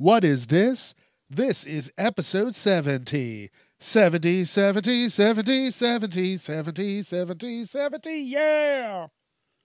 What 0.00 0.24
is 0.24 0.46
this? 0.46 0.94
This 1.28 1.66
is 1.66 1.90
episode 1.98 2.54
70. 2.54 3.50
70, 3.80 4.44
70, 4.44 5.08
70, 5.08 5.70
70, 5.72 6.36
70, 6.36 7.02
70, 7.02 7.64
70, 7.64 8.10
yeah! 8.20 9.06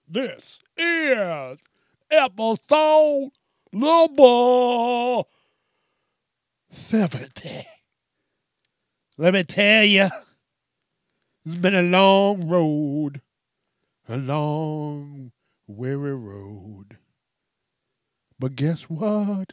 This 0.08 0.60
is 0.76 1.58
episode 2.10 3.30
number 3.72 5.22
70. 6.72 7.66
Let 9.16 9.34
me 9.34 9.44
tell 9.44 9.84
you, 9.84 10.08
it's 11.46 11.54
been 11.54 11.76
a 11.76 11.82
long 11.82 12.48
road, 12.48 13.20
a 14.08 14.16
long, 14.16 15.30
weary 15.68 16.16
road. 16.16 16.98
But 18.40 18.56
guess 18.56 18.82
what? 18.82 19.52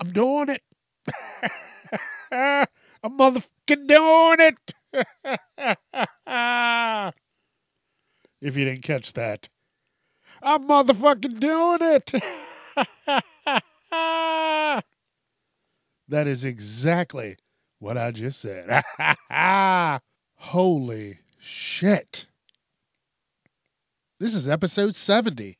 I'm 0.00 0.12
doing 0.12 0.48
it. 0.48 0.62
I'm 2.32 2.66
motherfucking 3.18 3.86
doing 3.86 4.40
it. 4.40 4.72
if 8.40 8.56
you 8.56 8.64
didn't 8.64 8.82
catch 8.82 9.12
that, 9.12 9.50
I'm 10.42 10.66
motherfucking 10.66 11.38
doing 11.38 11.80
it. 11.82 12.12
that 16.08 16.26
is 16.26 16.46
exactly 16.46 17.36
what 17.78 17.98
I 17.98 18.10
just 18.10 18.40
said. 18.40 18.82
Holy 20.36 21.18
shit. 21.38 22.26
This 24.18 24.34
is 24.34 24.48
episode 24.48 24.96
70. 24.96 25.58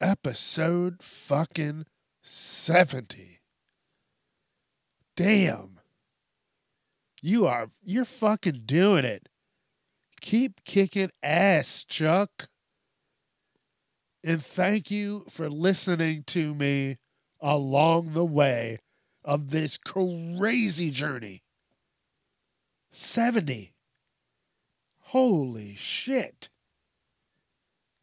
Episode 0.00 1.02
fucking 1.02 1.86
70. 2.22 3.40
Damn. 5.16 5.80
You 7.20 7.46
are, 7.46 7.70
you're 7.82 8.04
fucking 8.04 8.62
doing 8.64 9.04
it. 9.04 9.28
Keep 10.20 10.64
kicking 10.64 11.10
ass, 11.22 11.84
Chuck. 11.84 12.48
And 14.24 14.44
thank 14.44 14.90
you 14.90 15.24
for 15.28 15.50
listening 15.50 16.22
to 16.28 16.54
me 16.54 16.98
along 17.40 18.12
the 18.12 18.24
way 18.24 18.78
of 19.24 19.50
this 19.50 19.76
crazy 19.76 20.90
journey. 20.90 21.42
70. 22.92 23.74
Holy 25.00 25.74
shit. 25.74 26.48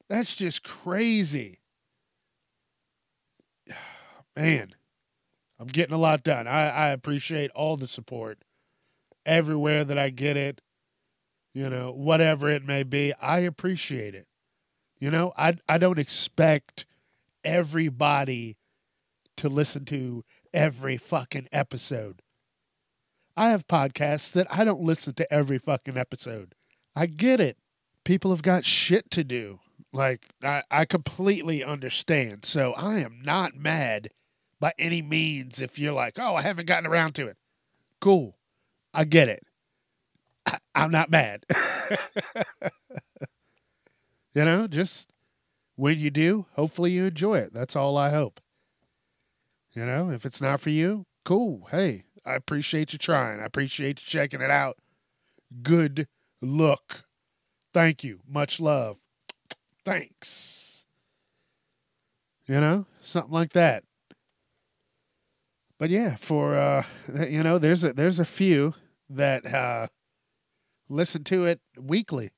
That's 0.09 0.35
just 0.35 0.63
crazy. 0.63 1.58
Man, 4.39 4.73
I'm 5.59 5.67
getting 5.67 5.93
a 5.93 5.97
lot 5.99 6.23
done. 6.23 6.47
I, 6.47 6.69
I 6.69 6.87
appreciate 6.91 7.51
all 7.51 7.75
the 7.75 7.89
support 7.89 8.39
everywhere 9.25 9.83
that 9.83 9.97
I 9.97 10.11
get 10.11 10.37
it. 10.37 10.61
You 11.53 11.69
know, 11.69 11.91
whatever 11.91 12.49
it 12.49 12.63
may 12.63 12.83
be, 12.83 13.13
I 13.15 13.39
appreciate 13.39 14.15
it. 14.15 14.27
You 14.97 15.11
know, 15.11 15.33
I 15.37 15.57
I 15.67 15.77
don't 15.77 15.99
expect 15.99 16.85
everybody 17.43 18.55
to 19.35 19.49
listen 19.49 19.83
to 19.85 20.23
every 20.53 20.95
fucking 20.95 21.49
episode. 21.51 22.21
I 23.35 23.49
have 23.49 23.67
podcasts 23.67 24.31
that 24.31 24.47
I 24.49 24.63
don't 24.63 24.79
listen 24.79 25.15
to 25.15 25.33
every 25.33 25.57
fucking 25.57 25.97
episode. 25.97 26.55
I 26.95 27.07
get 27.07 27.41
it. 27.41 27.57
People 28.05 28.31
have 28.31 28.41
got 28.41 28.63
shit 28.63 29.11
to 29.11 29.25
do. 29.25 29.59
Like, 29.91 30.29
I, 30.41 30.63
I 30.71 30.85
completely 30.85 31.61
understand. 31.61 32.45
So 32.45 32.71
I 32.73 32.99
am 32.99 33.21
not 33.21 33.53
mad 33.55 34.11
by 34.59 34.73
any 34.77 35.01
means 35.01 35.61
if 35.61 35.79
you're 35.79 35.93
like, 35.93 36.19
oh, 36.19 36.35
I 36.35 36.41
haven't 36.41 36.65
gotten 36.67 36.87
around 36.87 37.13
to 37.15 37.27
it. 37.27 37.37
Cool. 38.01 38.37
I 38.93 39.03
get 39.05 39.29
it. 39.29 39.43
I, 40.45 40.57
I'm 40.75 40.91
not 40.91 41.09
mad. 41.09 41.45
you 44.33 44.45
know, 44.45 44.67
just 44.67 45.11
when 45.75 45.99
you 45.99 46.09
do, 46.09 46.45
hopefully 46.53 46.91
you 46.91 47.05
enjoy 47.05 47.37
it. 47.37 47.53
That's 47.53 47.75
all 47.75 47.97
I 47.97 48.09
hope. 48.09 48.41
You 49.73 49.85
know, 49.85 50.09
if 50.09 50.25
it's 50.25 50.41
not 50.41 50.59
for 50.59 50.71
you, 50.71 51.05
cool. 51.23 51.67
Hey, 51.71 52.03
I 52.25 52.33
appreciate 52.35 52.91
you 52.91 52.99
trying. 52.99 53.39
I 53.39 53.45
appreciate 53.45 53.99
you 54.01 54.05
checking 54.05 54.41
it 54.41 54.49
out. 54.51 54.77
Good 55.61 56.07
look. 56.41 57.05
Thank 57.71 58.03
you. 58.03 58.19
Much 58.27 58.59
love. 58.59 58.97
Thanks. 59.85 60.85
You 62.45 62.59
know, 62.59 62.87
something 63.01 63.31
like 63.31 63.53
that. 63.53 63.83
But 65.79 65.89
yeah, 65.89 66.17
for 66.17 66.55
uh 66.55 66.83
you 67.27 67.41
know, 67.41 67.57
there's 67.57 67.83
a 67.85 67.93
there's 67.93 68.19
a 68.19 68.25
few 68.25 68.75
that 69.09 69.45
uh 69.45 69.87
listen 70.89 71.23
to 71.25 71.45
it 71.45 71.61
weekly. 71.79 72.31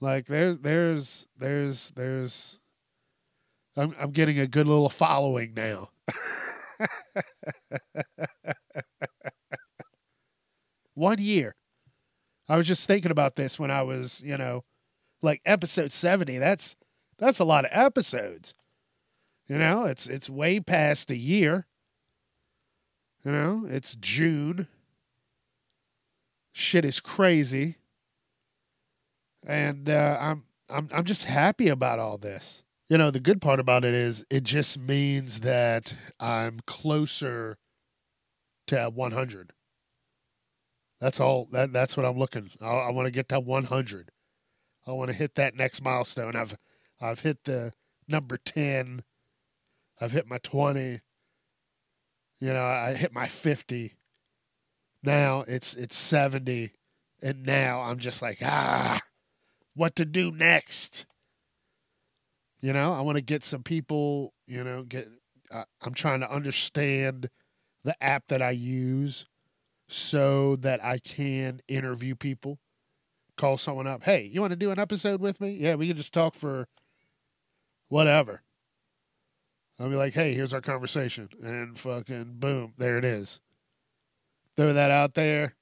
Like 0.00 0.26
there's 0.26 0.58
there's 0.58 1.26
there's 1.38 1.90
there's 1.94 2.58
I'm 3.76 3.94
I'm 4.00 4.10
getting 4.12 4.38
a 4.38 4.46
good 4.46 4.66
little 4.66 4.88
following 4.88 5.52
now. 5.54 5.90
One 10.94 11.18
year. 11.20 11.54
I 12.48 12.56
was 12.56 12.66
just 12.66 12.86
thinking 12.86 13.10
about 13.10 13.36
this 13.36 13.58
when 13.58 13.70
I 13.70 13.82
was, 13.82 14.22
you 14.22 14.36
know, 14.36 14.64
like 15.22 15.40
episode 15.44 15.92
70. 15.92 16.38
That's 16.38 16.76
that's 17.18 17.38
a 17.38 17.44
lot 17.44 17.64
of 17.64 17.70
episodes. 17.72 18.54
You 19.46 19.58
know, 19.58 19.84
it's 19.84 20.06
it's 20.06 20.30
way 20.30 20.60
past 20.60 21.10
a 21.10 21.16
year. 21.16 21.66
You 23.24 23.32
know, 23.32 23.64
it's 23.68 23.96
June. 23.96 24.68
Shit 26.52 26.84
is 26.84 27.00
crazy. 27.00 27.76
And 29.46 29.88
uh, 29.88 30.18
I'm 30.20 30.44
I'm 30.68 30.88
I'm 30.92 31.04
just 31.04 31.24
happy 31.24 31.68
about 31.68 31.98
all 31.98 32.18
this 32.18 32.64
you 32.88 32.98
know, 32.98 33.10
the 33.10 33.20
good 33.20 33.40
part 33.40 33.60
about 33.60 33.84
it 33.84 33.94
is 33.94 34.24
it 34.30 34.44
just 34.44 34.78
means 34.78 35.40
that 35.40 35.94
I'm 36.20 36.60
closer 36.66 37.56
to 38.66 38.90
100. 38.90 39.52
That's 41.00 41.20
all. 41.20 41.48
That 41.52 41.72
that's 41.72 41.96
what 41.96 42.06
I'm 42.06 42.18
looking. 42.18 42.50
I, 42.60 42.66
I 42.66 42.90
want 42.90 43.06
to 43.06 43.10
get 43.10 43.28
to 43.30 43.40
100. 43.40 44.10
I 44.86 44.92
want 44.92 45.10
to 45.10 45.16
hit 45.16 45.34
that 45.34 45.54
next 45.54 45.82
milestone. 45.82 46.36
I've 46.36 46.56
I've 47.00 47.20
hit 47.20 47.44
the 47.44 47.72
number 48.08 48.36
10. 48.36 49.02
I've 50.00 50.12
hit 50.12 50.28
my 50.28 50.38
20. 50.38 51.00
You 52.44 52.52
know, 52.52 52.62
I 52.62 52.92
hit 52.92 53.10
my 53.10 53.26
50. 53.26 53.94
Now 55.02 55.46
it's 55.48 55.74
it's 55.74 55.96
70 55.96 56.72
and 57.22 57.46
now 57.46 57.80
I'm 57.80 57.98
just 57.98 58.20
like, 58.20 58.40
ah, 58.42 59.00
what 59.74 59.96
to 59.96 60.04
do 60.04 60.30
next? 60.30 61.06
You 62.60 62.74
know, 62.74 62.92
I 62.92 63.00
want 63.00 63.16
to 63.16 63.22
get 63.22 63.44
some 63.44 63.62
people, 63.62 64.34
you 64.46 64.62
know, 64.62 64.82
get 64.82 65.08
uh, 65.50 65.64
I'm 65.80 65.94
trying 65.94 66.20
to 66.20 66.30
understand 66.30 67.30
the 67.82 67.96
app 68.04 68.26
that 68.26 68.42
I 68.42 68.50
use 68.50 69.24
so 69.88 70.56
that 70.56 70.84
I 70.84 70.98
can 70.98 71.62
interview 71.66 72.14
people. 72.14 72.58
Call 73.38 73.56
someone 73.56 73.86
up, 73.86 74.02
"Hey, 74.02 74.24
you 74.24 74.42
want 74.42 74.50
to 74.50 74.56
do 74.56 74.70
an 74.70 74.78
episode 74.78 75.22
with 75.22 75.40
me?" 75.40 75.52
Yeah, 75.52 75.76
we 75.76 75.88
can 75.88 75.96
just 75.96 76.12
talk 76.12 76.34
for 76.34 76.68
whatever. 77.88 78.42
I'll 79.78 79.90
be 79.90 79.96
like, 79.96 80.14
"Hey, 80.14 80.34
here's 80.34 80.54
our 80.54 80.60
conversation." 80.60 81.28
And 81.42 81.78
fucking 81.78 82.36
boom, 82.38 82.74
there 82.78 82.98
it 82.98 83.04
is. 83.04 83.40
Throw 84.56 84.72
that 84.72 84.90
out 84.90 85.14
there. 85.14 85.54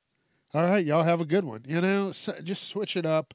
All 0.55 0.65
right, 0.65 0.85
y'all 0.85 1.03
have 1.03 1.21
a 1.21 1.25
good 1.25 1.45
one. 1.45 1.65
You 1.67 1.81
know, 1.81 2.13
so 2.13 2.35
just 2.43 2.69
switch 2.69 2.97
it 2.97 3.07
up. 3.07 3.33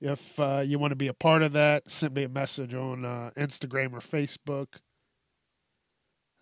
If 0.00 0.38
uh, 0.38 0.62
you 0.64 0.78
want 0.78 0.92
to 0.92 0.96
be 0.96 1.08
a 1.08 1.14
part 1.14 1.42
of 1.42 1.52
that, 1.52 1.90
send 1.90 2.14
me 2.14 2.22
a 2.22 2.28
message 2.28 2.72
on 2.74 3.04
uh, 3.04 3.30
Instagram 3.36 3.92
or 3.92 4.00
Facebook, 4.00 4.78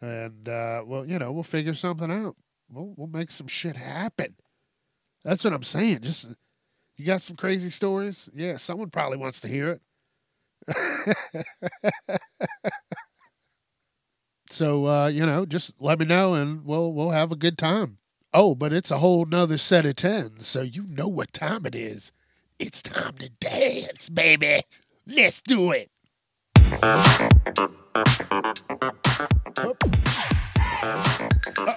and 0.02 0.46
uh, 0.48 0.82
well, 0.84 1.06
you 1.06 1.18
know, 1.18 1.32
we'll 1.32 1.42
figure 1.42 1.72
something 1.72 2.10
out. 2.10 2.36
We'll 2.68 2.92
we'll 2.96 3.06
make 3.06 3.30
some 3.30 3.46
shit 3.46 3.76
happen. 3.76 4.36
That's 5.24 5.42
what 5.42 5.54
I'm 5.54 5.62
saying. 5.62 6.00
Just 6.02 6.34
you 6.96 7.06
got 7.06 7.22
some 7.22 7.36
crazy 7.36 7.70
stories? 7.70 8.28
Yeah, 8.34 8.58
someone 8.58 8.90
probably 8.90 9.18
wants 9.18 9.40
to 9.40 9.48
hear 9.48 9.80
it. 10.68 11.10
so 14.56 14.86
uh, 14.86 15.08
you 15.08 15.26
know, 15.26 15.44
just 15.44 15.74
let 15.82 15.98
me 15.98 16.06
know 16.06 16.32
and 16.32 16.64
we'll 16.64 16.90
we'll 16.90 17.10
have 17.10 17.30
a 17.30 17.36
good 17.36 17.58
time. 17.58 17.98
Oh, 18.32 18.54
but 18.54 18.72
it's 18.72 18.90
a 18.90 18.96
whole 18.98 19.26
nother 19.26 19.58
set 19.58 19.84
of 19.84 19.96
tens, 19.96 20.46
so 20.46 20.62
you 20.62 20.86
know 20.88 21.08
what 21.08 21.34
time 21.34 21.66
it 21.66 21.74
is. 21.74 22.10
It's 22.58 22.80
time 22.80 23.16
to 23.18 23.28
dance, 23.28 24.08
baby. 24.08 24.62
Let's 25.06 25.42
do 25.42 25.72
it. 25.72 25.90
Uh 26.72 27.06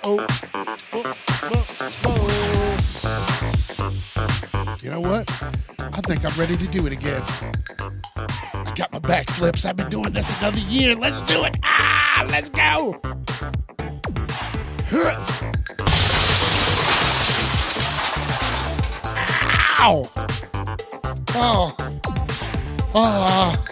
oh. 0.06 0.26
You 4.82 4.90
know 4.92 5.02
what? 5.02 5.79
I 6.00 6.02
think 6.02 6.24
I'm 6.24 6.40
ready 6.40 6.56
to 6.56 6.68
do 6.68 6.88
it 6.88 6.94
again. 6.94 7.22
I 8.54 8.74
got 8.74 8.90
my 8.94 9.00
back 9.00 9.30
flips. 9.32 9.66
I've 9.66 9.76
been 9.76 9.90
doing 9.90 10.14
this 10.14 10.40
another 10.40 10.60
year. 10.60 10.96
Let's 10.96 11.20
do 11.28 11.44
it. 11.44 11.58
Ah, 11.62 12.26
let's 12.30 12.48
go. 12.48 13.02
Ow! 19.82 20.10
Oh. 21.36 21.76
Oh. 22.96 23.66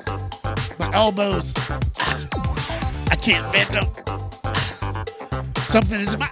My 0.79 0.93
elbows. 0.93 1.53
I 3.09 3.15
can't 3.21 3.49
bend 3.53 3.69
them. 3.73 3.85
Something 5.63 6.01
is 6.01 6.13
in 6.13 6.19
my 6.19 6.29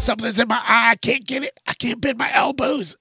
something's 0.00 0.40
in 0.40 0.48
my 0.48 0.56
eye. 0.56 0.90
I 0.90 0.96
can't 0.96 1.24
get 1.24 1.44
it. 1.44 1.60
I 1.68 1.74
can't 1.74 2.00
bend 2.00 2.18
my 2.18 2.32
elbows. 2.34 2.96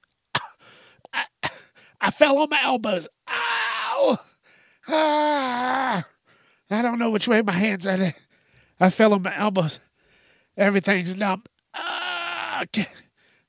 I, 2.04 2.12
fell 2.12 2.38
on 2.40 2.50
my 2.50 2.62
elbows. 2.62 3.08
Ow! 3.30 4.18
Ah! 4.88 6.06
I 6.70 6.82
don't 6.82 7.00
know 7.00 7.10
which 7.10 7.28
way 7.28 7.42
my 7.42 7.54
hands 7.54 7.88
are. 7.88 8.14
I 8.80 8.90
fell 8.90 9.14
on 9.14 9.22
my 9.22 9.36
elbows. 9.36 9.80
Everything's 10.58 11.16
numb. 11.16 11.44
Ah! 11.74 12.62
Okay. 12.64 12.88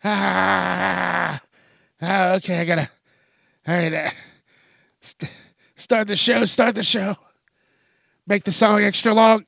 Ah! 0.05 1.41
ah 2.01 2.33
okay, 2.35 2.61
I 2.61 2.65
gotta. 2.65 2.91
All 3.67 3.75
right. 3.75 3.93
Uh, 3.93 4.11
st- 5.01 5.31
start 5.77 6.09
the 6.09 6.17
show. 6.17 6.45
Start 6.45 6.75
the 6.75 6.83
show. 6.83 7.17
Make 8.27 8.45
the 8.45 8.53
song 8.53 8.83
extra 8.83 9.13
long. 9.13 9.45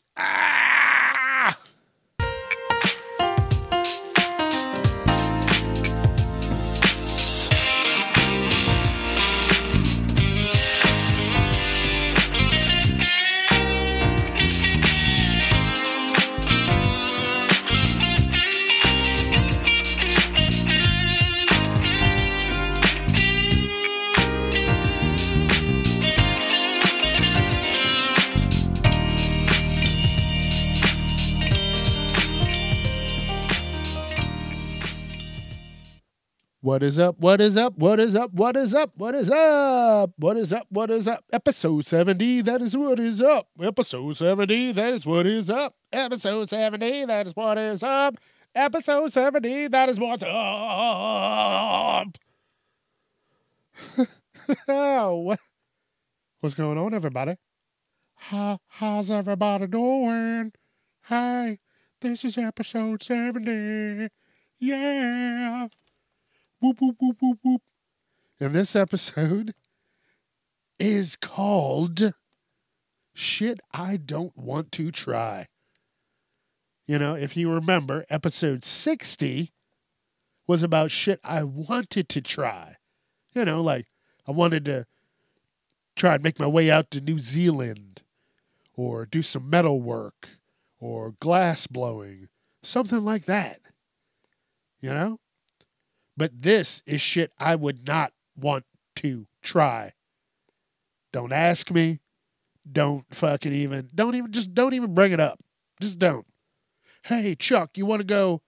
What 36.77 36.83
is 36.83 36.99
up? 36.99 37.19
What 37.19 37.41
is 37.41 37.57
up? 37.57 37.79
What 37.79 37.99
is 37.99 38.15
up? 38.15 38.35
What 38.35 38.55
is 38.55 38.75
up? 38.75 38.93
What 38.97 39.15
is 39.15 39.31
up? 39.31 40.13
What 40.19 40.37
is 40.37 40.53
up? 40.53 40.67
What 40.69 40.91
is 40.91 41.09
up? 41.09 41.25
Episode 41.33 41.87
70, 41.87 42.43
that 42.43 42.61
is 42.61 42.77
what 42.77 43.01
is 43.01 43.23
up. 43.23 43.49
Episode 43.59 44.15
70, 44.15 44.73
that 44.73 44.93
is 44.93 45.07
what 45.07 45.25
is 45.25 45.49
up. 45.49 45.75
Episode 45.91 46.51
70, 46.51 47.07
that 47.07 47.27
is 47.29 47.33
what 47.35 47.57
is 47.57 47.83
up. 47.83 48.17
Episode 48.55 49.11
70, 49.11 49.69
that 49.69 49.89
is 49.89 49.99
what's 49.99 50.23
up. 50.23 52.19
what? 54.67 55.41
What's 56.41 56.55
going 56.55 56.77
on, 56.77 56.93
everybody? 56.93 57.37
How, 58.17 58.61
how's 58.67 59.11
everybody 59.11 59.67
doing? 59.67 60.53
Hey, 61.07 61.59
this 62.03 62.23
is 62.27 62.37
episode 62.37 63.03
70. 63.03 64.11
Yeah. 64.59 65.69
Whoop. 66.61 67.63
And 68.41 68.55
this 68.55 68.75
episode 68.75 69.55
is 70.79 71.17
called 71.17 72.15
Shit 73.13 73.61
I 73.73 73.97
Don't 73.97 74.37
Want 74.37 74.73
to 74.73 74.91
Try. 74.91 75.49
You 76.87 76.99
know, 76.99 77.15
if 77.15 77.37
you 77.37 77.51
remember, 77.51 78.05
episode 78.09 78.65
60 78.65 79.53
was 80.47 80.63
about 80.63 80.91
shit 80.91 81.21
I 81.25 81.43
wanted 81.43 82.09
to 82.11 82.21
try. 82.21 82.77
You 83.35 83.45
know, 83.45 83.61
like 83.61 83.87
I 84.27 84.31
wanted 84.31 84.65
to 84.67 84.87
try 85.97 86.15
and 86.15 86.23
make 86.23 86.39
my 86.39 86.47
way 86.47 86.71
out 86.71 86.91
to 86.93 87.01
New 87.01 87.19
Zealand 87.19 88.03
or 88.75 89.05
do 89.05 89.23
some 89.23 89.51
metal 89.51 89.81
work 89.83 90.29
or 90.79 91.15
glass 91.21 91.67
blowing, 91.67 92.29
something 92.63 93.05
like 93.05 93.27
that. 93.27 93.61
You 94.81 94.91
know? 94.91 95.21
But 96.17 96.43
this 96.43 96.83
is 96.87 97.01
shit 97.01 97.33
I 97.39 97.57
would 97.57 97.87
not 97.87 98.13
want 98.37 98.65
to 98.97 99.27
try. 99.43 99.93
Don't 101.13 101.33
ask 101.33 101.71
me. 101.71 102.01
Don't 102.71 103.05
fucking 103.15 103.53
even, 103.53 103.91
don't 103.95 104.17
even, 104.17 104.33
just 104.33 104.53
don't 104.53 104.75
even 104.75 104.93
bring 104.93 105.13
it 105.13 105.21
up. 105.21 105.39
Just 105.81 105.99
don't. 105.99 106.27
Hey, 107.05 107.37
Chuck, 107.37 107.79
you 107.79 107.87
want 107.87 108.01
to 108.01 108.05
go 108.05 108.43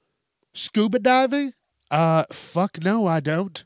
scuba 0.52 0.98
diving? 0.98 1.52
Uh, 1.90 2.24
fuck 2.32 2.82
no, 2.82 3.06
I 3.06 3.20
don't. 3.20 3.64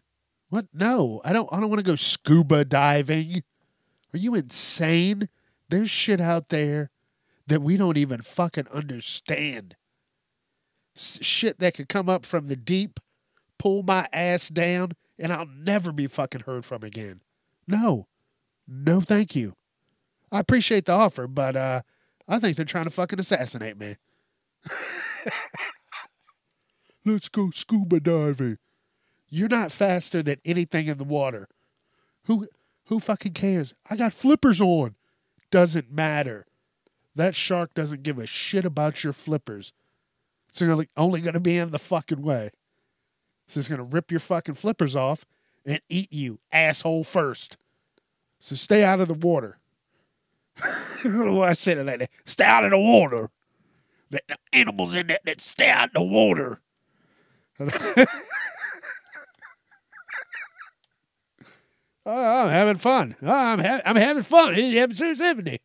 What? 0.50 0.66
No, 0.74 1.22
I 1.24 1.32
don't, 1.32 1.48
I 1.50 1.60
don't 1.60 1.70
want 1.70 1.78
to 1.78 1.90
go 1.90 1.96
scuba 1.96 2.66
diving. 2.66 3.42
Are 4.12 4.18
you 4.18 4.34
insane? 4.34 5.30
There's 5.70 5.90
shit 5.90 6.20
out 6.20 6.50
there 6.50 6.90
that 7.46 7.62
we 7.62 7.78
don't 7.78 7.96
even 7.96 8.20
fucking 8.20 8.68
understand. 8.68 9.76
S- 10.94 11.18
shit 11.22 11.58
that 11.60 11.74
could 11.74 11.88
come 11.88 12.10
up 12.10 12.26
from 12.26 12.48
the 12.48 12.56
deep 12.56 13.00
pull 13.62 13.84
my 13.84 14.08
ass 14.12 14.48
down 14.48 14.90
and 15.20 15.32
I'll 15.32 15.46
never 15.46 15.92
be 15.92 16.08
fucking 16.08 16.42
heard 16.42 16.64
from 16.64 16.82
again. 16.82 17.20
No. 17.68 18.08
No, 18.66 19.00
thank 19.00 19.36
you. 19.36 19.54
I 20.32 20.40
appreciate 20.40 20.86
the 20.86 20.92
offer, 20.92 21.28
but 21.28 21.54
uh, 21.54 21.82
I 22.26 22.40
think 22.40 22.56
they're 22.56 22.66
trying 22.66 22.84
to 22.84 22.90
fucking 22.90 23.20
assassinate 23.20 23.78
me. 23.78 23.98
Let's 27.04 27.28
go 27.28 27.50
scuba 27.54 28.00
diving. 28.00 28.58
You're 29.28 29.48
not 29.48 29.70
faster 29.70 30.24
than 30.24 30.38
anything 30.44 30.88
in 30.88 30.98
the 30.98 31.04
water. 31.04 31.48
Who 32.24 32.48
who 32.86 32.98
fucking 32.98 33.34
cares? 33.34 33.74
I 33.88 33.94
got 33.94 34.12
flippers 34.12 34.60
on. 34.60 34.96
Doesn't 35.52 35.92
matter. 35.92 36.46
That 37.14 37.36
shark 37.36 37.74
doesn't 37.74 38.02
give 38.02 38.18
a 38.18 38.26
shit 38.26 38.64
about 38.64 39.04
your 39.04 39.12
flippers. 39.12 39.72
It's 40.48 40.60
only, 40.62 40.88
only 40.96 41.20
going 41.20 41.34
to 41.34 41.40
be 41.40 41.56
in 41.58 41.70
the 41.70 41.78
fucking 41.78 42.22
way. 42.22 42.50
So 43.52 43.58
it's 43.58 43.68
going 43.68 43.80
to 43.80 43.84
rip 43.84 44.10
your 44.10 44.18
fucking 44.18 44.54
flippers 44.54 44.96
off 44.96 45.26
and 45.66 45.78
eat 45.90 46.10
you, 46.10 46.38
asshole 46.52 47.04
first. 47.04 47.58
So 48.40 48.56
stay 48.56 48.82
out 48.82 49.00
of 49.00 49.08
the 49.08 49.14
water. 49.14 49.58
I 50.56 51.52
said 51.52 51.76
it 51.76 51.84
like 51.84 51.98
that. 51.98 52.08
Stay 52.24 52.44
out 52.44 52.64
of 52.64 52.70
the 52.70 52.78
water. 52.78 53.28
The 54.08 54.22
animals 54.54 54.94
in 54.94 55.08
that 55.08 55.20
that 55.26 55.42
stay 55.42 55.68
out 55.68 55.88
of 55.88 55.92
the 55.92 56.02
water. 56.02 56.60
oh, 57.60 58.06
I'm 62.06 62.48
having 62.48 62.78
fun. 62.78 63.16
Oh, 63.20 63.30
I'm 63.30 63.58
ha- 63.58 63.82
I'm 63.84 63.96
having 63.96 64.22
fun. 64.22 64.54
It's 64.54 64.74
episode 64.74 65.18
seventy. 65.18 65.60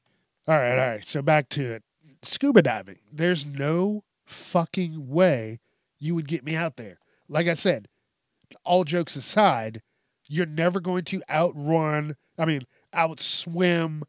All 0.46 0.60
right, 0.60 0.78
all 0.78 0.90
right. 0.90 1.08
So 1.08 1.22
back 1.22 1.48
to 1.50 1.64
it. 1.76 1.84
Scuba 2.22 2.64
diving. 2.64 3.00
There's 3.14 3.46
no 3.46 4.04
fucking 4.26 5.08
way 5.08 5.62
you 6.00 6.16
would 6.16 6.28
get 6.28 6.44
me 6.44 6.54
out 6.54 6.76
there 6.76 7.00
like 7.30 7.48
I 7.48 7.54
said, 7.54 7.88
all 8.64 8.84
jokes 8.84 9.16
aside, 9.16 9.82
you're 10.28 10.46
never 10.46 10.80
going 10.80 11.04
to 11.06 11.22
outrun, 11.30 12.16
I 12.38 12.46
mean, 12.46 12.62
outswim 12.94 14.04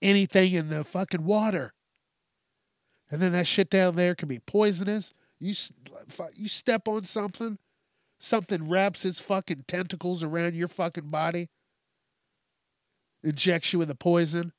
anything 0.00 0.52
in 0.52 0.68
the 0.68 0.84
fucking 0.84 1.24
water. 1.24 1.72
And 3.10 3.20
then 3.20 3.32
that 3.32 3.46
shit 3.46 3.70
down 3.70 3.96
there 3.96 4.14
can 4.14 4.28
be 4.28 4.38
poisonous. 4.38 5.12
You 5.40 5.54
you 6.34 6.48
step 6.48 6.88
on 6.88 7.04
something, 7.04 7.58
something 8.18 8.68
wraps 8.68 9.04
its 9.04 9.20
fucking 9.20 9.64
tentacles 9.66 10.22
around 10.22 10.54
your 10.54 10.68
fucking 10.68 11.08
body, 11.10 11.48
injects 13.22 13.72
you 13.72 13.78
with 13.78 13.90
a 13.90 13.94
poison, 13.94 14.52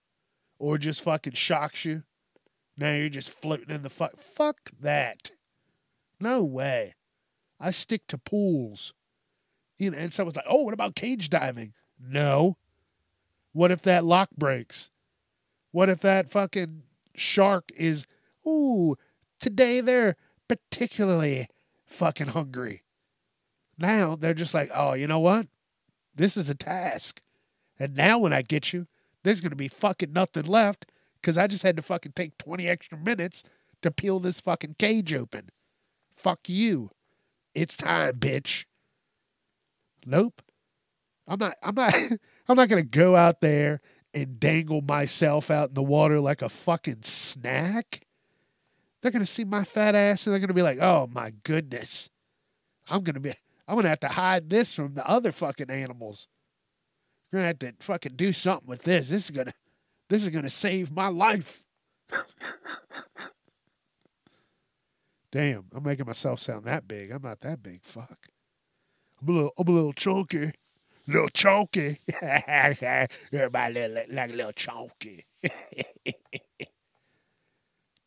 or 0.57 0.77
just 0.77 1.01
fucking 1.01 1.33
shocks 1.33 1.85
you. 1.85 2.03
Now 2.77 2.93
you're 2.93 3.09
just 3.09 3.29
floating 3.29 3.75
in 3.75 3.83
the 3.83 3.89
fuck. 3.89 4.17
Fuck 4.17 4.71
that. 4.79 5.31
No 6.19 6.43
way. 6.43 6.95
I 7.59 7.71
stick 7.71 8.07
to 8.07 8.17
pools. 8.17 8.93
You 9.77 9.91
know, 9.91 9.97
and 9.97 10.13
someone's 10.13 10.35
like, 10.35 10.45
oh, 10.47 10.63
what 10.63 10.73
about 10.73 10.95
cage 10.95 11.29
diving? 11.29 11.73
No. 11.99 12.57
What 13.53 13.71
if 13.71 13.81
that 13.83 14.03
lock 14.03 14.29
breaks? 14.37 14.89
What 15.71 15.89
if 15.89 16.01
that 16.01 16.29
fucking 16.29 16.83
shark 17.15 17.71
is, 17.75 18.05
ooh, 18.47 18.97
today 19.39 19.81
they're 19.81 20.15
particularly 20.47 21.47
fucking 21.85 22.29
hungry. 22.29 22.83
Now 23.77 24.15
they're 24.15 24.33
just 24.33 24.53
like, 24.53 24.69
oh, 24.73 24.93
you 24.93 25.07
know 25.07 25.19
what? 25.19 25.47
This 26.15 26.35
is 26.35 26.49
a 26.49 26.55
task. 26.55 27.21
And 27.79 27.95
now 27.95 28.19
when 28.19 28.33
I 28.33 28.41
get 28.41 28.73
you, 28.73 28.87
there's 29.23 29.41
going 29.41 29.51
to 29.51 29.55
be 29.55 29.67
fucking 29.67 30.11
nothing 30.11 30.45
left 30.45 30.85
because 31.21 31.37
I 31.37 31.47
just 31.47 31.63
had 31.63 31.75
to 31.77 31.81
fucking 31.81 32.13
take 32.13 32.37
20 32.37 32.67
extra 32.67 32.97
minutes 32.97 33.43
to 33.81 33.91
peel 33.91 34.19
this 34.19 34.39
fucking 34.39 34.75
cage 34.77 35.13
open. 35.13 35.49
Fuck 36.15 36.49
you. 36.49 36.91
It's 37.53 37.75
time, 37.75 38.15
bitch. 38.15 38.65
Nope. 40.05 40.41
I'm 41.27 41.39
not 41.39 41.55
I'm 41.61 41.75
not 41.75 41.93
I'm 42.47 42.55
not 42.55 42.69
going 42.69 42.83
to 42.83 42.89
go 42.89 43.15
out 43.15 43.41
there 43.41 43.81
and 44.13 44.39
dangle 44.39 44.81
myself 44.81 45.51
out 45.51 45.69
in 45.69 45.75
the 45.75 45.83
water 45.83 46.19
like 46.19 46.41
a 46.41 46.49
fucking 46.49 47.03
snack. 47.03 48.05
They're 49.01 49.11
going 49.11 49.25
to 49.25 49.31
see 49.31 49.45
my 49.45 49.63
fat 49.63 49.95
ass 49.95 50.25
and 50.25 50.33
they're 50.33 50.39
going 50.39 50.49
to 50.49 50.53
be 50.53 50.61
like, 50.61 50.79
"Oh 50.81 51.07
my 51.11 51.33
goodness. 51.43 52.09
I'm 52.89 53.03
going 53.03 53.13
to 53.13 53.19
be 53.19 53.33
I'm 53.67 53.75
going 53.75 53.83
to 53.83 53.89
have 53.89 53.99
to 54.01 54.07
hide 54.09 54.49
this 54.49 54.73
from 54.73 54.95
the 54.95 55.07
other 55.07 55.31
fucking 55.31 55.69
animals. 55.69 56.27
Going 57.31 57.43
to 57.43 57.47
have 57.47 57.59
to 57.59 57.73
fucking 57.79 58.15
do 58.15 58.33
something 58.33 58.67
with 58.67 58.81
this. 58.81 59.09
This 59.09 59.25
is 59.25 59.31
going 59.31 59.47
to 59.47 59.53
this 60.09 60.23
is 60.23 60.29
going 60.29 60.43
to 60.43 60.49
save 60.49 60.91
my 60.91 61.07
life." 61.07 61.63
Damn, 65.31 65.65
I'm 65.73 65.83
making 65.83 66.07
myself 66.07 66.39
sound 66.39 66.65
that 66.65 66.87
big. 66.87 67.11
I'm 67.11 67.21
not 67.21 67.41
that 67.41 67.61
big. 67.61 67.83
Fuck. 67.83 68.27
I'm 69.21 69.29
a 69.29 69.31
little 69.31 69.51
I'm 69.57 69.67
a 69.67 69.71
little 69.71 69.93
chunky 69.93 70.53
little 71.09 71.29
chunky. 71.29 71.99
Everybody 72.21 73.87
look 73.87 74.05
like 74.09 74.29
a 74.29 74.33
little 74.33 74.51
chunky. 74.51 75.25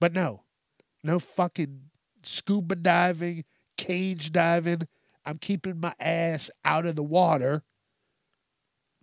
but 0.01 0.13
no, 0.13 0.43
no 1.03 1.19
fucking 1.19 1.83
scuba 2.23 2.77
diving, 2.77 3.45
cage 3.77 4.33
diving. 4.33 4.87
I'm 5.25 5.39
keeping 5.39 5.81
my 5.81 5.95
ass 6.01 6.51
out 6.65 6.87
of 6.87 6.97
the 6.97 7.03
water 7.03 7.63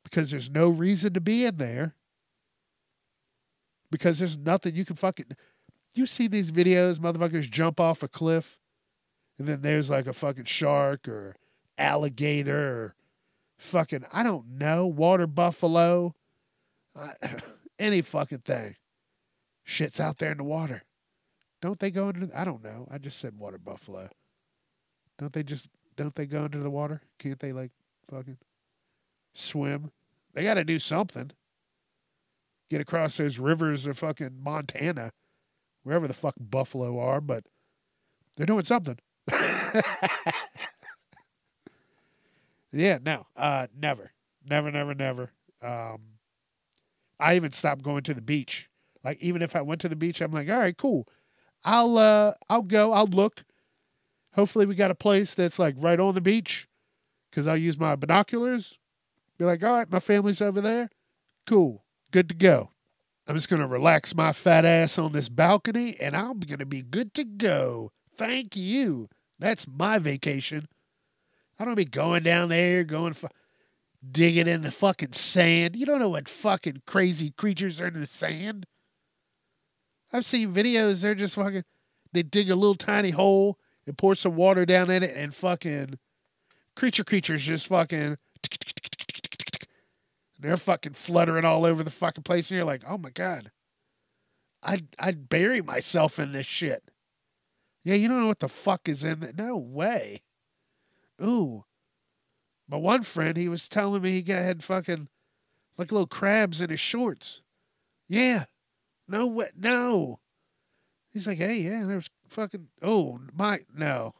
because 0.03 0.31
there's 0.31 0.49
no 0.49 0.69
reason 0.69 1.13
to 1.13 1.21
be 1.21 1.45
in 1.45 1.57
there. 1.57 1.95
Because 3.91 4.19
there's 4.19 4.37
nothing 4.37 4.75
you 4.75 4.85
can 4.85 4.95
fucking. 4.95 5.25
You 5.93 6.05
see 6.05 6.27
these 6.27 6.51
videos, 6.51 6.99
motherfuckers 6.99 7.49
jump 7.49 7.79
off 7.79 8.03
a 8.03 8.07
cliff, 8.07 8.57
and 9.37 9.47
then 9.47 9.61
there's 9.61 9.89
like 9.89 10.07
a 10.07 10.13
fucking 10.13 10.45
shark 10.45 11.07
or 11.07 11.35
alligator 11.77 12.83
or 12.83 12.95
fucking, 13.57 14.05
I 14.11 14.23
don't 14.23 14.57
know, 14.57 14.85
water 14.85 15.27
buffalo, 15.27 16.15
any 17.79 18.01
fucking 18.01 18.39
thing. 18.39 18.75
Shit's 19.63 19.99
out 19.99 20.17
there 20.17 20.31
in 20.31 20.37
the 20.37 20.43
water. 20.43 20.83
Don't 21.61 21.79
they 21.79 21.91
go 21.91 22.09
into, 22.09 22.29
I 22.33 22.43
don't 22.43 22.63
know. 22.63 22.87
I 22.89 22.97
just 22.97 23.19
said 23.19 23.37
water 23.37 23.57
buffalo. 23.57 24.09
Don't 25.17 25.33
they 25.33 25.43
just, 25.43 25.67
don't 25.95 26.15
they 26.15 26.25
go 26.25 26.43
under 26.43 26.59
the 26.59 26.69
water? 26.69 27.01
Can't 27.19 27.39
they 27.39 27.51
like 27.51 27.71
fucking 28.09 28.37
swim? 29.33 29.91
They 30.33 30.43
got 30.43 30.55
to 30.55 30.63
do 30.63 30.79
something. 30.79 31.31
Get 32.69 32.81
across 32.81 33.17
those 33.17 33.37
rivers 33.39 33.85
of 33.85 33.97
fucking 33.97 34.39
Montana, 34.41 35.11
wherever 35.89 36.07
the 36.07 36.13
fuck 36.13 36.35
buffalo 36.39 36.99
are, 36.99 37.19
but 37.19 37.43
they're 38.35 38.45
doing 38.45 38.63
something. 38.63 38.99
Yeah, 42.71 42.99
no, 43.03 43.25
uh, 43.35 43.67
never, 43.75 44.11
never, 44.47 44.71
never, 44.71 44.93
never. 44.93 45.31
Um, 45.61 46.01
I 47.19 47.35
even 47.35 47.51
stopped 47.51 47.81
going 47.81 48.03
to 48.03 48.13
the 48.13 48.21
beach. 48.21 48.69
Like 49.03 49.21
even 49.21 49.41
if 49.41 49.55
I 49.55 49.61
went 49.61 49.81
to 49.81 49.89
the 49.89 49.95
beach, 49.95 50.21
I'm 50.21 50.31
like, 50.31 50.49
all 50.49 50.59
right, 50.59 50.77
cool. 50.77 51.07
I'll 51.63 51.97
uh, 51.97 52.33
I'll 52.49 52.61
go. 52.61 52.93
I'll 52.93 53.07
look. 53.07 53.43
Hopefully, 54.33 54.65
we 54.65 54.75
got 54.75 54.91
a 54.91 54.95
place 54.95 55.33
that's 55.33 55.57
like 55.57 55.75
right 55.79 55.99
on 55.99 56.13
the 56.13 56.21
beach, 56.21 56.67
because 57.29 57.47
I'll 57.47 57.57
use 57.57 57.77
my 57.77 57.95
binoculars. 57.95 58.77
Be 59.37 59.45
like, 59.45 59.63
all 59.63 59.73
right, 59.73 59.91
my 59.91 59.99
family's 59.99 60.41
over 60.41 60.61
there. 60.61 60.89
Cool, 61.47 61.83
good 62.11 62.29
to 62.29 62.35
go. 62.35 62.71
I'm 63.29 63.35
just 63.35 63.47
gonna 63.47 63.67
relax 63.67 64.15
my 64.15 64.33
fat 64.33 64.65
ass 64.65 64.97
on 64.97 65.11
this 65.11 65.29
balcony, 65.29 65.95
and 66.01 66.17
I'm 66.17 66.39
gonna 66.39 66.65
be 66.65 66.81
good 66.81 67.13
to 67.13 67.23
go. 67.23 67.91
Thank 68.17 68.57
you. 68.57 69.07
That's 69.37 69.67
my 69.67 69.99
vacation. 69.99 70.67
I 71.59 71.65
don't 71.65 71.75
be 71.75 71.85
going 71.85 72.23
down 72.23 72.49
there, 72.49 72.83
going 72.83 73.13
fu- 73.13 73.27
digging 74.11 74.47
in 74.47 74.63
the 74.63 74.71
fucking 74.71 75.11
sand. 75.11 75.75
You 75.75 75.85
don't 75.85 75.99
know 75.99 76.09
what 76.09 76.27
fucking 76.27 76.81
crazy 76.87 77.29
creatures 77.29 77.79
are 77.79 77.89
in 77.89 77.99
the 77.99 78.07
sand. 78.07 78.65
I've 80.11 80.25
seen 80.25 80.51
videos. 80.51 81.01
They're 81.01 81.13
just 81.13 81.35
fucking. 81.35 81.65
They 82.11 82.23
dig 82.23 82.49
a 82.49 82.55
little 82.55 82.73
tiny 82.73 83.11
hole 83.11 83.59
and 83.85 83.95
pour 83.95 84.15
some 84.15 84.35
water 84.37 84.65
down 84.65 84.89
in 84.89 85.03
it, 85.03 85.15
and 85.15 85.35
fucking 85.35 85.99
creature 86.75 87.03
creatures 87.03 87.43
just 87.43 87.67
fucking. 87.67 88.17
They're 90.39 90.57
fucking 90.57 90.93
fluttering 90.93 91.43
all 91.45 91.65
over 91.65 91.83
the 91.83 91.91
fucking 91.91 92.23
place, 92.23 92.49
and 92.49 92.57
you're 92.57 92.65
like, 92.65 92.83
oh 92.87 92.97
my 92.97 93.09
god, 93.09 93.51
I'd 94.63 94.87
I'd 94.97 95.29
bury 95.29 95.61
myself 95.61 96.17
in 96.17 96.31
this 96.31 96.45
shit. 96.45 96.83
Yeah, 97.83 97.95
you 97.95 98.07
don't 98.07 98.21
know 98.21 98.27
what 98.27 98.39
the 98.39 98.49
fuck 98.49 98.87
is 98.87 99.03
in 99.03 99.19
there. 99.19 99.33
No 99.37 99.57
way. 99.57 100.21
Ooh. 101.21 101.65
My 102.67 102.77
one 102.77 103.03
friend, 103.03 103.35
he 103.35 103.49
was 103.49 103.67
telling 103.67 104.01
me 104.01 104.11
he 104.11 104.21
got 104.21 104.43
had 104.43 104.63
fucking 104.63 105.09
like 105.77 105.91
little 105.91 106.07
crabs 106.07 106.61
in 106.61 106.69
his 106.69 106.79
shorts. 106.79 107.41
Yeah. 108.07 108.45
No 109.07 109.25
way. 109.25 109.49
No. 109.57 110.19
He's 111.11 111.25
like, 111.25 111.39
hey, 111.39 111.57
yeah, 111.57 111.85
there's 111.85 112.09
fucking. 112.27 112.67
Oh, 112.81 113.19
my. 113.33 113.61
No. 113.75 114.13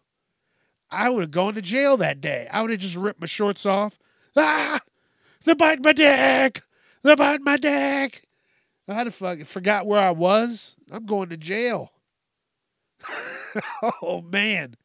I 0.89 1.09
would 1.09 1.21
have 1.21 1.31
gone 1.31 1.53
to 1.53 1.61
jail 1.61 1.97
that 1.97 2.19
day. 2.21 2.47
I 2.51 2.61
would 2.61 2.71
have 2.71 2.79
just 2.79 2.95
ripped 2.95 3.21
my 3.21 3.27
shorts 3.27 3.65
off. 3.65 3.99
Ah! 4.35 4.79
They're 5.43 5.55
biting 5.55 5.84
my 5.84 5.93
dick! 5.93 6.62
They're 7.03 7.15
biting 7.15 7.46
my 7.46 7.58
dick! 7.58 8.24
Have 8.88 9.13
fucking 9.13 9.46
forgot 9.46 9.86
where 9.86 10.01
I 10.01 10.12
was. 10.12 10.75
I'm 10.91 11.05
going 11.05 11.29
to 11.29 11.38
jail. 11.38 11.91
oh, 14.01 14.22
man. 14.22 14.75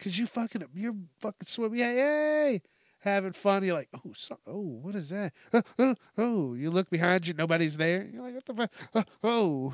Cause 0.00 0.18
you 0.18 0.26
fucking 0.26 0.64
you're 0.74 0.96
fucking 1.20 1.46
swimming, 1.46 1.78
yeah, 1.78 1.92
yay, 1.92 2.62
having 2.98 3.32
fun. 3.32 3.64
You're 3.64 3.76
like, 3.76 3.88
oh, 3.94 4.12
so, 4.14 4.36
oh, 4.46 4.60
what 4.82 4.94
is 4.94 5.08
that? 5.08 5.32
Uh, 5.52 5.62
uh, 5.78 5.94
oh, 6.18 6.54
you 6.54 6.70
look 6.70 6.90
behind 6.90 7.26
you, 7.26 7.32
nobody's 7.32 7.76
there. 7.76 8.10
You're 8.12 8.22
like, 8.22 8.34
what 8.34 8.44
the 8.44 8.54
fuck? 8.54 8.72
Uh, 8.94 9.02
oh, 9.22 9.72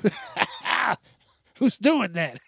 who's 1.57 1.79
doing 1.79 2.13
that? 2.13 2.39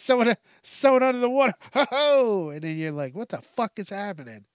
someone, 0.00 0.36
someone 0.62 1.02
under 1.02 1.20
the 1.20 1.28
water. 1.28 1.52
Oh, 1.74 2.50
and 2.50 2.62
then 2.62 2.78
you're 2.78 2.92
like, 2.92 3.14
what 3.14 3.28
the 3.28 3.42
fuck 3.42 3.72
is 3.78 3.90
happening? 3.90 4.46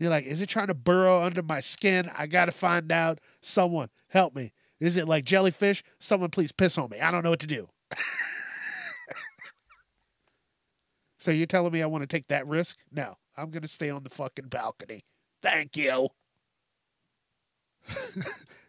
You're 0.00 0.10
like, 0.10 0.24
is 0.24 0.40
it 0.40 0.48
trying 0.48 0.66
to 0.66 0.74
burrow 0.74 1.22
under 1.22 1.42
my 1.42 1.60
skin? 1.60 2.10
I 2.18 2.26
gotta 2.26 2.52
find 2.52 2.90
out. 2.90 3.20
Someone 3.40 3.90
help 4.08 4.34
me. 4.34 4.52
Is 4.80 4.96
it 4.96 5.06
like 5.06 5.24
jellyfish? 5.24 5.84
Someone 6.00 6.30
please 6.30 6.50
piss 6.50 6.76
on 6.76 6.90
me. 6.90 6.98
I 6.98 7.12
don't 7.12 7.22
know 7.22 7.30
what 7.30 7.40
to 7.40 7.46
do. 7.46 7.68
So 11.20 11.30
you're 11.30 11.46
telling 11.46 11.72
me 11.72 11.82
I 11.82 11.86
want 11.86 12.02
to 12.02 12.06
take 12.06 12.28
that 12.28 12.46
risk? 12.46 12.78
No, 12.90 13.18
I'm 13.36 13.50
going 13.50 13.62
to 13.62 13.68
stay 13.68 13.90
on 13.90 14.02
the 14.02 14.10
fucking 14.10 14.46
balcony. 14.48 15.04
Thank 15.42 15.76
you. 15.76 16.08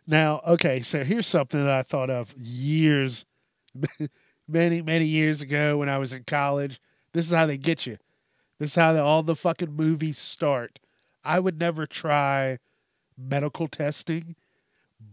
now, 0.08 0.42
okay, 0.46 0.82
so 0.82 1.06
here's 1.06 1.28
something 1.28 1.64
that 1.64 1.72
I 1.72 1.82
thought 1.82 2.10
of 2.10 2.36
years, 2.38 3.26
many, 4.50 4.82
many 4.82 5.06
years 5.06 5.42
ago 5.42 5.78
when 5.78 5.88
I 5.88 5.98
was 5.98 6.12
in 6.12 6.26
college. 6.26 6.82
This 7.14 7.26
is 7.26 7.32
how 7.32 7.46
they 7.46 7.58
get 7.58 7.86
you. 7.86 7.98
This 8.60 8.72
is 8.72 8.76
how 8.76 8.92
the, 8.92 9.02
all 9.02 9.24
the 9.24 9.36
fucking 9.36 9.74
movies 9.74 10.18
start. 10.18 10.80
I 11.24 11.40
would 11.40 11.60
never 11.60 11.86
try 11.86 12.58
medical 13.18 13.68
testing, 13.68 14.36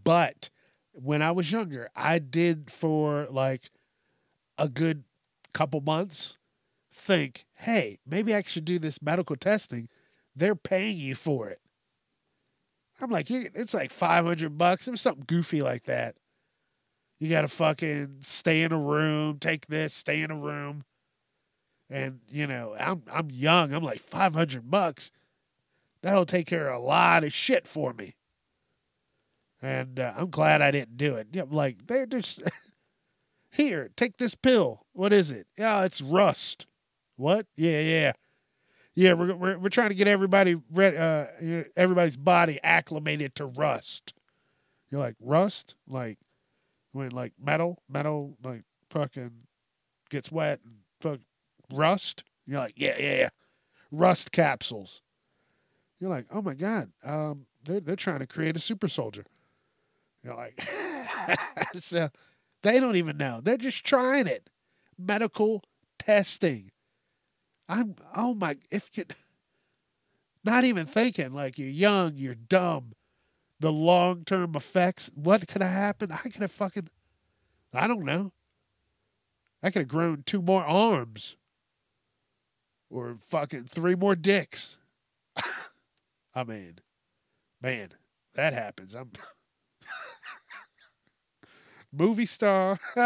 but 0.05 0.51
when 0.93 1.23
I 1.23 1.31
was 1.31 1.53
younger, 1.53 1.89
I 1.95 2.19
did 2.19 2.71
for 2.71 3.27
like 3.31 3.71
a 4.57 4.69
good 4.69 5.05
couple 5.53 5.81
months 5.81 6.37
think, 6.93 7.47
hey, 7.55 7.99
maybe 8.07 8.35
I 8.35 8.43
should 8.43 8.65
do 8.65 8.79
this 8.79 9.01
medical 9.01 9.37
testing. 9.37 9.89
They're 10.35 10.57
paying 10.57 10.97
you 10.99 11.15
for 11.15 11.49
it. 11.49 11.61
I'm 13.01 13.11
like, 13.11 13.31
it's 13.31 13.75
like 13.75 13.93
500 13.93 14.59
bucks. 14.59 14.89
It 14.89 14.91
was 14.91 15.01
something 15.01 15.25
goofy 15.27 15.63
like 15.63 15.85
that. 15.85 16.17
You 17.21 17.29
got 17.29 17.43
to 17.43 17.49
fucking 17.49 18.19
stay 18.21 18.63
in 18.63 18.73
a 18.73 18.79
room, 18.79 19.39
take 19.39 19.67
this, 19.67 19.95
stay 19.95 20.23
in 20.23 20.31
a 20.31 20.37
room. 20.37 20.85
And, 21.91 22.21
you 22.29 22.47
know, 22.47 22.77
I'm 22.79 23.03
I'm 23.11 23.31
young. 23.31 23.73
I'm 23.73 23.83
like 23.83 24.01
500 24.01 24.71
bucks. 24.71 25.11
That'll 26.03 26.27
take 26.27 26.47
care 26.47 26.69
of 26.69 26.81
a 26.81 26.85
lot 26.85 27.25
of 27.25 27.33
shit 27.33 27.67
for 27.67 27.93
me. 27.93 28.15
And 29.61 29.99
uh, 29.99 30.15
I'm 30.17 30.31
glad 30.31 30.63
I 30.63 30.71
didn't 30.71 30.97
do 30.97 31.17
it. 31.17 31.29
Yeah, 31.33 31.45
like 31.51 31.87
they're 31.87 32.07
just 32.07 32.43
here, 33.51 33.91
take 33.97 34.19
this 34.19 34.35
pill. 34.35 34.87
What 34.93 35.13
is 35.13 35.31
it? 35.31 35.47
Yeah, 35.57 35.85
it's 35.85 36.01
rust. 36.01 36.67
What? 37.17 37.47
Yeah, 37.57 37.81
yeah. 37.81 38.13
Yeah, 38.95 39.13
we're 39.13 39.35
we're, 39.35 39.59
we're 39.59 39.69
trying 39.69 39.91
to 39.91 39.95
get 39.95 40.09
everybody 40.09 40.57
uh, 40.77 41.27
everybody's 41.77 42.17
body 42.17 42.59
acclimated 42.63 43.35
to 43.37 43.47
rust. 43.47 44.13
You're 44.91 45.01
like 45.01 45.17
rust, 45.21 45.77
like 45.87 46.19
when 46.93 47.11
like 47.11 47.33
metal, 47.41 47.83
metal, 47.89 48.37
like 48.43 48.63
fucking 48.91 49.33
gets 50.11 50.33
wet 50.33 50.61
and 50.65 50.79
fuck 51.01 51.21
rust. 51.73 52.25
You're 52.47 52.59
like, 52.59 52.75
yeah, 52.77 52.97
yeah, 52.99 53.17
yeah, 53.19 53.29
rust 53.91 54.33
capsules. 54.33 55.03
You're 55.99 56.11
like, 56.11 56.27
oh 56.31 56.43
my 56.43 56.55
god, 56.55 56.91
um, 57.05 57.47
they're 57.65 57.81
they're 57.81 57.97
trying 57.97 58.21
to 58.21 58.27
create 58.27 58.57
a 58.57 58.61
super 58.61 58.89
soldier. 58.89 59.25
You're 60.23 60.37
like, 60.37 60.69
so 61.75 62.11
they 62.63 62.81
don't 62.81 62.97
even 62.97 63.17
know. 63.17 63.41
They're 63.43 63.57
just 63.57 63.85
trying 63.85 64.27
it. 64.27 64.51
Medical 64.99 65.63
testing. 65.99 66.71
I'm 67.69 67.97
oh 68.15 68.35
my 68.35 68.57
if 68.71 68.91
you 68.95 69.05
not 70.45 70.65
even 70.65 70.87
thinking 70.87 71.33
like 71.33 71.59
you're 71.59 71.69
young, 71.69 72.17
you're 72.17 72.35
dumb. 72.35 72.93
The 73.61 73.73
long 73.73 74.25
term 74.25 74.55
effects, 74.55 75.11
what 75.15 75.47
could 75.49 75.63
have 75.63 75.73
happened? 75.73 76.13
I 76.13 76.29
could 76.29 76.43
have 76.43 76.53
fucking 76.53 76.89
I 77.75 77.87
don't 77.87 78.05
know. 78.05 78.33
I 79.63 79.71
could 79.71 79.81
have 79.81 79.89
grown 79.89 80.23
two 80.25 80.41
more 80.41 80.65
arms. 80.65 81.37
Or 82.91 83.17
fucking 83.21 83.65
three 83.65 83.95
more 83.95 84.15
dicks. 84.17 84.79
I 86.39 86.45
mean, 86.45 86.79
man, 87.61 87.89
that 88.35 88.53
happens. 88.53 88.95
I'm 88.95 89.11
movie 91.93 92.27
star. 92.27 92.79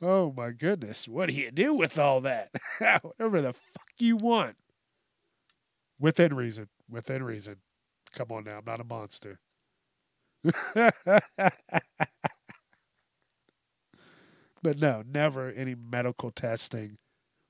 oh 0.00 0.32
my 0.36 0.50
goodness. 0.52 1.08
What 1.08 1.30
do 1.30 1.34
you 1.34 1.50
do 1.50 1.74
with 1.74 1.98
all 1.98 2.20
that? 2.20 2.50
Whatever 3.02 3.40
the 3.40 3.54
fuck 3.54 3.88
you 3.98 4.16
want. 4.16 4.54
Within 5.98 6.32
reason. 6.32 6.68
Within 6.88 7.24
reason. 7.24 7.56
Come 8.14 8.30
on 8.30 8.44
now. 8.44 8.58
I'm 8.58 8.64
not 8.64 8.80
a 8.80 8.84
monster. 8.84 9.40
But 14.66 14.80
no, 14.80 15.04
never 15.08 15.52
any 15.52 15.76
medical 15.76 16.32
testing. 16.32 16.98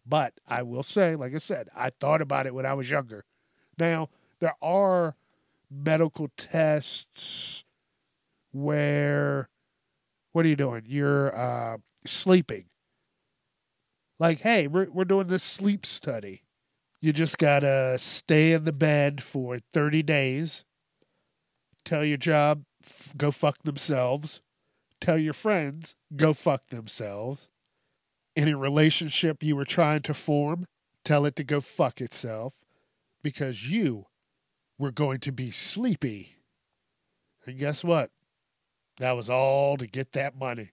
But 0.04 0.34
I 0.46 0.62
will 0.62 0.82
say, 0.82 1.16
like 1.16 1.34
I 1.34 1.38
said, 1.38 1.70
I 1.74 1.88
thought 1.88 2.20
about 2.20 2.46
it 2.46 2.54
when 2.54 2.66
I 2.66 2.74
was 2.74 2.90
younger. 2.90 3.24
Now, 3.78 4.10
there 4.38 4.52
are 4.60 5.16
medical 5.70 6.28
tests 6.36 7.64
where 8.52 9.48
what 10.32 10.44
are 10.44 10.48
you 10.48 10.56
doing? 10.56 10.82
You're 10.86 11.34
uh, 11.34 11.78
sleeping. 12.04 12.66
Like, 14.18 14.40
hey, 14.40 14.66
we're 14.66 14.90
we're 14.90 15.06
doing 15.06 15.28
this 15.28 15.42
sleep 15.42 15.86
study. 15.86 16.42
You 17.00 17.14
just 17.14 17.38
gotta 17.38 17.96
stay 17.96 18.52
in 18.52 18.64
the 18.64 18.74
bed 18.74 19.22
for 19.22 19.60
thirty 19.72 20.02
days. 20.02 20.66
Tell 21.82 22.04
your 22.04 22.18
job, 22.18 22.64
f- 22.84 23.14
go 23.16 23.30
fuck 23.30 23.62
themselves. 23.62 24.42
Tell 25.06 25.18
your 25.18 25.34
friends, 25.34 25.94
go 26.16 26.32
fuck 26.32 26.66
themselves. 26.66 27.46
Any 28.34 28.54
relationship 28.54 29.40
you 29.40 29.54
were 29.54 29.64
trying 29.64 30.02
to 30.02 30.12
form, 30.12 30.66
tell 31.04 31.24
it 31.26 31.36
to 31.36 31.44
go 31.44 31.60
fuck 31.60 32.00
itself 32.00 32.54
because 33.22 33.70
you 33.70 34.06
were 34.80 34.90
going 34.90 35.20
to 35.20 35.30
be 35.30 35.52
sleepy. 35.52 36.38
And 37.46 37.56
guess 37.56 37.84
what? 37.84 38.10
That 38.98 39.12
was 39.12 39.30
all 39.30 39.76
to 39.76 39.86
get 39.86 40.10
that 40.10 40.36
money. 40.36 40.72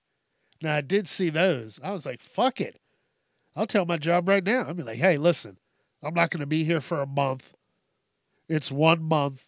Now, 0.64 0.78
I 0.78 0.82
did 0.82 1.08
see 1.08 1.30
those. 1.30 1.80
I 1.84 1.92
was 1.92 2.04
like, 2.04 2.20
fuck 2.20 2.60
it. 2.60 2.80
I'll 3.56 3.68
tell 3.68 3.86
my 3.86 3.98
job 3.98 4.28
right 4.28 4.44
now. 4.44 4.64
I'll 4.64 4.74
be 4.74 4.82
like, 4.82 4.98
hey, 4.98 5.20
listen, 5.20 5.60
I'm 6.02 6.16
not 6.16 6.32
going 6.32 6.40
to 6.40 6.48
be 6.48 6.64
here 6.64 6.82
for 6.82 7.04
a 7.04 7.06
month. 7.06 7.54
It's 8.50 8.72
one 8.72 9.04
month. 9.04 9.46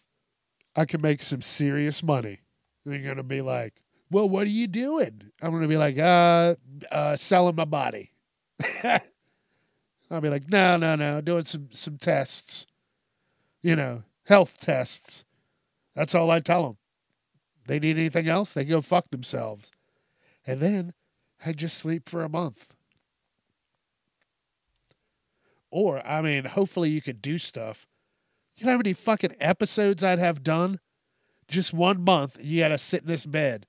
I 0.76 0.84
can 0.84 1.00
make 1.00 1.22
some 1.22 1.42
serious 1.42 2.04
money. 2.04 2.42
And 2.84 2.94
they're 2.94 3.02
going 3.02 3.16
to 3.16 3.24
be 3.24 3.42
like, 3.42 3.82
well, 4.10 4.28
what 4.28 4.46
are 4.46 4.50
you 4.50 4.66
doing? 4.66 5.22
I'm 5.42 5.50
going 5.50 5.62
to 5.62 5.68
be 5.68 5.76
like, 5.76 5.98
uh, 5.98 6.54
uh, 6.90 7.16
selling 7.16 7.56
my 7.56 7.64
body. 7.64 8.10
I'll 10.10 10.20
be 10.20 10.28
like, 10.28 10.48
no, 10.48 10.76
no, 10.76 10.94
no, 10.94 11.20
doing 11.20 11.44
some, 11.44 11.68
some 11.72 11.98
tests, 11.98 12.66
you 13.62 13.74
know, 13.74 14.04
health 14.24 14.58
tests. 14.60 15.24
That's 15.94 16.14
all 16.14 16.30
I 16.30 16.40
tell 16.40 16.62
them 16.62 16.76
they 17.66 17.78
need 17.78 17.98
anything 17.98 18.28
else, 18.28 18.52
they 18.52 18.64
go 18.64 18.80
fuck 18.80 19.10
themselves. 19.10 19.70
And 20.46 20.60
then 20.60 20.92
I 21.44 21.52
just 21.52 21.78
sleep 21.78 22.08
for 22.08 22.22
a 22.22 22.28
month. 22.28 22.74
Or, 25.70 26.06
I 26.06 26.22
mean, 26.22 26.44
hopefully 26.44 26.90
you 26.90 27.02
could 27.02 27.20
do 27.20 27.38
stuff. 27.38 27.86
You 28.56 28.66
know 28.66 28.72
how 28.72 28.78
many 28.78 28.92
fucking 28.92 29.36
episodes 29.40 30.02
I'd 30.02 30.18
have 30.18 30.42
done? 30.42 30.80
Just 31.48 31.74
one 31.74 32.02
month, 32.02 32.38
you 32.40 32.60
gotta 32.60 32.78
sit 32.78 33.02
in 33.02 33.08
this 33.08 33.26
bed. 33.26 33.66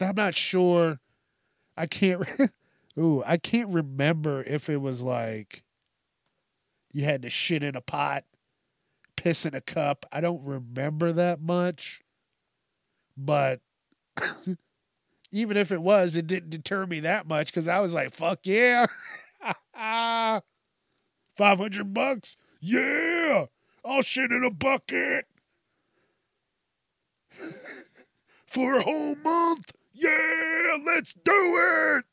I'm 0.00 0.14
not 0.14 0.34
sure. 0.34 1.00
I 1.76 1.86
can't. 1.86 2.22
ooh, 2.98 3.22
I 3.26 3.36
can't 3.36 3.68
remember 3.68 4.42
if 4.42 4.68
it 4.68 4.78
was 4.78 5.02
like 5.02 5.62
you 6.92 7.04
had 7.04 7.22
to 7.22 7.30
shit 7.30 7.62
in 7.62 7.76
a 7.76 7.80
pot, 7.80 8.24
piss 9.16 9.46
in 9.46 9.54
a 9.54 9.60
cup. 9.60 10.06
I 10.12 10.20
don't 10.20 10.44
remember 10.44 11.12
that 11.12 11.40
much. 11.40 12.00
But 13.16 13.60
even 15.30 15.56
if 15.56 15.70
it 15.70 15.82
was, 15.82 16.16
it 16.16 16.26
didn't 16.26 16.50
deter 16.50 16.86
me 16.86 17.00
that 17.00 17.26
much 17.26 17.46
because 17.46 17.68
I 17.68 17.80
was 17.80 17.94
like, 17.94 18.14
fuck 18.14 18.40
yeah. 18.44 18.86
500 21.36 21.94
bucks? 21.94 22.36
Yeah. 22.60 23.46
I'll 23.84 24.02
shit 24.02 24.30
in 24.30 24.44
a 24.44 24.50
bucket. 24.50 25.26
For 28.46 28.76
a 28.76 28.82
whole 28.82 29.14
month? 29.16 29.72
Yeah, 30.00 30.78
let's 30.86 31.12
do 31.12 31.32
it. 31.34 32.04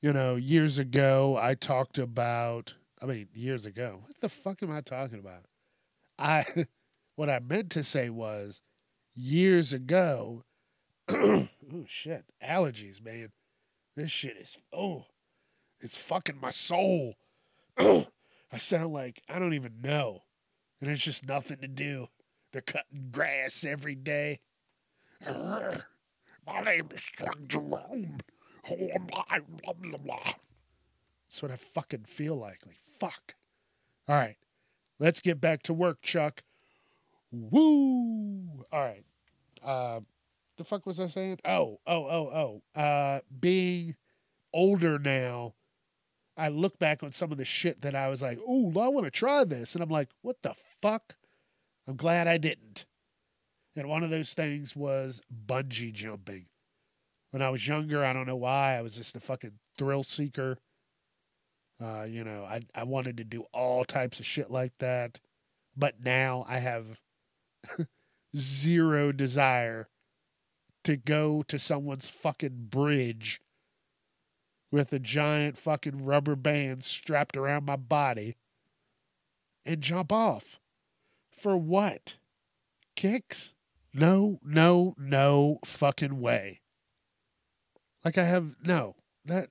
You 0.00 0.12
know, 0.12 0.36
years 0.36 0.78
ago, 0.78 1.36
I 1.40 1.54
talked 1.54 1.98
about, 1.98 2.74
I 3.02 3.06
mean, 3.06 3.28
years 3.34 3.66
ago, 3.66 3.98
what 4.02 4.14
the 4.20 4.28
fuck 4.28 4.62
am 4.62 4.70
I 4.70 4.80
talking 4.80 5.18
about? 5.18 5.46
I, 6.18 6.66
what 7.16 7.28
I 7.28 7.40
meant 7.40 7.70
to 7.70 7.82
say 7.82 8.10
was, 8.10 8.62
years 9.14 9.72
ago. 9.72 10.44
oh 11.08 11.48
shit, 11.88 12.26
allergies, 12.42 13.04
man. 13.04 13.32
This 13.96 14.10
shit 14.12 14.36
is 14.36 14.56
oh, 14.72 15.06
it's 15.80 15.98
fucking 15.98 16.40
my 16.40 16.50
soul. 16.50 17.16
I 17.78 18.58
sound 18.58 18.92
like 18.92 19.20
I 19.28 19.40
don't 19.40 19.54
even 19.54 19.80
know, 19.82 20.22
and 20.80 20.88
it's 20.88 21.02
just 21.02 21.26
nothing 21.26 21.58
to 21.58 21.68
do. 21.68 22.06
They're 22.52 22.62
cutting 22.62 23.08
grass 23.10 23.64
every 23.64 23.96
day. 23.96 24.40
My 26.46 26.60
name 26.60 26.88
is 26.94 27.00
Chuck 27.00 27.38
Jerome. 27.46 28.18
Who 28.66 28.74
am 28.94 29.06
I? 29.28 29.38
Blah, 29.40 29.72
blah, 29.74 29.98
blah, 29.98 30.32
That's 31.28 31.42
what 31.42 31.50
I 31.50 31.56
fucking 31.56 32.04
feel 32.04 32.36
like. 32.36 32.60
Like 32.66 32.78
fuck. 32.98 33.34
All 34.08 34.16
right, 34.16 34.36
let's 34.98 35.20
get 35.20 35.40
back 35.40 35.62
to 35.64 35.74
work, 35.74 36.02
Chuck. 36.02 36.42
Woo! 37.30 38.64
All 38.72 38.80
right. 38.80 39.04
Uh, 39.64 40.00
the 40.56 40.64
fuck 40.64 40.84
was 40.84 41.00
I 41.00 41.06
saying? 41.06 41.38
Oh, 41.44 41.80
oh, 41.86 42.04
oh, 42.04 42.62
oh. 42.76 42.80
Uh, 42.80 43.20
being 43.40 43.96
older 44.52 44.98
now, 44.98 45.54
I 46.36 46.48
look 46.48 46.78
back 46.78 47.02
on 47.02 47.12
some 47.12 47.32
of 47.32 47.38
the 47.38 47.44
shit 47.44 47.82
that 47.82 47.94
I 47.94 48.08
was 48.08 48.20
like, 48.20 48.38
oh, 48.46 48.68
I 48.78 48.88
want 48.88 49.06
to 49.06 49.10
try 49.10 49.44
this. 49.44 49.74
And 49.74 49.82
I'm 49.82 49.90
like, 49.90 50.08
what 50.20 50.42
the 50.42 50.54
fuck? 50.80 51.16
I'm 51.86 51.96
glad 51.96 52.28
I 52.28 52.36
didn't. 52.38 52.84
And 53.74 53.88
one 53.88 54.02
of 54.02 54.10
those 54.10 54.34
things 54.34 54.76
was 54.76 55.22
bungee 55.46 55.92
jumping. 55.92 56.46
When 57.30 57.42
I 57.42 57.48
was 57.48 57.66
younger, 57.66 58.04
I 58.04 58.12
don't 58.12 58.26
know 58.26 58.36
why, 58.36 58.76
I 58.76 58.82
was 58.82 58.96
just 58.96 59.16
a 59.16 59.20
fucking 59.20 59.58
thrill 59.78 60.04
seeker. 60.04 60.58
Uh, 61.82 62.04
you 62.04 62.22
know, 62.22 62.44
I, 62.44 62.60
I 62.74 62.84
wanted 62.84 63.16
to 63.16 63.24
do 63.24 63.44
all 63.52 63.84
types 63.84 64.20
of 64.20 64.26
shit 64.26 64.50
like 64.50 64.72
that. 64.78 65.18
But 65.74 66.04
now 66.04 66.44
I 66.46 66.58
have 66.58 67.00
zero 68.36 69.12
desire 69.12 69.88
to 70.84 70.96
go 70.96 71.42
to 71.48 71.58
someone's 71.58 72.06
fucking 72.06 72.68
bridge 72.70 73.40
with 74.70 74.92
a 74.92 74.98
giant 74.98 75.56
fucking 75.56 76.04
rubber 76.04 76.36
band 76.36 76.84
strapped 76.84 77.36
around 77.36 77.64
my 77.64 77.76
body 77.76 78.36
and 79.64 79.80
jump 79.80 80.12
off. 80.12 80.58
For 81.30 81.56
what? 81.56 82.16
Kicks? 82.96 83.54
No, 83.94 84.38
no, 84.42 84.94
no 84.98 85.58
fucking 85.64 86.20
way. 86.20 86.60
Like 88.04 88.18
I 88.18 88.24
have 88.24 88.54
no. 88.64 88.96
That 89.24 89.50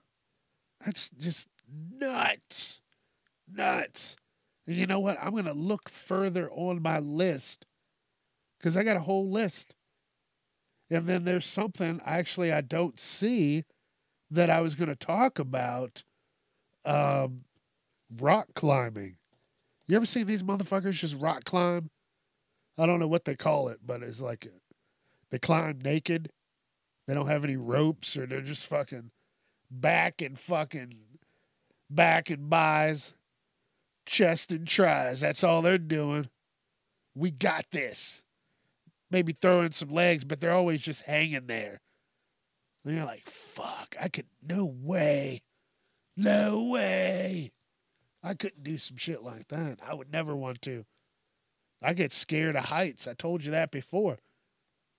that's 0.84 1.10
just 1.10 1.48
nuts. 1.68 2.80
Nuts. 3.52 4.16
And 4.66 4.76
you 4.76 4.86
know 4.86 5.00
what? 5.00 5.18
I'm 5.20 5.32
going 5.32 5.44
to 5.44 5.52
look 5.52 5.88
further 5.88 6.50
on 6.52 6.82
my 6.82 6.98
list 6.98 7.66
because 8.58 8.76
I 8.76 8.82
got 8.82 8.96
a 8.96 9.00
whole 9.00 9.30
list. 9.30 9.74
And 10.90 11.06
then 11.06 11.24
there's 11.24 11.46
something 11.46 12.00
actually 12.04 12.52
I 12.52 12.60
don't 12.60 12.98
see 12.98 13.64
that 14.30 14.50
I 14.50 14.60
was 14.60 14.74
going 14.74 14.88
to 14.88 14.96
talk 14.96 15.38
about 15.38 16.04
um, 16.84 17.42
rock 18.18 18.48
climbing. 18.54 19.16
You 19.86 19.96
ever 19.96 20.06
seen 20.06 20.26
these 20.26 20.42
motherfuckers 20.42 20.92
just 20.92 21.16
rock 21.16 21.44
climb? 21.44 21.90
I 22.78 22.86
don't 22.86 23.00
know 23.00 23.08
what 23.08 23.24
they 23.24 23.36
call 23.36 23.68
it, 23.68 23.80
but 23.84 24.02
it's 24.02 24.20
like 24.20 24.48
they 25.30 25.38
climb 25.38 25.80
naked. 25.82 26.30
They 27.06 27.14
don't 27.14 27.28
have 27.28 27.44
any 27.44 27.56
ropes 27.56 28.16
or 28.16 28.26
they're 28.26 28.40
just 28.40 28.66
fucking 28.66 29.10
back 29.70 30.22
and 30.22 30.38
fucking 30.38 30.94
back 31.88 32.30
and 32.30 32.48
buys, 32.48 33.12
chest 34.06 34.52
and 34.52 34.66
tries. 34.66 35.20
That's 35.20 35.44
all 35.44 35.62
they're 35.62 35.78
doing. 35.78 36.28
We 37.14 37.30
got 37.30 37.66
this. 37.72 38.22
Maybe 39.10 39.32
throwing 39.32 39.72
some 39.72 39.90
legs, 39.90 40.24
but 40.24 40.40
they're 40.40 40.54
always 40.54 40.82
just 40.82 41.02
hanging 41.02 41.46
there. 41.46 41.80
And 42.84 42.94
you're 42.94 43.04
like, 43.04 43.28
fuck, 43.28 43.96
I 44.00 44.08
could, 44.08 44.26
no 44.42 44.64
way. 44.64 45.42
No 46.16 46.62
way. 46.62 47.52
I 48.22 48.34
couldn't 48.34 48.62
do 48.62 48.78
some 48.78 48.96
shit 48.96 49.22
like 49.22 49.48
that. 49.48 49.78
I 49.84 49.94
would 49.94 50.12
never 50.12 50.36
want 50.36 50.62
to. 50.62 50.84
I 51.82 51.94
get 51.94 52.12
scared 52.12 52.56
of 52.56 52.64
heights. 52.66 53.08
I 53.08 53.14
told 53.14 53.44
you 53.44 53.50
that 53.52 53.70
before. 53.70 54.18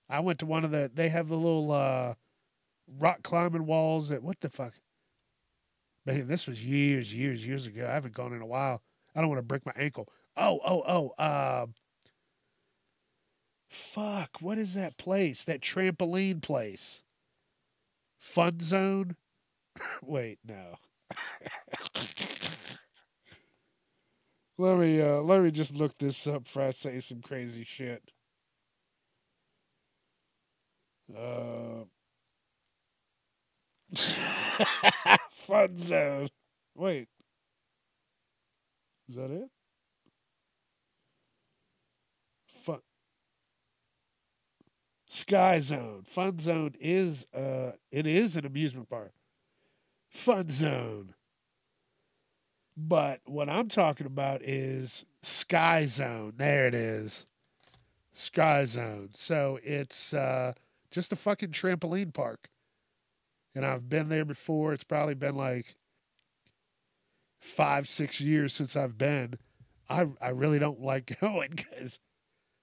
I 0.08 0.20
went 0.20 0.38
to 0.40 0.46
one 0.46 0.64
of 0.64 0.70
the, 0.70 0.90
they 0.92 1.08
have 1.08 1.28
the 1.28 1.36
little 1.36 1.70
uh, 1.72 2.14
rock 2.98 3.22
climbing 3.22 3.66
walls 3.66 4.08
that, 4.08 4.22
what 4.22 4.40
the 4.40 4.50
fuck? 4.50 4.74
Man, 6.04 6.26
this 6.26 6.46
was 6.46 6.64
years, 6.64 7.14
years, 7.14 7.46
years 7.46 7.66
ago. 7.66 7.86
I 7.88 7.94
haven't 7.94 8.14
gone 8.14 8.32
in 8.32 8.42
a 8.42 8.46
while. 8.46 8.82
I 9.14 9.20
don't 9.20 9.28
want 9.28 9.38
to 9.38 9.46
break 9.46 9.64
my 9.64 9.72
ankle. 9.76 10.08
Oh, 10.36 10.60
oh, 10.64 10.82
oh. 10.86 11.22
Uh, 11.22 11.66
fuck. 13.68 14.38
What 14.40 14.58
is 14.58 14.74
that 14.74 14.96
place? 14.98 15.44
That 15.44 15.60
trampoline 15.60 16.42
place? 16.42 17.02
Fun 18.18 18.60
Zone? 18.60 19.16
Wait, 20.02 20.38
no. 20.44 20.76
let 24.58 24.78
me 24.78 25.00
uh 25.00 25.20
let 25.20 25.42
me 25.42 25.50
just 25.50 25.76
look 25.76 25.96
this 25.98 26.26
up 26.26 26.44
before 26.44 26.62
I 26.62 26.70
say 26.70 27.00
some 27.00 27.20
crazy 27.20 27.64
shit. 27.64 28.10
Uh 31.16 31.84
Fun 35.32 35.78
Zone. 35.78 36.28
Wait. 36.74 37.08
Is 39.08 39.16
that 39.16 39.30
it? 39.30 39.48
Fun 42.64 42.80
Sky 45.08 45.60
Zone. 45.60 46.04
Fun 46.08 46.38
Zone 46.38 46.74
is 46.80 47.26
uh 47.34 47.72
it 47.90 48.06
is 48.06 48.36
an 48.36 48.46
amusement 48.46 48.88
park. 48.88 49.12
Fun 50.08 50.48
Zone. 50.50 51.14
But 52.76 53.20
what 53.24 53.48
I'm 53.48 53.68
talking 53.68 54.06
about 54.06 54.42
is 54.42 55.04
Sky 55.22 55.86
Zone. 55.86 56.34
There 56.36 56.66
it 56.66 56.74
is. 56.74 57.26
Sky 58.12 58.64
Zone. 58.64 59.10
So 59.12 59.58
it's 59.62 60.14
uh 60.14 60.52
just 60.90 61.12
a 61.12 61.16
fucking 61.16 61.50
trampoline 61.50 62.12
park 62.12 62.48
and 63.54 63.64
I've 63.64 63.88
been 63.88 64.08
there 64.08 64.24
before. 64.24 64.72
It's 64.72 64.84
probably 64.84 65.14
been 65.14 65.36
like 65.36 65.74
five, 67.40 67.88
six 67.88 68.20
years 68.20 68.54
since 68.54 68.76
I've 68.76 68.96
been. 68.98 69.34
I 69.88 70.06
I 70.20 70.28
really 70.28 70.58
don't 70.58 70.80
like 70.80 71.18
going 71.20 71.50
because, 71.54 71.98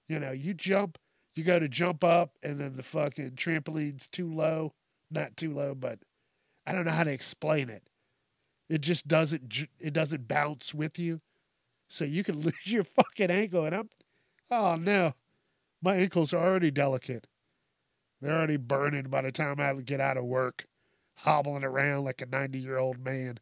you 0.08 0.18
know, 0.18 0.32
you 0.32 0.54
jump, 0.54 0.98
you 1.34 1.44
go 1.44 1.58
to 1.58 1.68
jump 1.68 2.02
up, 2.02 2.36
and 2.42 2.58
then 2.58 2.76
the 2.76 2.82
fucking 2.82 3.32
trampoline's 3.32 4.08
too 4.08 4.32
low. 4.32 4.72
Not 5.10 5.36
too 5.36 5.52
low, 5.52 5.74
but 5.74 5.98
I 6.66 6.72
don't 6.72 6.84
know 6.84 6.92
how 6.92 7.04
to 7.04 7.12
explain 7.12 7.68
it. 7.68 7.82
It 8.70 8.80
just 8.80 9.06
doesn't 9.06 9.68
it 9.78 9.92
doesn't 9.92 10.28
bounce 10.28 10.72
with 10.72 10.98
you, 10.98 11.20
so 11.88 12.04
you 12.06 12.24
can 12.24 12.40
lose 12.42 12.66
your 12.66 12.84
fucking 12.84 13.30
ankle. 13.30 13.66
And 13.66 13.74
I'm, 13.74 13.90
oh 14.50 14.76
no, 14.76 15.14
my 15.82 15.96
ankles 15.96 16.32
are 16.32 16.42
already 16.42 16.70
delicate. 16.70 17.26
They're 18.20 18.36
already 18.36 18.56
burning 18.58 19.08
by 19.10 19.22
the 19.22 19.32
time 19.32 19.60
I 19.60 19.74
get 19.74 20.00
out 20.00 20.16
of 20.16 20.24
work 20.24 20.66
hobbling 21.16 21.64
around 21.64 22.04
like 22.04 22.22
a 22.22 22.26
90 22.26 22.58
year 22.58 22.78
old 22.78 22.98
man. 23.04 23.38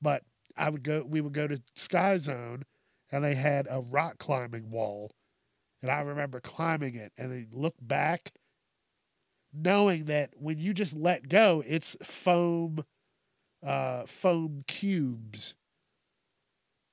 But 0.00 0.22
I 0.56 0.70
would 0.70 0.82
go, 0.82 1.04
we 1.06 1.20
would 1.20 1.34
go 1.34 1.46
to 1.46 1.60
Sky 1.74 2.16
Zone 2.16 2.64
and 3.12 3.24
they 3.24 3.34
had 3.34 3.66
a 3.70 3.80
rock 3.80 4.18
climbing 4.18 4.70
wall. 4.70 5.12
And 5.82 5.90
I 5.90 6.00
remember 6.00 6.40
climbing 6.40 6.94
it 6.94 7.12
and 7.18 7.30
then 7.30 7.48
look 7.52 7.74
back, 7.80 8.32
knowing 9.52 10.06
that 10.06 10.30
when 10.36 10.58
you 10.58 10.72
just 10.72 10.94
let 10.96 11.28
go, 11.28 11.62
it's 11.66 11.96
foam, 12.02 12.84
uh, 13.64 14.06
foam 14.06 14.64
cubes. 14.66 15.54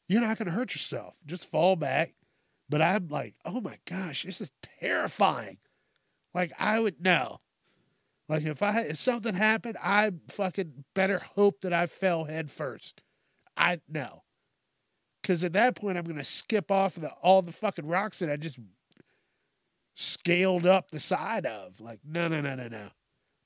You're 0.08 0.22
not 0.22 0.38
going 0.38 0.48
to 0.48 0.54
hurt 0.54 0.74
yourself. 0.74 1.16
Just 1.26 1.50
fall 1.50 1.76
back. 1.76 2.14
But 2.70 2.82
I'm 2.82 3.08
like, 3.10 3.36
oh 3.46 3.62
my 3.62 3.78
gosh, 3.86 4.24
this 4.24 4.42
is 4.42 4.52
terrifying. 4.80 5.58
Like 6.34 6.52
I 6.58 6.80
would 6.80 7.02
know. 7.02 7.40
Like 8.28 8.44
if 8.44 8.64
I 8.64 8.82
if 8.82 8.98
something 8.98 9.36
happened, 9.36 9.78
I 9.82 10.12
fucking 10.30 10.86
better 10.96 11.20
hope 11.36 11.62
that 11.62 11.74
I 11.74 11.88
fell 11.88 12.24
head 12.24 12.50
first. 12.50 13.02
I 13.56 13.82
know. 13.88 14.24
Cause 15.22 15.44
at 15.44 15.54
that 15.54 15.76
point 15.76 15.98
I'm 15.98 16.06
gonna 16.06 16.24
skip 16.24 16.72
off 16.72 16.96
the 16.96 17.10
all 17.22 17.42
the 17.42 17.52
fucking 17.52 17.86
rocks 17.86 18.20
that 18.20 18.30
I 18.30 18.38
just 18.38 18.58
scaled 19.96 20.66
up 20.66 20.92
the 20.92 21.00
side 21.00 21.46
of. 21.46 21.80
Like, 21.80 22.00
no, 22.04 22.28
no, 22.28 22.42
no, 22.42 22.56
no, 22.56 22.68
no. 22.68 22.88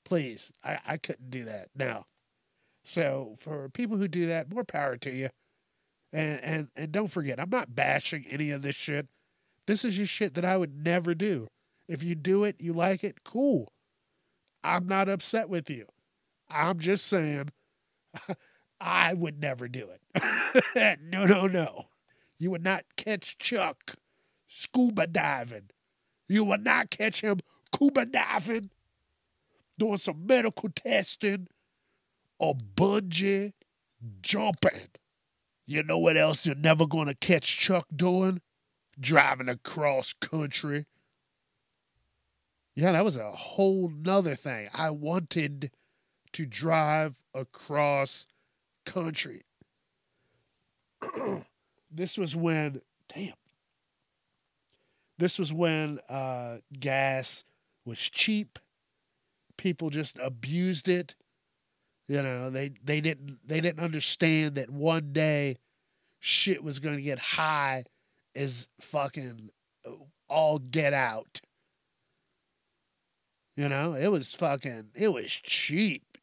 Please. 0.04 0.50
I, 0.64 0.78
I 0.86 0.96
couldn't 0.96 1.30
do 1.30 1.44
that. 1.44 1.68
No. 1.76 2.06
So 2.88 3.36
for 3.38 3.68
people 3.68 3.98
who 3.98 4.08
do 4.08 4.26
that, 4.28 4.50
more 4.50 4.64
power 4.64 4.96
to 4.96 5.10
you. 5.10 5.28
And 6.10 6.40
and 6.42 6.68
and 6.74 6.90
don't 6.90 7.08
forget, 7.08 7.38
I'm 7.38 7.50
not 7.50 7.74
bashing 7.74 8.24
any 8.30 8.50
of 8.50 8.62
this 8.62 8.76
shit. 8.76 9.08
This 9.66 9.84
is 9.84 9.96
just 9.96 10.10
shit 10.10 10.32
that 10.34 10.44
I 10.44 10.56
would 10.56 10.74
never 10.74 11.14
do. 11.14 11.48
If 11.86 12.02
you 12.02 12.14
do 12.14 12.44
it, 12.44 12.56
you 12.58 12.72
like 12.72 13.04
it, 13.04 13.24
cool. 13.24 13.74
I'm 14.64 14.88
not 14.88 15.06
upset 15.06 15.50
with 15.50 15.68
you. 15.68 15.84
I'm 16.48 16.78
just 16.78 17.06
saying 17.06 17.50
I 18.80 19.12
would 19.12 19.38
never 19.38 19.68
do 19.68 19.90
it. 19.90 20.98
no, 21.02 21.26
no, 21.26 21.46
no. 21.46 21.88
You 22.38 22.50
would 22.52 22.64
not 22.64 22.84
catch 22.96 23.36
Chuck 23.36 23.96
scuba 24.48 25.06
diving. 25.06 25.68
You 26.26 26.42
would 26.44 26.64
not 26.64 26.88
catch 26.88 27.20
him 27.20 27.40
scuba 27.66 28.06
diving, 28.06 28.70
doing 29.78 29.98
some 29.98 30.26
medical 30.26 30.70
testing, 30.70 31.48
or 32.38 32.54
bungee 32.54 33.52
jumping. 34.22 34.88
You 35.66 35.82
know 35.82 35.98
what 35.98 36.16
else 36.16 36.46
you're 36.46 36.54
never 36.54 36.86
going 36.86 37.08
to 37.08 37.14
catch 37.14 37.58
Chuck 37.58 37.86
doing? 37.94 38.40
Driving 39.00 39.48
across 39.48 40.12
country 40.12 40.86
yeah, 42.78 42.92
that 42.92 43.04
was 43.04 43.16
a 43.16 43.32
whole 43.32 43.88
nother 43.88 44.36
thing. 44.36 44.68
I 44.72 44.90
wanted 44.90 45.72
to 46.32 46.46
drive 46.46 47.16
across 47.34 48.28
country. 48.86 49.42
this 51.90 52.16
was 52.16 52.36
when, 52.36 52.80
damn, 53.12 53.32
this 55.18 55.40
was 55.40 55.52
when 55.52 55.98
uh, 56.08 56.58
gas 56.78 57.42
was 57.84 57.98
cheap. 57.98 58.60
People 59.56 59.90
just 59.90 60.16
abused 60.22 60.88
it. 60.88 61.16
You 62.08 62.22
know, 62.22 62.50
they 62.50 62.72
they 62.82 63.00
didn't 63.00 63.38
they 63.46 63.60
didn't 63.60 63.84
understand 63.84 64.54
that 64.56 64.70
one 64.70 65.12
day 65.12 65.58
shit 66.18 66.64
was 66.64 66.78
going 66.78 66.96
to 66.96 67.02
get 67.02 67.18
high 67.18 67.84
as 68.34 68.68
fucking 68.80 69.50
all 70.28 70.58
get 70.58 70.92
out. 70.92 71.40
You 73.56 73.68
know, 73.68 73.94
it 73.94 74.08
was 74.08 74.30
fucking, 74.30 74.90
it 74.94 75.12
was 75.12 75.30
cheap. 75.30 76.18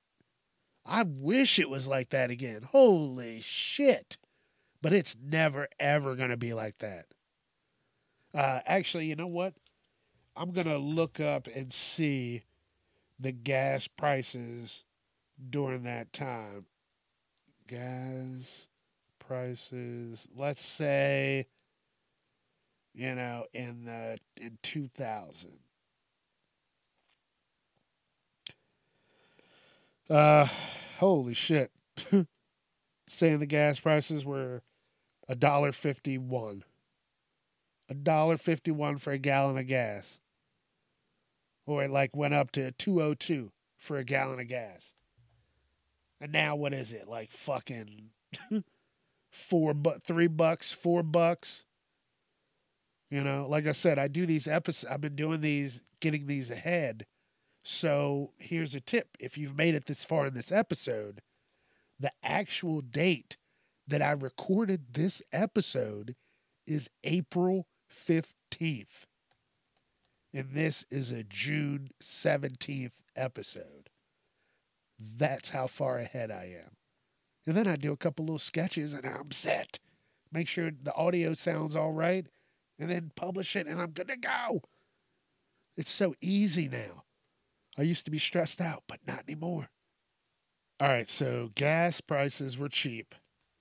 I 0.86 1.04
wish 1.04 1.60
it 1.60 1.70
was 1.70 1.88
like 1.88 2.12
that 2.12 2.32
again. 2.32 2.62
Holy 2.72 3.42
shit. 3.42 4.18
But 4.82 4.94
it's 4.94 5.18
never, 5.22 5.68
ever 5.80 6.16
going 6.16 6.30
to 6.30 6.38
be 6.38 6.54
like 6.54 6.78
that. 6.78 7.08
Uh, 8.34 8.60
actually, 8.66 9.08
you 9.08 9.16
know 9.16 9.28
what? 9.28 9.54
I'm 10.38 10.52
going 10.52 10.68
to 10.68 10.78
look 10.78 11.20
up 11.20 11.48
and 11.54 11.74
see 11.74 12.44
the 13.20 13.32
gas 13.32 13.88
prices 13.88 14.84
during 15.50 15.84
that 15.84 16.14
time. 16.14 16.66
Gas 17.68 18.66
prices, 19.20 20.28
let's 20.36 20.64
say, 20.66 21.48
you 22.94 23.16
know, 23.16 23.46
in 23.54 23.86
the 23.86 24.18
in 24.38 24.58
2000. 24.64 25.52
Uh, 30.10 30.48
holy 31.00 31.34
shit. 31.34 31.72
Saying 33.08 33.40
the 33.40 33.46
gas 33.46 33.80
prices 33.80 34.26
were 34.26 34.62
a 35.28 35.36
dollar 35.36 35.72
fifty 35.72 36.18
one. 36.18 36.64
A 37.90 37.94
dollar 37.94 38.38
fifty 38.38 38.72
one 38.72 38.98
for 38.98 39.12
a 39.14 39.18
gallon 39.18 39.58
of 39.58 39.68
gas. 39.68 40.20
or 41.68 41.84
it 41.84 41.92
like 41.92 42.16
went 42.16 42.34
up 42.34 42.50
to 42.52 42.72
202 42.72 43.52
for 43.78 43.98
a 43.98 44.04
gallon 44.04 44.40
of 44.40 44.48
gas. 44.48 44.95
And 46.22 46.32
now 46.32 46.56
what 46.56 46.74
is 46.74 46.94
it? 46.94 47.08
Like 47.08 47.32
fucking 47.32 48.10
four 49.32 49.74
but 49.74 50.04
three 50.04 50.28
bucks, 50.28 50.72
four 50.72 51.04
bucks. 51.04 51.66
You 53.10 53.24
know, 53.24 53.48
like 53.48 53.68
I 53.68 53.74
said, 53.74 54.00
I 54.00 54.08
do 54.08 54.26
these 54.26 54.48
episodes. 54.48 54.92
I've 54.92 55.02
been 55.02 55.16
doing 55.16 55.42
these, 55.42 55.84
getting 56.00 56.28
these 56.28 56.50
ahead. 56.50 57.06
So 57.64 58.32
here's 58.38 58.76
a 58.76 58.82
tip: 58.82 59.18
if 59.20 59.38
you've 59.38 59.56
made 59.56 59.76
it 59.76 59.86
this 59.86 60.04
far 60.04 60.28
in 60.28 60.34
this 60.34 60.52
episode, 60.52 61.22
the 62.00 62.12
actual 62.24 62.82
date 62.82 63.38
that 63.88 64.02
I 64.02 64.12
recorded 64.12 64.94
this 64.94 65.22
episode 65.32 66.16
is 66.66 66.90
April 67.04 67.68
fifteenth, 67.90 69.06
and 70.34 70.52
this 70.52 70.86
is 70.90 71.12
a 71.12 71.24
June 71.24 71.90
seventeenth 72.00 73.02
episode. 73.16 73.85
That's 75.00 75.50
how 75.50 75.68
far 75.68 76.00
ahead 76.00 76.32
I 76.32 76.56
am. 76.64 76.78
And 77.46 77.56
then 77.56 77.68
I 77.68 77.76
do 77.76 77.92
a 77.92 77.98
couple 77.98 78.26
little 78.26 78.40
sketches 78.40 78.94
and 78.94 79.06
I'm 79.06 79.32
set. 79.32 79.80
Make 80.32 80.48
sure 80.48 80.72
the 80.72 80.96
audio 80.96 81.34
sounds 81.34 81.76
all 81.76 81.92
right 81.92 82.26
and 82.80 82.90
then 82.90 83.12
publish 83.16 83.56
it 83.56 83.68
and 83.68 83.82
I'm 83.82 83.92
good 83.92 84.08
to 84.08 84.18
go. 84.18 84.62
It's 85.78 85.92
so 85.92 86.16
easy 86.22 86.68
now. 86.68 87.04
I 87.78 87.82
used 87.82 88.06
to 88.06 88.12
be 88.12 88.20
stressed 88.20 88.62
out, 88.62 88.84
but 88.88 89.00
not 89.06 89.24
anymore. 89.28 89.70
All 90.80 90.90
right, 90.90 91.10
so 91.10 91.52
gas 91.56 92.02
prices 92.02 92.58
were 92.58 92.70
cheap. 92.70 93.16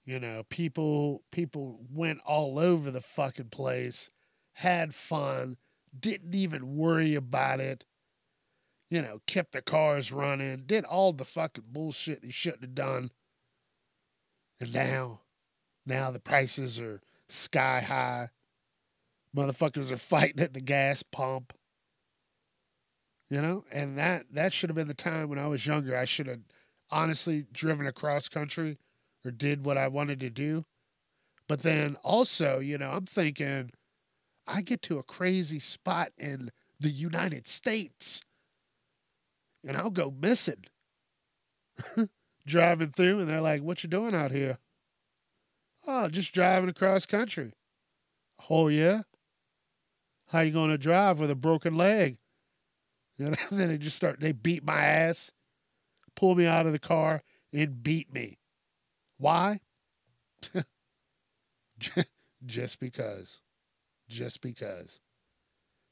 You 0.05 0.20
know, 0.20 0.42
people 0.49 1.23
people 1.31 1.81
went 1.90 2.20
all 2.27 2.59
over 2.59 2.90
the 2.90 3.01
fucking 3.01 3.49
place, 3.51 4.11
had 4.55 4.94
fun, 4.94 5.57
didn't 5.99 6.35
even 6.35 6.77
worry 6.77 7.14
about 7.14 7.61
it. 7.61 7.85
You 8.90 9.03
know, 9.03 9.20
kept 9.27 9.53
their 9.53 9.62
cars 9.62 10.12
running, 10.12 10.64
did 10.66 10.85
all 10.85 11.12
the 11.12 11.25
fucking 11.25 11.64
bullshit 11.68 12.23
they 12.23 12.31
shouldn't 12.31 12.62
have 12.62 12.75
done. 12.75 13.11
And 14.61 14.73
now, 14.73 15.20
now 15.87 16.11
the 16.11 16.20
prices 16.20 16.79
are 16.79 17.01
sky 17.29 17.81
high. 17.81 18.29
Motherfuckers 19.37 19.90
are 19.90 19.97
fighting 19.99 20.40
at 20.40 20.55
the 20.55 20.61
gas 20.61 21.03
pump. 21.03 21.53
You 23.31 23.40
know, 23.40 23.64
and 23.73 23.97
that 23.99 24.27
that 24.33 24.53
should 24.53 24.70
have 24.70 24.77
been 24.77 24.87
the 24.87 24.94
time 24.94 25.29
when 25.29 25.38
I 25.38 25.47
was 25.47 25.66
younger. 25.66 25.97
I 25.97 26.05
should 26.05 26.27
have 26.27 26.42
honestly 26.90 27.47
driven 27.53 27.87
across 27.87 28.29
country 28.29 28.79
or 29.25 29.31
did 29.31 29.64
what 29.64 29.79
I 29.79 29.88
wanted 29.88 30.20
to 30.20 30.31
do. 30.31 30.66
But 31.49 31.62
then 31.62 31.97
also, 32.05 32.61
you 32.61 32.79
know, 32.79 32.90
I'm 32.90 33.07
thinking 33.07 33.70
I 34.47 34.62
get 34.62 34.83
to 34.83 34.99
a 34.99 35.03
crazy 35.03 35.59
spot 35.59 36.12
in 36.18 36.51
the 36.79 36.90
United 36.90 37.47
States 37.47 38.23
and 39.66 39.77
I'll 39.77 39.90
go 39.90 40.11
missing. 40.11 40.64
driving 42.46 42.90
through 42.90 43.20
and 43.20 43.29
they're 43.29 43.40
like, 43.40 43.62
What 43.62 43.83
you 43.83 43.88
doing 43.88 44.14
out 44.14 44.31
here? 44.31 44.59
Oh, 45.87 46.09
just 46.09 46.33
driving 46.33 46.68
across 46.68 47.07
country. 47.07 47.53
Oh 48.48 48.68
yeah? 48.68 49.03
How 50.29 50.40
you 50.40 50.53
gonna 50.53 50.79
drive 50.79 51.18
with 51.18 51.31
a 51.31 51.37
broken 51.37 51.77
leg? 51.77 52.18
And 53.16 53.38
then 53.53 53.68
they 53.68 53.79
just 53.79 53.94
start 53.94 54.18
they 54.18 54.33
beat 54.33 54.64
my 54.64 54.85
ass, 54.85 55.31
pull 56.16 56.35
me 56.35 56.46
out 56.46 56.66
of 56.66 56.72
the 56.72 56.81
car, 56.81 57.22
and 57.53 57.81
beat 57.81 58.12
me. 58.12 58.38
Why? 59.18 59.61
just 62.44 62.81
because. 62.81 63.40
Just 64.09 64.40
because. 64.40 64.98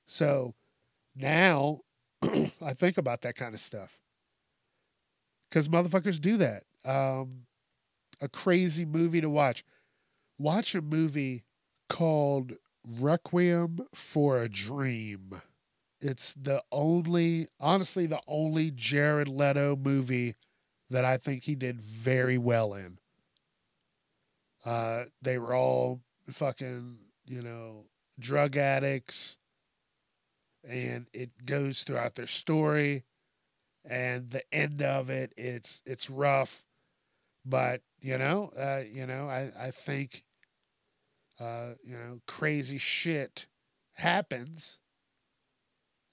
So 0.04 0.56
now 1.14 1.82
I 2.62 2.74
think 2.74 2.98
about 2.98 3.22
that 3.22 3.35
kind 3.35 3.54
of 3.54 3.61
stuff 3.61 3.98
because 5.48 5.68
motherfuckers 5.68 6.20
do 6.20 6.37
that. 6.38 6.64
Um, 6.85 7.46
a 8.20 8.28
crazy 8.28 8.85
movie 8.85 9.20
to 9.20 9.28
watch. 9.28 9.64
Watch 10.38 10.74
a 10.74 10.80
movie 10.80 11.44
called 11.88 12.52
Requiem 12.87 13.87
for 13.94 14.40
a 14.40 14.48
Dream. 14.48 15.42
It's 16.00 16.32
the 16.32 16.62
only, 16.72 17.48
honestly, 17.61 18.06
the 18.06 18.20
only 18.26 18.70
Jared 18.70 19.28
Leto 19.28 19.76
movie 19.76 20.35
that 20.90 21.04
I 21.04 21.16
think 21.16 21.44
he 21.44 21.54
did 21.54 21.80
very 21.80 22.38
well 22.38 22.74
in. 22.74 22.98
Uh, 24.64 25.04
they 25.20 25.38
were 25.38 25.54
all 25.54 26.00
fucking, 26.30 26.98
you 27.26 27.42
know, 27.42 27.85
drug 28.18 28.56
addicts, 28.56 29.37
and 30.68 31.07
it 31.12 31.44
goes 31.44 31.83
throughout 31.83 32.14
their 32.14 32.27
story 32.27 33.05
and 33.85 34.31
the 34.31 34.42
end 34.55 34.83
of 34.83 35.11
it 35.11 35.33
it's 35.37 35.83
it's 35.87 36.11
rough 36.11 36.64
but 37.44 37.83
you 38.01 38.18
know 38.18 38.53
uh, 38.59 38.83
you 38.90 39.07
know 39.07 39.29
i 39.29 39.51
i 39.59 39.70
think 39.70 40.25
uh, 41.40 41.72
you 41.85 41.96
know 41.96 42.20
crazy 42.27 42.79
shit 42.79 43.46
happens 43.94 44.79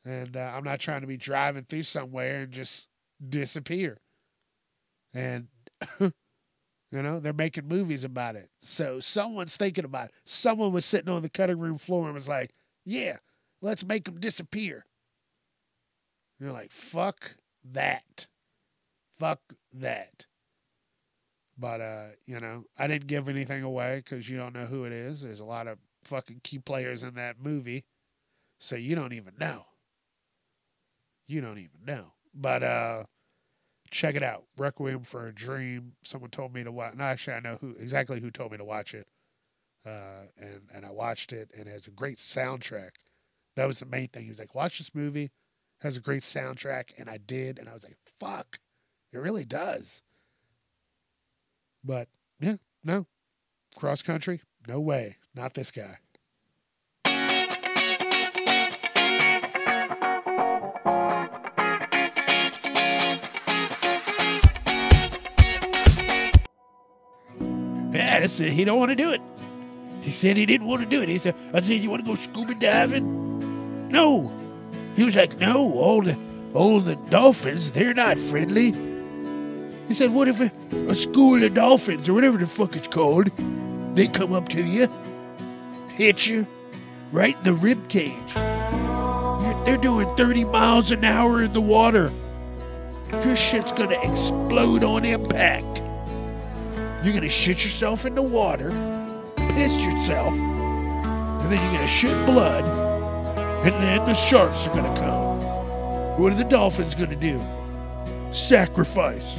and 0.05 0.35
uh, 0.37 0.51
i'm 0.55 0.63
not 0.63 0.79
trying 0.79 1.01
to 1.01 1.07
be 1.07 1.17
driving 1.17 1.63
through 1.63 1.83
somewhere 1.83 2.41
and 2.43 2.51
just 2.51 2.87
disappear 3.27 3.99
and 5.13 5.47
you 5.99 6.11
know 6.91 7.19
they're 7.19 7.33
making 7.33 7.67
movies 7.67 8.03
about 8.03 8.35
it. 8.35 8.49
So 8.61 8.99
someone's 8.99 9.57
thinking 9.57 9.85
about 9.85 10.05
it. 10.09 10.13
Someone 10.25 10.71
was 10.71 10.85
sitting 10.85 11.09
on 11.13 11.21
the 11.21 11.29
cutting 11.29 11.59
room 11.59 11.77
floor 11.77 12.05
and 12.05 12.13
was 12.13 12.27
like 12.27 12.51
yeah 12.85 13.17
let's 13.61 13.85
make 13.85 14.05
them 14.05 14.19
disappear 14.19 14.85
you're 16.39 16.53
like 16.53 16.71
fuck 16.71 17.35
that. 17.71 18.27
Fuck 19.19 19.41
that. 19.73 20.25
But 21.57 21.81
uh, 21.81 22.07
you 22.25 22.39
know, 22.39 22.63
I 22.77 22.87
didn't 22.87 23.07
give 23.07 23.27
anything 23.27 23.63
away 23.63 24.01
because 24.03 24.29
you 24.29 24.37
don't 24.37 24.53
know 24.53 24.65
who 24.65 24.85
it 24.85 24.93
is. 24.93 25.21
There's 25.21 25.41
a 25.41 25.45
lot 25.45 25.67
of 25.67 25.77
fucking 26.05 26.41
key 26.43 26.59
players 26.59 27.03
in 27.03 27.15
that 27.15 27.35
movie, 27.41 27.83
so 28.59 28.77
you 28.77 28.95
don't 28.95 29.13
even 29.13 29.33
know. 29.37 29.65
You 31.27 31.41
don't 31.41 31.57
even 31.57 31.85
know. 31.85 32.13
But 32.33 32.63
uh, 32.63 33.03
check 33.91 34.15
it 34.15 34.23
out. 34.23 34.45
Requiem 34.57 35.03
for 35.03 35.27
a 35.27 35.35
Dream. 35.35 35.93
Someone 36.05 36.29
told 36.29 36.53
me 36.53 36.63
to 36.63 36.71
watch. 36.71 36.95
No, 36.95 37.03
actually, 37.03 37.33
I 37.33 37.39
know 37.41 37.57
who 37.59 37.75
exactly 37.77 38.21
who 38.21 38.31
told 38.31 38.53
me 38.53 38.57
to 38.57 38.63
watch 38.63 38.93
it. 38.93 39.07
Uh, 39.85 40.27
and 40.37 40.61
and 40.73 40.85
I 40.85 40.91
watched 40.91 41.33
it, 41.33 41.51
and 41.57 41.67
it 41.67 41.71
has 41.71 41.87
a 41.87 41.91
great 41.91 42.19
soundtrack. 42.19 42.91
That 43.59 43.67
was 43.67 43.79
the 43.79 43.85
main 43.85 44.07
thing. 44.07 44.23
He 44.23 44.29
was 44.29 44.39
like, 44.39 44.55
"Watch 44.55 44.77
this 44.77 44.95
movie 44.95 45.31
has 45.81 45.97
a 45.97 46.01
great 46.01 46.21
soundtrack, 46.21 46.91
and 46.97 47.09
I 47.09 47.17
did, 47.17 47.57
and 47.57 47.69
I 47.69 47.73
was 47.73 47.83
like, 47.83 47.97
fuck, 48.19 48.59
it 49.13 49.17
really 49.17 49.45
does. 49.45 50.01
But 51.83 52.09
yeah, 52.39 52.57
no, 52.83 53.07
cross 53.75 54.01
country, 54.01 54.41
no 54.67 54.79
way, 54.79 55.17
not 55.33 55.53
this 55.53 55.71
guy. 55.71 55.97
Yeah, 67.91 68.19
it. 68.23 68.31
He 68.31 68.65
don't 68.65 68.79
want 68.79 68.89
to 68.89 68.95
do 68.95 69.11
it. 69.11 69.21
He 70.01 70.11
said 70.11 70.37
he 70.37 70.45
didn't 70.45 70.67
want 70.67 70.81
to 70.83 70.89
do 70.89 71.01
it. 71.01 71.09
He 71.09 71.19
said, 71.19 71.35
I 71.53 71.61
said, 71.61 71.81
you 71.81 71.89
want 71.89 72.05
to 72.05 72.15
go 72.15 72.21
scuba 72.21 72.53
diving? 72.53 73.28
No, 73.89 74.31
he 74.95 75.03
was 75.03 75.15
like, 75.15 75.39
no, 75.39 75.73
all 75.73 76.01
the, 76.01 76.17
all 76.53 76.79
the 76.79 76.95
dolphins, 76.95 77.71
they're 77.71 77.93
not 77.93 78.19
friendly. 78.19 78.71
He 79.87 79.95
said, 79.95 80.13
what 80.13 80.27
if 80.27 80.39
a, 80.39 80.51
a 80.89 80.95
school 80.95 81.43
of 81.43 81.53
dolphins, 81.55 82.07
or 82.07 82.13
whatever 82.13 82.37
the 82.37 82.45
fuck 82.45 82.75
it's 82.75 82.87
called, 82.87 83.31
they 83.95 84.07
come 84.07 84.31
up 84.33 84.49
to 84.49 84.63
you, 84.63 84.87
hit 85.89 86.27
you 86.27 86.45
right 87.11 87.35
in 87.37 87.43
the 87.43 87.53
rib 87.53 87.89
cage. 87.89 88.13
They're 89.65 89.77
doing 89.77 90.15
30 90.15 90.45
miles 90.45 90.91
an 90.91 91.03
hour 91.03 91.43
in 91.43 91.53
the 91.53 91.61
water. 91.61 92.11
Your 93.11 93.35
shit's 93.35 93.71
gonna 93.71 93.99
explode 94.01 94.83
on 94.83 95.03
impact. 95.03 95.81
You're 97.03 97.13
gonna 97.13 97.29
shit 97.29 97.63
yourself 97.63 98.05
in 98.05 98.13
the 98.13 98.21
water, 98.21 98.69
piss 99.35 99.75
yourself, 99.77 100.33
and 100.33 101.51
then 101.51 101.61
you're 101.63 101.73
gonna 101.73 101.87
shit 101.87 102.25
blood 102.27 102.88
and 103.61 103.73
then 103.83 104.05
the 104.05 104.13
sharks 104.13 104.65
are 104.67 104.73
going 104.73 104.93
to 104.93 105.01
come. 105.01 105.39
What 106.17 106.31
are 106.31 106.35
the 106.35 106.45
dolphins 106.45 106.95
going 106.95 107.09
to 107.09 107.15
do? 107.15 107.43
Sacrifice. 108.33 109.37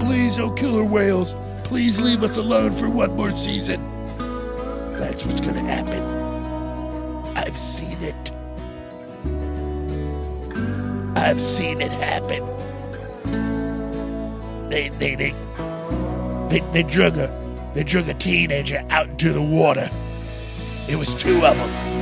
Please, 0.00 0.38
oh 0.38 0.50
killer 0.50 0.84
whales, 0.84 1.34
please 1.64 2.00
leave 2.00 2.22
us 2.22 2.36
alone 2.36 2.74
for 2.74 2.88
one 2.88 3.14
more 3.16 3.36
season. 3.36 3.82
That's 4.98 5.26
what's 5.26 5.40
going 5.42 5.54
to 5.54 5.60
happen. 5.60 6.02
I've 7.36 7.58
seen 7.58 7.98
it. 8.02 8.30
I've 11.18 11.40
seen 11.40 11.82
it 11.82 11.92
happen. 11.92 12.44
They, 14.70 14.88
they, 14.88 15.14
they, 15.16 15.34
they, 16.48 16.60
they 16.72 16.82
drug 16.82 17.18
a, 17.18 17.30
they 17.74 17.82
drug 17.82 18.08
a 18.08 18.14
teenager 18.14 18.84
out 18.90 19.08
into 19.08 19.32
the 19.32 19.42
water. 19.42 19.90
It 20.88 20.96
was 20.96 21.14
two 21.16 21.44
of 21.44 21.56
them. 21.56 21.93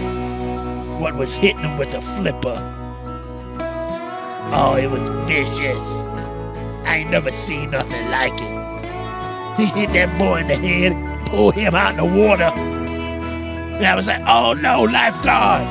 One 1.02 1.18
was 1.18 1.34
hitting 1.34 1.64
him 1.64 1.78
with 1.78 1.92
a 1.94 2.00
flipper. 2.00 2.54
Oh, 4.54 4.76
it 4.80 4.88
was 4.88 5.02
vicious. 5.26 6.04
I 6.84 6.98
ain't 6.98 7.10
never 7.10 7.32
seen 7.32 7.72
nothing 7.72 8.08
like 8.08 8.34
it. 8.34 9.58
He 9.58 9.66
hit 9.80 9.92
that 9.94 10.16
boy 10.16 10.36
in 10.36 10.46
the 10.46 10.54
head, 10.54 11.26
pulled 11.26 11.56
him 11.56 11.74
out 11.74 11.90
in 11.90 11.96
the 11.96 12.04
water. 12.04 12.44
And 12.44 13.84
I 13.84 13.96
was 13.96 14.06
like, 14.06 14.22
oh 14.28 14.52
no, 14.52 14.84
lifeguard. 14.84 15.62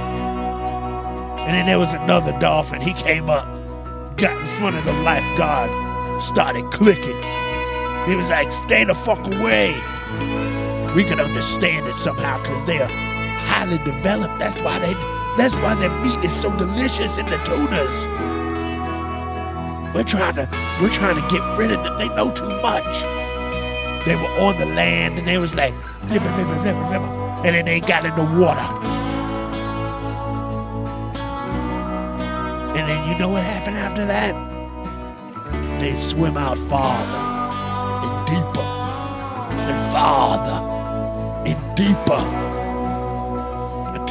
And 1.48 1.54
then 1.54 1.66
there 1.66 1.80
was 1.80 1.94
another 1.94 2.38
dolphin. 2.38 2.82
He 2.82 2.92
came 2.92 3.30
up, 3.30 3.46
got 4.18 4.38
in 4.38 4.46
front 4.60 4.76
of 4.76 4.84
the 4.84 4.92
lifeguard, 4.92 6.22
started 6.22 6.70
clicking. 6.72 7.16
He 8.06 8.18
was 8.18 8.28
like, 8.28 8.52
stay 8.66 8.84
the 8.84 8.96
fuck 8.96 9.26
away. 9.28 9.72
We 10.94 11.06
can 11.06 11.22
understand 11.22 11.88
it 11.88 11.96
somehow 11.96 12.42
because 12.42 12.68
they're 12.68 12.86
highly 12.86 13.78
developed. 13.78 14.38
That's 14.40 14.60
why 14.62 14.78
they 14.80 15.21
that's 15.38 15.54
why 15.56 15.76
their 15.76 15.90
meat 15.90 16.24
is 16.26 16.34
so 16.34 16.56
delicious 16.58 17.18
in 17.18 17.26
the 17.26 17.38
tunas. 17.46 18.06
We're 19.96 20.04
trying 20.04 20.36
to 20.36 20.48
we're 20.82 20.90
trying 20.90 21.16
to 21.16 21.28
get 21.28 21.42
rid 21.58 21.72
of 21.72 21.84
them. 21.84 21.98
They 21.98 22.10
know 22.10 22.32
too 22.32 22.50
much. 22.62 22.86
They 24.06 24.16
were 24.16 24.32
on 24.40 24.58
the 24.60 24.66
land 24.66 25.20
and 25.20 25.28
they 25.28 25.38
was 25.38 25.56
like. 25.56 25.74
And 26.04 27.56
then 27.56 27.66
they 27.66 27.80
got 27.80 28.06
in 28.06 28.16
the 28.16 28.24
water. 28.24 28.60
And 32.78 32.90
then 32.90 33.10
you 33.10 33.18
know 33.18 33.30
what 33.30 33.44
happened 33.44 33.78
after 33.78 34.06
that? 34.06 34.36
They 35.80 35.96
swim 35.98 36.36
out 36.38 36.58
farther 36.70 37.18
and 38.08 38.28
deeper 38.28 38.68
and 39.70 39.92
farther 39.94 40.66
and 41.46 41.76
deeper 41.76 42.51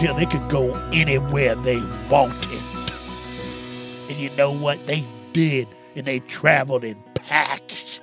they 0.01 0.27
could 0.27 0.49
go 0.49 0.73
anywhere 0.93 1.55
they 1.57 1.81
wanted. 2.09 2.63
And 4.09 4.19
you 4.19 4.31
know 4.31 4.51
what 4.51 4.87
they 4.87 5.07
did? 5.33 5.69
And 5.95 6.07
they 6.07 6.21
traveled 6.21 6.85
in 6.85 6.97
packs. 7.15 8.01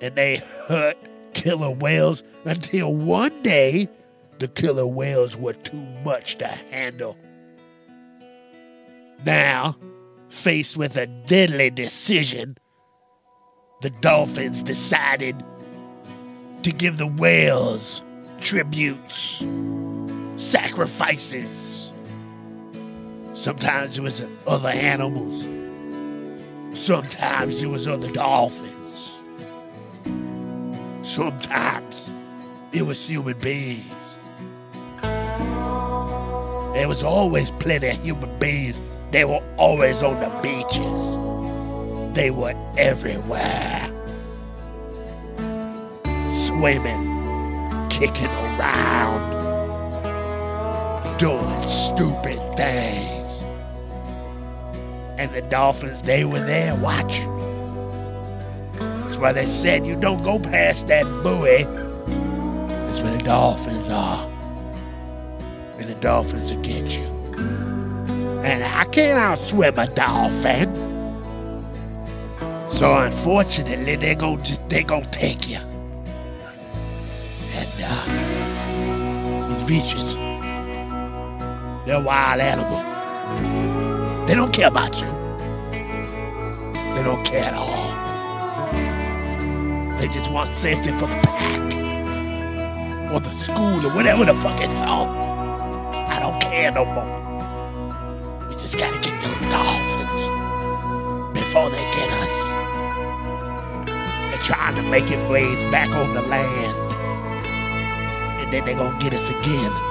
And 0.00 0.14
they 0.14 0.36
hurt 0.68 0.96
killer 1.34 1.70
whales 1.70 2.22
until 2.44 2.94
one 2.94 3.42
day 3.42 3.88
the 4.38 4.48
killer 4.48 4.86
whales 4.86 5.36
were 5.36 5.52
too 5.52 5.84
much 6.04 6.38
to 6.38 6.46
handle. 6.46 7.16
Now, 9.26 9.76
faced 10.28 10.76
with 10.76 10.96
a 10.96 11.06
deadly 11.06 11.70
decision, 11.70 12.56
the 13.82 13.90
dolphins 13.90 14.62
decided 14.62 15.44
to 16.62 16.72
give 16.72 16.98
the 16.98 17.06
whales 17.06 18.02
tributes, 18.40 19.42
sacrifices. 20.50 21.92
Sometimes 23.34 23.96
it 23.96 24.02
was 24.02 24.22
other 24.46 24.68
animals, 24.68 25.44
sometimes 26.76 27.62
it 27.62 27.66
was 27.66 27.86
other 27.86 28.10
dolphins, 28.10 29.12
sometimes 31.02 32.10
it 32.72 32.82
was 32.82 33.00
human 33.04 33.38
beings. 33.38 33.94
There 36.74 36.88
was 36.88 37.02
always 37.02 37.50
plenty 37.52 37.88
of 37.88 38.02
human 38.02 38.38
beings. 38.38 38.80
They 39.12 39.24
were 39.24 39.42
always 39.56 40.02
on 40.02 40.18
the 40.18 40.30
beaches. 40.42 42.14
They 42.14 42.30
were 42.30 42.54
everywhere. 42.76 43.88
Swimming, 46.34 47.88
kicking 47.88 48.26
around, 48.26 49.39
doing 51.20 51.66
stupid 51.66 52.40
things. 52.56 53.42
And 55.18 55.30
the 55.34 55.42
dolphins, 55.50 56.00
they 56.00 56.24
were 56.24 56.40
there 56.40 56.74
watching. 56.76 57.28
That's 58.78 59.16
why 59.16 59.32
they 59.32 59.44
said 59.44 59.84
you 59.84 59.96
don't 59.96 60.22
go 60.22 60.38
past 60.38 60.88
that 60.88 61.04
buoy. 61.22 61.64
That's 61.64 63.00
where 63.00 63.12
the 63.12 63.22
dolphins 63.22 63.86
are. 63.90 64.26
And 65.78 65.90
the 65.90 65.94
dolphins 65.96 66.50
will 66.50 66.62
get 66.62 66.86
you. 66.86 67.04
And 68.42 68.64
I 68.64 68.84
can't 68.86 69.18
outswim 69.18 69.76
a 69.76 69.94
dolphin. 69.94 70.74
So 72.70 72.96
unfortunately, 72.96 73.96
they're 73.96 74.14
gonna 74.14 74.42
just 74.42 74.66
they 74.70 74.84
gonna 74.84 75.06
take 75.10 75.50
you. 75.50 75.58
And 77.52 77.68
uh, 77.84 79.48
these 79.50 79.62
beaches, 79.64 80.16
they're 81.90 81.98
a 81.98 82.00
wild 82.00 82.40
animals. 82.40 84.28
They 84.28 84.36
don't 84.36 84.52
care 84.52 84.68
about 84.68 84.94
you. 85.00 85.08
They 86.94 87.02
don't 87.02 87.24
care 87.24 87.42
at 87.42 87.54
all. 87.54 87.90
They 89.98 90.06
just 90.06 90.30
want 90.30 90.54
safety 90.54 90.92
for 90.92 91.08
the 91.08 91.16
pack 91.24 91.58
or 93.10 93.18
the 93.18 93.36
school 93.38 93.84
or 93.84 93.92
whatever 93.92 94.24
the 94.24 94.34
fuck 94.34 94.60
it's 94.60 94.72
called. 94.72 95.08
I 95.08 96.20
don't 96.20 96.40
care 96.40 96.70
no 96.70 96.84
more. 96.84 98.48
We 98.48 98.54
just 98.54 98.78
gotta 98.78 99.00
get 99.00 99.20
those 99.20 99.50
dolphins 99.50 100.30
before 101.34 101.70
they 101.70 101.90
get 101.90 102.08
us. 102.08 102.50
They're 104.30 104.44
trying 104.44 104.76
to 104.76 104.82
make 104.82 105.10
it 105.10 105.26
blaze 105.26 105.58
back 105.72 105.88
on 105.88 106.14
the 106.14 106.22
land. 106.22 106.92
And 108.38 108.52
then 108.52 108.64
they're 108.64 108.76
gonna 108.76 108.96
get 109.00 109.12
us 109.12 109.28
again. 109.28 109.89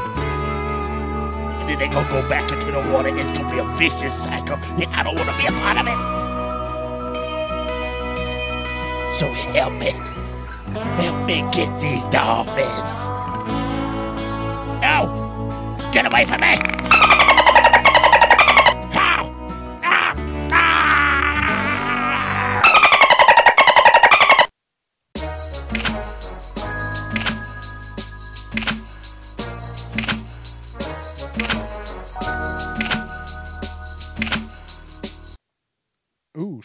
Then 1.70 1.78
they're 1.78 1.88
gonna 1.88 2.10
go 2.10 2.28
back 2.28 2.52
into 2.52 2.66
the 2.66 2.80
water. 2.92 3.16
It's 3.16 3.32
gonna 3.32 3.48
be 3.52 3.60
a 3.60 3.64
vicious 3.78 4.24
cycle. 4.24 4.56
And 4.56 4.86
I 4.86 5.04
don't 5.04 5.16
wanna 5.16 5.38
be 5.38 5.46
a 5.46 5.52
part 5.52 5.78
of 5.78 5.86
it. 5.86 5.94
So 9.16 9.28
help 9.54 9.74
me. 9.74 9.92
Help 10.98 11.28
me 11.28 11.42
get 11.52 11.80
these 11.80 12.02
dolphins. 12.06 12.66
No! 14.82 15.12
Get 15.94 16.08
away 16.08 16.26
from 16.26 16.42
me! 16.42 17.19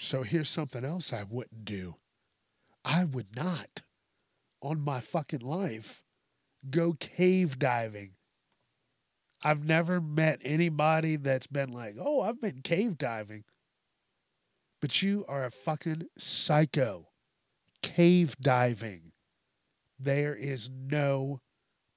So 0.05 0.23
here's 0.23 0.51
something 0.51 0.85
else 0.85 1.13
I 1.13 1.25
wouldn't 1.25 1.65
do. 1.65 1.97
I 2.85 3.05
would 3.05 3.35
not, 3.35 3.83
on 4.61 4.81
my 4.81 5.01
fucking 5.01 5.41
life, 5.41 6.03
go 6.71 6.93
cave 6.93 7.59
diving. 7.59 8.13
I've 9.43 9.65
never 9.65 10.01
met 10.01 10.41
anybody 10.45 11.17
that's 11.17 11.47
been 11.47 11.73
like, 11.73 11.97
oh, 11.99 12.21
I've 12.21 12.41
been 12.41 12.61
cave 12.63 12.99
diving. 12.99 13.45
But 14.81 15.03
you 15.03 15.25
are 15.29 15.45
a 15.45 15.51
fucking 15.51 16.09
psycho. 16.19 17.09
Cave 17.83 18.37
diving. 18.41 19.13
There 19.99 20.35
is 20.35 20.69
no 20.71 21.41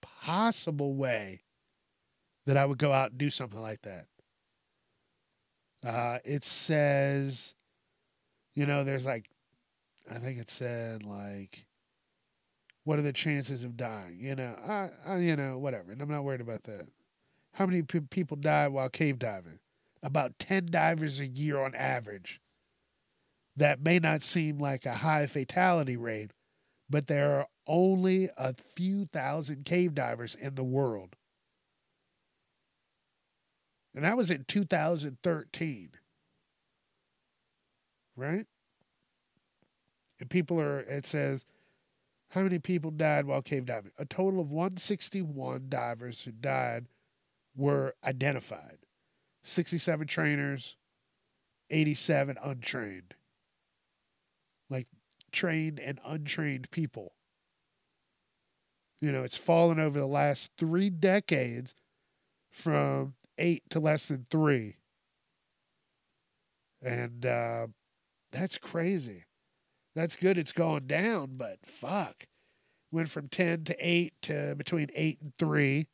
possible 0.01 0.93
way 0.95 1.41
that 2.45 2.55
I 2.55 2.65
would 2.65 2.77
go 2.77 2.93
out 2.93 3.11
and 3.11 3.17
do 3.17 3.29
something 3.29 3.61
like 3.61 3.81
that. 3.81 4.05
Uh, 5.85 6.19
it 6.23 6.43
says, 6.43 7.53
you 8.57 8.65
know, 8.65 8.83
there's 8.83 9.05
like, 9.05 9.29
I 10.09 10.17
think 10.17 10.39
it 10.39 10.49
said 10.49 11.03
like, 11.03 11.67
what 12.85 12.97
are 12.97 13.03
the 13.03 13.13
chances 13.13 13.63
of 13.63 13.77
dying? 13.77 14.17
You 14.19 14.33
know, 14.33 14.55
I, 14.67 14.89
I 15.05 15.17
you 15.17 15.35
know, 15.35 15.59
whatever. 15.59 15.91
And 15.91 16.01
I'm 16.01 16.09
not 16.09 16.23
worried 16.23 16.41
about 16.41 16.63
that. 16.63 16.87
How 17.53 17.67
many 17.67 17.83
pe- 17.83 17.99
people 17.99 18.35
die 18.35 18.67
while 18.67 18.89
cave 18.89 19.19
diving? 19.19 19.59
About 20.01 20.39
10 20.39 20.69
divers 20.71 21.19
a 21.19 21.27
year 21.27 21.59
on 21.59 21.75
average. 21.75 22.41
That 23.55 23.83
may 23.83 23.99
not 23.99 24.23
seem 24.23 24.57
like 24.57 24.87
a 24.87 24.95
high 24.95 25.27
fatality 25.27 25.95
rate, 25.95 26.31
but 26.89 27.05
there 27.05 27.39
are 27.39 27.47
only 27.67 28.31
a 28.37 28.55
few 28.75 29.05
thousand 29.05 29.65
cave 29.65 29.93
divers 29.93 30.33
in 30.33 30.55
the 30.55 30.63
world. 30.63 31.15
And 33.93 34.03
that 34.03 34.17
was 34.17 34.31
in 34.31 34.45
2013. 34.47 35.89
Right? 38.17 38.45
And 40.19 40.29
people 40.29 40.59
are, 40.59 40.79
it 40.79 41.05
says, 41.05 41.45
how 42.31 42.41
many 42.41 42.59
people 42.59 42.91
died 42.91 43.25
while 43.25 43.41
cave 43.41 43.65
diving? 43.65 43.91
A 43.97 44.05
total 44.05 44.41
of 44.41 44.51
161 44.51 45.67
divers 45.69 46.23
who 46.23 46.31
died 46.31 46.87
were 47.55 47.95
identified 48.03 48.79
67 49.43 50.07
trainers, 50.07 50.75
87 51.69 52.37
untrained. 52.43 53.13
Like 54.69 54.87
trained 55.31 55.79
and 55.79 55.99
untrained 56.05 56.69
people. 56.71 57.13
You 58.99 59.11
know, 59.11 59.23
it's 59.23 59.37
fallen 59.37 59.79
over 59.79 59.99
the 59.99 60.07
last 60.07 60.51
three 60.57 60.89
decades 60.89 61.75
from 62.51 63.13
eight 63.37 63.63
to 63.69 63.79
less 63.79 64.07
than 64.07 64.25
three. 64.29 64.77
And 66.81 67.25
uh, 67.25 67.67
that's 68.31 68.57
crazy. 68.57 69.25
That's 69.95 70.15
good. 70.15 70.37
It's 70.37 70.51
going 70.51 70.87
down, 70.87 71.37
but 71.37 71.59
fuck. 71.65 72.27
Went 72.91 73.09
from 73.09 73.27
10 73.27 73.63
to 73.65 73.75
8 73.79 74.13
to 74.23 74.55
between 74.55 74.89
8 74.93 75.19
and 75.21 75.33
3, 75.37 75.87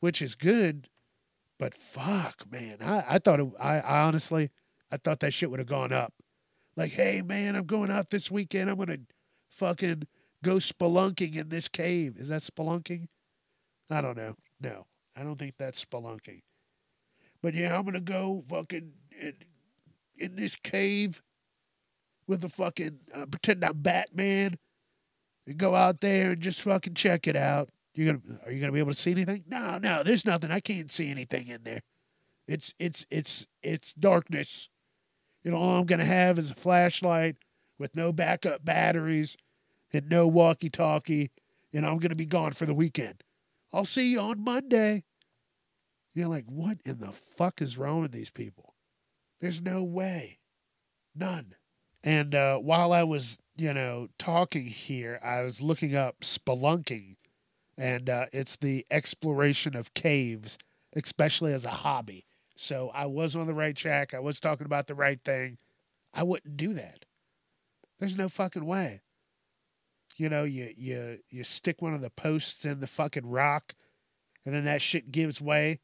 which 0.00 0.22
is 0.22 0.34
good. 0.34 0.88
But 1.58 1.74
fuck, 1.74 2.44
man. 2.50 2.78
I, 2.80 3.04
I 3.08 3.18
thought 3.18 3.40
it, 3.40 3.48
I, 3.58 3.80
I 3.80 4.00
honestly, 4.02 4.50
I 4.90 4.96
thought 4.96 5.20
that 5.20 5.34
shit 5.34 5.50
would 5.50 5.58
have 5.58 5.68
gone 5.68 5.92
up. 5.92 6.14
Like, 6.76 6.92
hey, 6.92 7.22
man, 7.22 7.56
I'm 7.56 7.66
going 7.66 7.90
out 7.90 8.10
this 8.10 8.30
weekend. 8.30 8.70
I'm 8.70 8.76
going 8.76 8.88
to 8.88 9.00
fucking 9.48 10.06
go 10.44 10.56
spelunking 10.56 11.34
in 11.34 11.48
this 11.48 11.68
cave. 11.68 12.16
Is 12.16 12.28
that 12.28 12.42
spelunking? 12.42 13.08
I 13.90 14.00
don't 14.00 14.16
know. 14.16 14.36
No, 14.60 14.86
I 15.16 15.24
don't 15.24 15.38
think 15.38 15.54
that's 15.58 15.84
spelunking. 15.84 16.42
But 17.42 17.54
yeah, 17.54 17.76
I'm 17.76 17.82
going 17.82 17.94
to 17.94 18.00
go 18.00 18.44
fucking 18.48 18.92
in, 19.20 19.34
in 20.16 20.36
this 20.36 20.54
cave 20.54 21.20
with 22.28 22.44
a 22.44 22.48
fucking 22.48 22.98
uh, 23.12 23.26
pretend 23.26 23.64
I'm 23.64 23.80
Batman 23.80 24.58
and 25.46 25.56
go 25.56 25.74
out 25.74 26.00
there 26.00 26.32
and 26.32 26.40
just 26.40 26.60
fucking 26.60 26.94
check 26.94 27.26
it 27.26 27.34
out. 27.34 27.70
You 27.94 28.06
gonna 28.06 28.40
are 28.44 28.52
you 28.52 28.60
gonna 28.60 28.72
be 28.72 28.78
able 28.78 28.92
to 28.92 28.98
see 28.98 29.10
anything? 29.10 29.44
No, 29.48 29.78
no, 29.78 30.04
there's 30.04 30.24
nothing. 30.24 30.52
I 30.52 30.60
can't 30.60 30.92
see 30.92 31.10
anything 31.10 31.48
in 31.48 31.64
there. 31.64 31.80
It's 32.46 32.74
it's 32.78 33.06
it's 33.10 33.46
it's 33.62 33.92
darkness. 33.94 34.68
You 35.42 35.50
know, 35.50 35.56
all 35.56 35.78
I'm 35.78 35.86
gonna 35.86 36.04
have 36.04 36.38
is 36.38 36.50
a 36.50 36.54
flashlight 36.54 37.36
with 37.78 37.96
no 37.96 38.12
backup 38.12 38.64
batteries 38.64 39.36
and 39.92 40.08
no 40.08 40.26
walkie-talkie, 40.26 41.30
and 41.72 41.86
I'm 41.86 41.98
gonna 41.98 42.14
be 42.14 42.26
gone 42.26 42.52
for 42.52 42.66
the 42.66 42.74
weekend. 42.74 43.24
I'll 43.72 43.84
see 43.84 44.12
you 44.12 44.20
on 44.20 44.44
Monday. 44.44 45.04
You're 46.14 46.28
like, 46.28 46.46
what 46.46 46.78
in 46.84 46.98
the 46.98 47.12
fuck 47.12 47.62
is 47.62 47.78
wrong 47.78 48.02
with 48.02 48.12
these 48.12 48.30
people? 48.30 48.74
There's 49.40 49.60
no 49.60 49.82
way. 49.82 50.38
None. 51.14 51.54
And 52.02 52.34
uh, 52.34 52.58
while 52.58 52.92
I 52.92 53.02
was, 53.02 53.38
you 53.56 53.74
know, 53.74 54.08
talking 54.18 54.66
here, 54.66 55.18
I 55.22 55.42
was 55.42 55.60
looking 55.60 55.96
up 55.96 56.20
spelunking, 56.20 57.16
and 57.76 58.08
uh, 58.08 58.26
it's 58.32 58.56
the 58.56 58.86
exploration 58.90 59.76
of 59.76 59.94
caves, 59.94 60.58
especially 60.94 61.52
as 61.52 61.64
a 61.64 61.70
hobby. 61.70 62.24
So 62.56 62.90
I 62.94 63.06
was 63.06 63.36
on 63.36 63.46
the 63.46 63.54
right 63.54 63.76
track. 63.76 64.14
I 64.14 64.20
was 64.20 64.40
talking 64.40 64.66
about 64.66 64.86
the 64.86 64.94
right 64.94 65.20
thing. 65.24 65.58
I 66.14 66.22
wouldn't 66.22 66.56
do 66.56 66.74
that. 66.74 67.04
There's 67.98 68.16
no 68.16 68.28
fucking 68.28 68.64
way. 68.64 69.00
You 70.16 70.28
know, 70.28 70.44
you 70.44 70.72
you 70.76 71.18
you 71.30 71.44
stick 71.44 71.80
one 71.80 71.94
of 71.94 72.00
the 72.00 72.10
posts 72.10 72.64
in 72.64 72.80
the 72.80 72.86
fucking 72.86 73.26
rock, 73.26 73.74
and 74.44 74.54
then 74.54 74.64
that 74.64 74.82
shit 74.82 75.12
gives 75.12 75.40
way, 75.40 75.80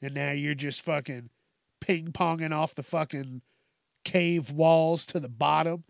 and 0.00 0.14
now 0.14 0.30
you're 0.30 0.54
just 0.54 0.80
fucking 0.80 1.30
ping 1.80 2.12
ponging 2.12 2.52
off 2.52 2.74
the 2.74 2.82
fucking 2.82 3.42
cave 4.06 4.52
walls 4.52 5.04
to 5.04 5.18
the 5.18 5.28
bottom, 5.28 5.82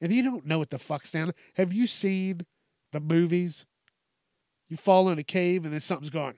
and 0.00 0.12
you 0.12 0.22
don't 0.22 0.44
know 0.44 0.58
what 0.58 0.68
the 0.68 0.78
fuck's 0.78 1.10
down. 1.10 1.28
there. 1.28 1.34
Have 1.54 1.72
you 1.72 1.86
seen 1.86 2.42
the 2.92 3.00
movies? 3.00 3.64
You 4.68 4.76
fall 4.76 5.08
in 5.08 5.18
a 5.18 5.24
cave 5.24 5.64
and 5.64 5.72
then 5.72 5.80
something's 5.80 6.10
going. 6.10 6.34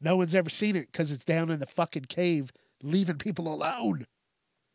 No 0.00 0.16
one's 0.16 0.34
ever 0.34 0.50
seen 0.50 0.74
it 0.74 0.90
because 0.90 1.12
it's 1.12 1.24
down 1.24 1.50
in 1.50 1.60
the 1.60 1.66
fucking 1.66 2.06
cave, 2.06 2.50
leaving 2.82 3.18
people 3.18 3.52
alone. 3.52 4.06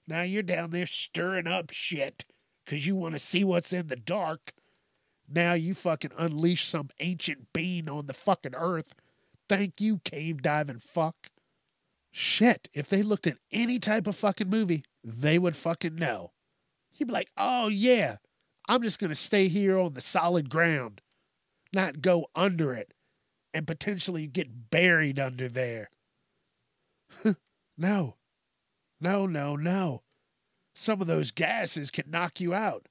Now 0.08 0.22
you're 0.22 0.44
down 0.44 0.70
there 0.70 0.88
stirring 0.88 1.48
up 1.48 1.72
shit 1.72 2.26
because 2.64 2.88
you 2.88 2.96
want 2.96 3.16
to 3.16 3.20
see 3.20 3.44
what's 3.44 3.74
in 3.74 3.88
the 3.88 3.96
dark. 3.98 4.54
Now 5.28 5.54
you 5.54 5.74
fucking 5.74 6.12
unleash 6.18 6.68
some 6.68 6.90
ancient 7.00 7.52
being 7.52 7.90
on 7.90 8.06
the 8.06 8.14
fucking 8.14 8.56
earth. 8.56 8.94
Thank 9.50 9.82
you, 9.82 10.00
cave 10.06 10.42
diving 10.42 10.80
fuck. 10.80 11.30
Shit, 12.18 12.70
if 12.74 12.88
they 12.88 13.04
looked 13.04 13.28
at 13.28 13.40
any 13.52 13.78
type 13.78 14.08
of 14.08 14.16
fucking 14.16 14.50
movie, 14.50 14.86
they 15.04 15.38
would 15.38 15.58
fucking 15.58 15.96
know. 15.96 16.32
He'd 16.94 17.08
be 17.08 17.14
like, 17.14 17.30
oh 17.36 17.68
yeah, 17.68 18.20
I'm 18.70 18.82
just 18.84 19.00
going 19.00 19.10
to 19.10 19.18
stay 19.18 19.50
here 19.50 19.78
on 19.78 19.96
the 19.96 20.00
solid 20.00 20.50
ground, 20.50 21.02
not 21.74 22.02
go 22.02 22.28
under 22.34 22.74
it 22.74 22.94
and 23.54 23.68
potentially 23.68 24.28
get 24.28 24.70
buried 24.72 25.20
under 25.20 25.50
there. 25.50 25.90
no, 27.78 28.16
no, 29.02 29.26
no, 29.26 29.58
no. 29.58 30.04
Some 30.74 31.02
of 31.02 31.08
those 31.08 31.32
gases 31.32 31.92
can 31.92 32.10
knock 32.10 32.40
you 32.40 32.54
out, 32.54 32.88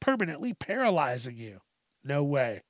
permanently 0.00 0.54
paralyzing 0.54 1.36
you. 1.36 1.60
No 2.02 2.24
way. 2.24 2.62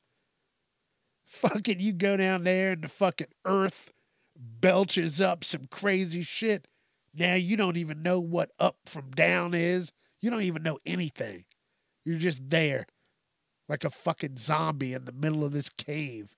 Fucking 1.26 1.78
you 1.78 1.92
go 1.92 2.16
down 2.16 2.42
there 2.42 2.72
and 2.72 2.82
the 2.82 2.88
fucking 2.88 3.28
earth 3.44 3.92
belches 4.36 5.20
up 5.20 5.44
some 5.44 5.66
crazy 5.70 6.22
shit. 6.22 6.66
Now 7.14 7.34
you 7.34 7.56
don't 7.56 7.76
even 7.76 8.02
know 8.02 8.20
what 8.20 8.50
up 8.58 8.76
from 8.86 9.10
down 9.10 9.54
is. 9.54 9.92
You 10.20 10.30
don't 10.30 10.42
even 10.42 10.62
know 10.62 10.78
anything. 10.86 11.44
You're 12.04 12.18
just 12.18 12.48
there 12.48 12.86
like 13.68 13.84
a 13.84 13.90
fucking 13.90 14.36
zombie 14.36 14.92
in 14.92 15.04
the 15.04 15.12
middle 15.12 15.44
of 15.44 15.52
this 15.52 15.68
cave, 15.68 16.34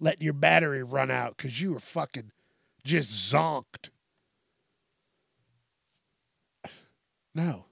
letting 0.00 0.22
your 0.22 0.32
battery 0.32 0.82
run 0.82 1.10
out 1.10 1.36
because 1.36 1.60
you 1.60 1.72
were 1.72 1.80
fucking 1.80 2.32
just 2.84 3.10
zonked. 3.10 3.90
No. 7.32 7.66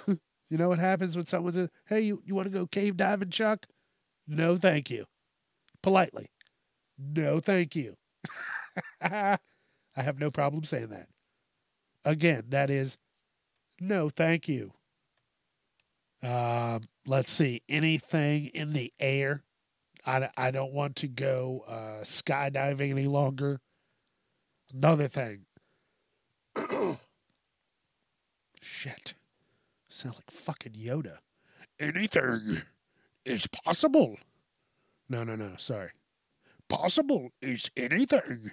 you 0.06 0.18
know 0.52 0.68
what 0.68 0.78
happens 0.78 1.16
when 1.16 1.26
someone 1.26 1.52
says, 1.52 1.70
Hey, 1.86 2.02
you, 2.02 2.22
you 2.24 2.36
want 2.36 2.46
to 2.46 2.56
go 2.56 2.68
cave 2.68 2.96
diving, 2.96 3.30
Chuck? 3.30 3.66
No, 4.28 4.56
thank 4.56 4.90
you. 4.90 5.06
Politely. 5.82 6.30
No, 7.00 7.40
thank 7.40 7.74
you. 7.74 7.96
I 9.00 9.38
have 9.94 10.18
no 10.18 10.30
problem 10.30 10.64
saying 10.64 10.88
that. 10.88 11.08
Again, 12.04 12.44
that 12.48 12.70
is 12.70 12.96
no, 13.80 14.10
thank 14.10 14.46
you. 14.48 14.72
Um, 16.22 16.82
let's 17.06 17.32
see. 17.32 17.62
Anything 17.68 18.46
in 18.46 18.74
the 18.74 18.92
air? 19.00 19.42
I, 20.06 20.28
I 20.36 20.50
don't 20.50 20.72
want 20.72 20.96
to 20.96 21.08
go 21.08 21.64
uh, 21.66 22.04
skydiving 22.04 22.90
any 22.90 23.06
longer. 23.06 23.60
Another 24.74 25.08
thing. 25.08 25.46
Shit. 28.60 29.14
Sound 29.88 30.16
like 30.16 30.30
fucking 30.30 30.72
Yoda. 30.72 31.18
Anything 31.78 32.62
is 33.24 33.46
possible. 33.46 34.16
No, 35.08 35.24
no, 35.24 35.36
no. 35.36 35.54
Sorry. 35.56 35.90
Possible 36.70 37.30
is 37.42 37.68
anything. 37.76 38.52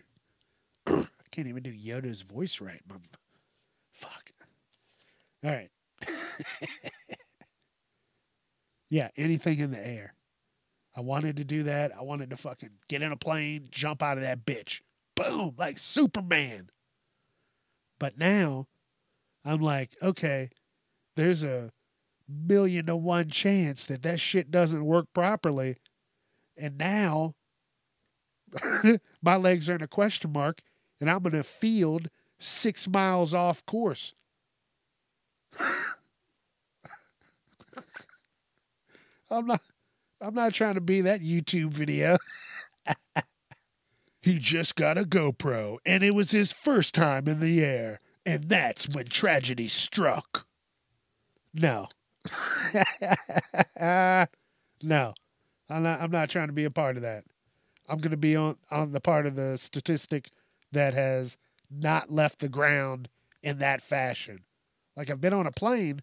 I 0.87 1.05
can't 1.31 1.47
even 1.47 1.61
do 1.61 1.71
Yoda's 1.71 2.23
voice 2.23 2.59
right. 2.59 2.81
My 2.89 2.95
fuck. 3.93 4.31
All 5.43 5.51
right. 5.51 5.69
yeah, 8.89 9.09
anything 9.15 9.59
in 9.59 9.69
the 9.69 9.87
air. 9.87 10.15
I 10.95 11.01
wanted 11.01 11.37
to 11.37 11.43
do 11.43 11.63
that. 11.63 11.95
I 11.95 12.01
wanted 12.01 12.31
to 12.31 12.37
fucking 12.37 12.71
get 12.89 13.03
in 13.03 13.11
a 13.11 13.17
plane, 13.17 13.67
jump 13.69 14.01
out 14.01 14.17
of 14.17 14.23
that 14.23 14.45
bitch. 14.45 14.81
Boom, 15.15 15.53
like 15.55 15.77
Superman. 15.77 16.71
But 17.99 18.17
now 18.17 18.67
I'm 19.45 19.61
like, 19.61 19.95
okay, 20.01 20.49
there's 21.15 21.43
a 21.43 21.71
million 22.27 22.87
to 22.87 22.95
one 22.95 23.29
chance 23.29 23.85
that 23.85 24.01
that 24.01 24.19
shit 24.19 24.49
doesn't 24.49 24.83
work 24.83 25.05
properly. 25.13 25.77
And 26.57 26.79
now 26.79 27.35
my 29.21 29.35
legs 29.35 29.69
are 29.69 29.75
in 29.75 29.81
a 29.81 29.87
question 29.87 30.31
mark 30.31 30.61
and 30.99 31.09
I'm 31.09 31.25
in 31.25 31.35
a 31.35 31.43
field 31.43 32.09
six 32.39 32.87
miles 32.87 33.33
off 33.33 33.65
course. 33.65 34.13
I'm 39.29 39.45
not 39.45 39.61
I'm 40.19 40.33
not 40.33 40.53
trying 40.53 40.75
to 40.75 40.81
be 40.81 41.01
that 41.01 41.21
YouTube 41.21 41.71
video. 41.71 42.17
he 44.21 44.39
just 44.39 44.75
got 44.75 44.97
a 44.97 45.03
GoPro 45.03 45.77
and 45.85 46.01
it 46.03 46.15
was 46.15 46.31
his 46.31 46.51
first 46.51 46.95
time 46.95 47.27
in 47.27 47.39
the 47.39 47.63
air. 47.63 47.99
And 48.25 48.49
that's 48.49 48.89
when 48.89 49.05
tragedy 49.05 49.67
struck. 49.69 50.45
No. 51.53 51.87
no. 54.81 55.13
I'm 55.69 55.83
not 55.83 56.01
I'm 56.01 56.11
not 56.11 56.29
trying 56.29 56.47
to 56.47 56.53
be 56.53 56.65
a 56.65 56.71
part 56.71 56.97
of 56.97 57.03
that. 57.03 57.23
I'm 57.87 57.99
gonna 57.99 58.17
be 58.17 58.35
on, 58.35 58.57
on 58.69 58.91
the 58.91 59.01
part 59.01 59.25
of 59.25 59.35
the 59.35 59.57
statistic 59.57 60.31
that 60.71 60.93
has 60.93 61.37
not 61.69 62.11
left 62.11 62.39
the 62.39 62.49
ground 62.49 63.09
in 63.41 63.59
that 63.59 63.81
fashion. 63.81 64.43
Like 64.95 65.09
I've 65.09 65.21
been 65.21 65.33
on 65.33 65.47
a 65.47 65.51
plane, 65.51 66.01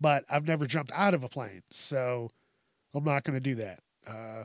but 0.00 0.24
I've 0.28 0.46
never 0.46 0.66
jumped 0.66 0.92
out 0.94 1.14
of 1.14 1.24
a 1.24 1.28
plane. 1.28 1.62
So 1.70 2.30
I'm 2.94 3.04
not 3.04 3.24
going 3.24 3.34
to 3.34 3.40
do 3.40 3.54
that. 3.56 3.80
Uh, 4.06 4.44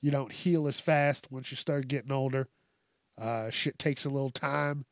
you 0.00 0.10
don't 0.10 0.32
heal 0.32 0.66
as 0.68 0.80
fast 0.80 1.26
once 1.30 1.50
you 1.50 1.56
start 1.56 1.88
getting 1.88 2.12
older. 2.12 2.48
Uh, 3.18 3.50
shit 3.50 3.78
takes 3.78 4.04
a 4.04 4.10
little 4.10 4.30
time. 4.30 4.84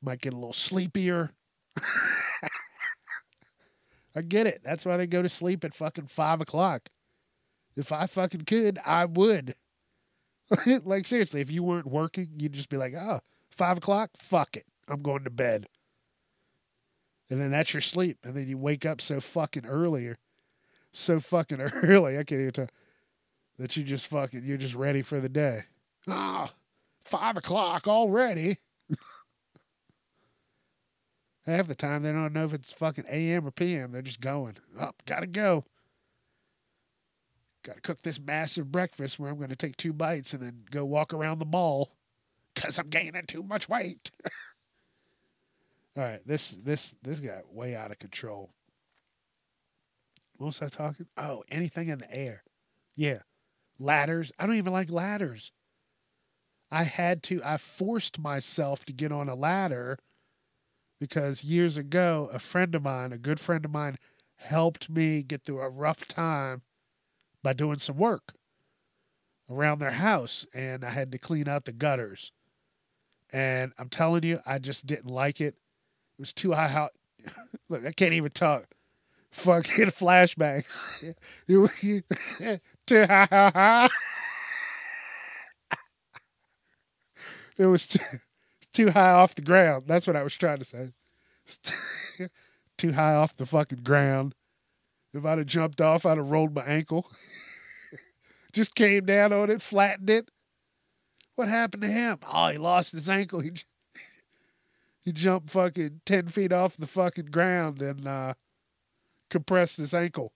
Might 0.00 0.20
get 0.20 0.32
a 0.32 0.36
little 0.36 0.52
sleepier. 0.52 1.30
I 4.14 4.20
get 4.22 4.46
it. 4.46 4.60
That's 4.64 4.84
why 4.84 4.96
they 4.96 5.06
go 5.06 5.22
to 5.22 5.28
sleep 5.28 5.64
at 5.64 5.74
fucking 5.74 6.06
five 6.06 6.40
o'clock. 6.40 6.88
If 7.76 7.92
I 7.92 8.06
fucking 8.06 8.42
could, 8.42 8.78
I 8.84 9.06
would. 9.06 9.54
like 10.84 11.06
seriously, 11.06 11.40
if 11.40 11.50
you 11.50 11.62
weren't 11.62 11.86
working, 11.86 12.28
you'd 12.38 12.52
just 12.52 12.68
be 12.68 12.76
like, 12.76 12.94
oh, 12.94 13.20
five 13.50 13.78
o'clock, 13.78 14.10
fuck 14.16 14.56
it, 14.56 14.66
I'm 14.88 15.02
going 15.02 15.24
to 15.24 15.30
bed. 15.30 15.66
And 17.30 17.40
then 17.40 17.50
that's 17.50 17.72
your 17.72 17.80
sleep, 17.80 18.18
and 18.24 18.34
then 18.34 18.46
you 18.46 18.58
wake 18.58 18.84
up 18.84 19.00
so 19.00 19.20
fucking 19.20 19.64
earlier, 19.64 20.16
so 20.92 21.18
fucking 21.20 21.60
early. 21.82 22.18
I 22.18 22.24
can't 22.24 22.40
even 22.40 22.52
tell 22.52 22.68
that 23.58 23.76
you 23.76 23.84
just 23.84 24.06
fucking 24.08 24.44
you're 24.44 24.58
just 24.58 24.74
ready 24.74 25.02
for 25.02 25.20
the 25.20 25.28
day. 25.28 25.64
Ah, 26.08 26.50
oh, 26.50 26.54
five 27.04 27.36
o'clock 27.36 27.86
already. 27.86 28.58
Half 31.46 31.66
the 31.66 31.74
time 31.74 32.02
they 32.02 32.12
don't 32.12 32.32
know 32.32 32.44
if 32.44 32.52
it's 32.52 32.72
fucking 32.72 33.06
AM 33.08 33.46
or 33.46 33.50
PM. 33.50 33.90
They're 33.92 34.02
just 34.02 34.20
going 34.20 34.56
up. 34.78 34.96
Oh, 34.98 35.02
gotta 35.06 35.26
go. 35.26 35.64
Gotta 37.64 37.80
cook 37.80 38.02
this 38.02 38.20
massive 38.20 38.72
breakfast 38.72 39.18
where 39.18 39.30
I'm 39.30 39.38
gonna 39.38 39.56
take 39.56 39.76
two 39.76 39.92
bites 39.92 40.32
and 40.32 40.42
then 40.42 40.64
go 40.70 40.84
walk 40.84 41.14
around 41.14 41.38
the 41.38 41.44
mall 41.44 41.92
because 42.54 42.78
I'm 42.78 42.88
gaining 42.88 43.26
too 43.26 43.42
much 43.42 43.68
weight. 43.68 44.10
All 45.96 46.02
right, 46.02 46.20
this 46.26 46.50
this 46.50 46.94
this 47.02 47.20
got 47.20 47.52
way 47.52 47.76
out 47.76 47.90
of 47.90 47.98
control. 47.98 48.50
What 50.36 50.46
was 50.46 50.62
I 50.62 50.68
talking? 50.68 51.06
Oh, 51.16 51.44
anything 51.50 51.88
in 51.88 51.98
the 51.98 52.12
air. 52.12 52.42
Yeah, 52.96 53.20
ladders. 53.78 54.32
I 54.38 54.46
don't 54.46 54.56
even 54.56 54.72
like 54.72 54.90
ladders. 54.90 55.52
I 56.70 56.84
had 56.84 57.22
to. 57.24 57.40
I 57.44 57.58
forced 57.58 58.18
myself 58.18 58.84
to 58.86 58.92
get 58.92 59.12
on 59.12 59.28
a 59.28 59.34
ladder 59.34 59.98
because 60.98 61.44
years 61.44 61.76
ago, 61.76 62.30
a 62.32 62.38
friend 62.38 62.74
of 62.74 62.82
mine, 62.82 63.12
a 63.12 63.18
good 63.18 63.38
friend 63.38 63.64
of 63.64 63.70
mine, 63.70 63.98
helped 64.36 64.88
me 64.88 65.22
get 65.22 65.44
through 65.44 65.60
a 65.60 65.68
rough 65.68 66.08
time 66.08 66.62
by 67.42 67.52
doing 67.52 67.78
some 67.78 67.96
work 67.96 68.34
around 69.50 69.78
their 69.78 69.92
house, 69.92 70.46
and 70.54 70.84
I 70.84 70.90
had 70.90 71.12
to 71.12 71.18
clean 71.18 71.48
out 71.48 71.64
the 71.64 71.72
gutters. 71.72 72.32
And 73.32 73.72
I'm 73.78 73.88
telling 73.88 74.24
you, 74.24 74.38
I 74.46 74.58
just 74.58 74.86
didn't 74.86 75.10
like 75.10 75.40
it. 75.40 75.54
It 76.18 76.20
was 76.20 76.32
too 76.32 76.52
high. 76.52 76.68
How 76.68 76.90
look, 77.68 77.84
I 77.86 77.92
can't 77.92 78.14
even 78.14 78.30
talk. 78.30 78.66
Fucking 79.30 79.86
flashbacks. 79.90 81.14
too 82.86 83.06
high. 83.06 83.88
it 87.56 87.66
was 87.66 87.86
too 87.86 88.00
too 88.72 88.90
high 88.90 89.12
off 89.12 89.34
the 89.34 89.42
ground. 89.42 89.84
That's 89.86 90.06
what 90.06 90.16
I 90.16 90.22
was 90.22 90.34
trying 90.34 90.58
to 90.58 90.64
say. 90.64 90.90
too 92.76 92.92
high 92.92 93.14
off 93.14 93.36
the 93.36 93.46
fucking 93.46 93.82
ground. 93.82 94.34
If 95.14 95.24
I'd 95.24 95.38
have 95.38 95.46
jumped 95.46 95.80
off, 95.80 96.06
I'd 96.06 96.16
have 96.16 96.30
rolled 96.30 96.54
my 96.54 96.62
ankle. 96.64 97.10
Just 98.52 98.74
came 98.74 99.06
down 99.06 99.32
on 99.32 99.50
it, 99.50 99.62
flattened 99.62 100.10
it. 100.10 100.30
What 101.34 101.48
happened 101.48 101.82
to 101.82 101.88
him? 101.88 102.18
Oh, 102.30 102.48
he 102.48 102.58
lost 102.58 102.92
his 102.92 103.08
ankle. 103.08 103.40
He 103.40 103.52
he 105.00 105.12
jumped 105.12 105.50
fucking 105.50 106.02
ten 106.06 106.28
feet 106.28 106.52
off 106.52 106.76
the 106.76 106.86
fucking 106.86 107.26
ground 107.26 107.82
and 107.82 108.06
uh, 108.06 108.34
compressed 109.30 109.78
his 109.78 109.94
ankle. 109.94 110.32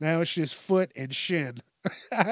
Now 0.00 0.22
it's 0.22 0.32
just 0.32 0.54
foot 0.54 0.90
and 0.96 1.14
shin. 1.14 1.62
They're 2.10 2.24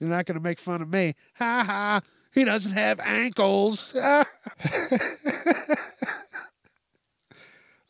not 0.00 0.26
going 0.26 0.34
to 0.34 0.40
make 0.40 0.58
fun 0.58 0.82
of 0.82 0.88
me. 0.88 1.14
Ha 1.34 1.64
ha. 1.64 2.00
He 2.32 2.44
doesn't 2.44 2.72
have 2.72 2.98
ankles. 3.00 3.94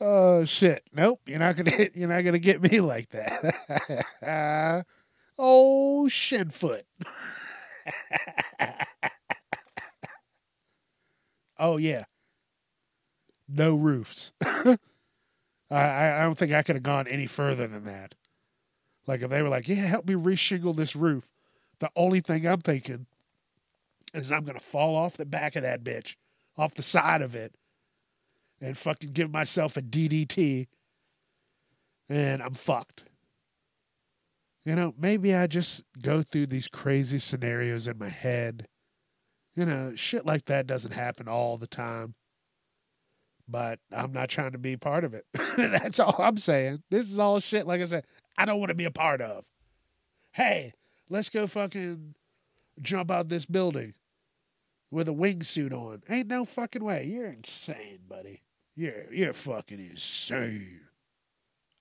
oh 0.02 0.44
shit. 0.44 0.82
Nope, 0.92 1.20
you're 1.26 1.38
not 1.38 1.56
to 1.56 1.70
hit 1.70 1.96
you're 1.96 2.08
not 2.08 2.22
to 2.22 2.38
get 2.38 2.60
me 2.62 2.80
like 2.80 3.10
that. 3.10 4.84
oh, 5.38 6.08
shinfoot. 6.10 6.82
oh 11.58 11.76
yeah. 11.78 12.04
No 13.48 13.74
roofs. 13.74 14.32
I 14.42 14.78
I 15.70 16.22
don't 16.22 16.36
think 16.36 16.52
I 16.52 16.62
could 16.62 16.76
have 16.76 16.82
gone 16.82 17.06
any 17.06 17.26
further 17.26 17.66
than 17.66 17.84
that. 17.84 18.14
Like 19.06 19.22
if 19.22 19.30
they 19.30 19.42
were 19.42 19.48
like, 19.48 19.68
"Yeah, 19.68 19.76
help 19.76 20.06
me 20.06 20.14
reshingle 20.14 20.76
this 20.76 20.94
roof," 20.94 21.28
The 21.82 21.90
only 21.96 22.20
thing 22.20 22.46
I'm 22.46 22.60
thinking 22.60 23.06
is 24.14 24.30
I'm 24.30 24.44
to 24.46 24.60
fall 24.60 24.94
off 24.94 25.16
the 25.16 25.26
back 25.26 25.56
of 25.56 25.62
that 25.62 25.82
bitch, 25.82 26.14
off 26.56 26.74
the 26.74 26.82
side 26.82 27.22
of 27.22 27.34
it, 27.34 27.56
and 28.62 28.78
fucking 28.78 29.10
give 29.10 29.30
myself 29.30 29.76
a 29.76 29.82
DDT, 29.82 30.68
and 32.08 32.42
I'm 32.42 32.54
fucked. 32.54 33.04
You 34.64 34.74
know, 34.74 34.94
maybe 34.96 35.34
I 35.34 35.46
just 35.46 35.82
go 36.00 36.22
through 36.22 36.46
these 36.46 36.68
crazy 36.68 37.18
scenarios 37.18 37.88
in 37.88 37.98
my 37.98 38.08
head. 38.08 38.66
You 39.54 39.66
know, 39.66 39.94
shit 39.94 40.24
like 40.24 40.46
that 40.46 40.66
doesn't 40.66 40.94
happen 40.94 41.28
all 41.28 41.58
the 41.58 41.66
time. 41.66 42.14
But 43.48 43.80
I'm 43.90 44.12
not 44.12 44.30
trying 44.30 44.52
to 44.52 44.58
be 44.58 44.76
part 44.76 45.04
of 45.04 45.12
it. 45.14 45.26
That's 45.56 45.98
all 45.98 46.14
I'm 46.18 46.38
saying. 46.38 46.84
This 46.90 47.10
is 47.10 47.18
all 47.18 47.40
shit, 47.40 47.66
like 47.66 47.82
I 47.82 47.86
said, 47.86 48.04
I 48.38 48.46
don't 48.46 48.60
want 48.60 48.70
to 48.70 48.74
be 48.74 48.84
a 48.84 48.90
part 48.90 49.20
of. 49.20 49.44
Hey, 50.30 50.72
Let's 51.12 51.28
go 51.28 51.46
fucking 51.46 52.14
jump 52.80 53.10
out 53.10 53.28
this 53.28 53.44
building 53.44 53.92
with 54.90 55.10
a 55.10 55.12
wingsuit 55.12 55.70
on. 55.70 56.02
Ain't 56.08 56.28
no 56.28 56.46
fucking 56.46 56.82
way. 56.82 57.04
You're 57.04 57.26
insane, 57.26 57.98
buddy. 58.08 58.40
You're 58.74 59.12
you're 59.12 59.32
fucking 59.32 59.90
insane. 59.90 60.80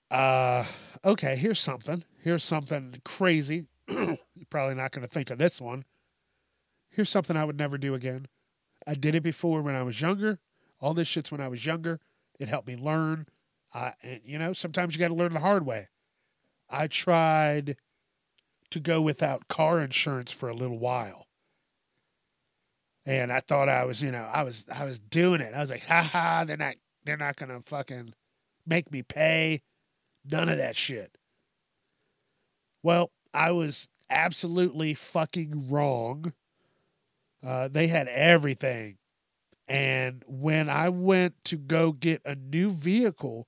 Uh 0.09 0.65
okay, 1.05 1.35
here's 1.35 1.59
something. 1.59 2.03
Here's 2.19 2.43
something 2.43 3.01
crazy. 3.05 3.67
You're 3.87 4.17
probably 4.49 4.75
not 4.75 4.91
gonna 4.91 5.07
think 5.07 5.29
of 5.29 5.37
this 5.37 5.61
one. 5.61 5.85
Here's 6.89 7.09
something 7.09 7.37
I 7.37 7.45
would 7.45 7.57
never 7.57 7.77
do 7.77 7.93
again. 7.93 8.27
I 8.85 8.95
did 8.95 9.15
it 9.15 9.23
before 9.23 9.61
when 9.61 9.75
I 9.75 9.83
was 9.83 10.01
younger. 10.01 10.39
All 10.79 10.93
this 10.93 11.07
shit's 11.07 11.31
when 11.31 11.41
I 11.41 11.47
was 11.47 11.65
younger. 11.65 11.99
It 12.39 12.47
helped 12.49 12.67
me 12.67 12.75
learn. 12.75 13.27
Uh, 13.73 13.91
and 14.03 14.19
you 14.25 14.37
know, 14.37 14.51
sometimes 14.51 14.93
you 14.93 14.99
got 14.99 15.07
to 15.07 15.13
learn 15.13 15.33
the 15.33 15.39
hard 15.39 15.65
way. 15.65 15.87
I 16.69 16.87
tried 16.87 17.77
to 18.71 18.79
go 18.79 19.01
without 19.01 19.47
car 19.47 19.79
insurance 19.81 20.31
for 20.31 20.49
a 20.49 20.53
little 20.53 20.79
while. 20.79 21.27
And 23.05 23.31
I 23.31 23.39
thought 23.39 23.69
I 23.69 23.85
was, 23.85 24.01
you 24.01 24.11
know, 24.11 24.29
I 24.31 24.43
was 24.43 24.65
I 24.71 24.85
was 24.85 24.99
doing 24.99 25.41
it. 25.41 25.53
I 25.53 25.59
was 25.59 25.71
like, 25.71 25.85
ha 25.85 26.03
ha, 26.03 26.43
they're 26.45 26.57
not 26.57 26.75
they're 27.05 27.17
not 27.17 27.35
gonna 27.35 27.61
fucking 27.65 28.13
make 28.65 28.91
me 28.91 29.01
pay. 29.01 29.61
None 30.29 30.49
of 30.49 30.57
that 30.57 30.75
shit. 30.75 31.17
Well, 32.83 33.11
I 33.33 33.51
was 33.51 33.89
absolutely 34.09 34.93
fucking 34.93 35.69
wrong. 35.69 36.33
Uh, 37.43 37.67
they 37.67 37.87
had 37.87 38.07
everything. 38.07 38.97
And 39.67 40.23
when 40.27 40.69
I 40.69 40.89
went 40.89 41.43
to 41.45 41.57
go 41.57 41.91
get 41.91 42.21
a 42.25 42.35
new 42.35 42.69
vehicle, 42.69 43.47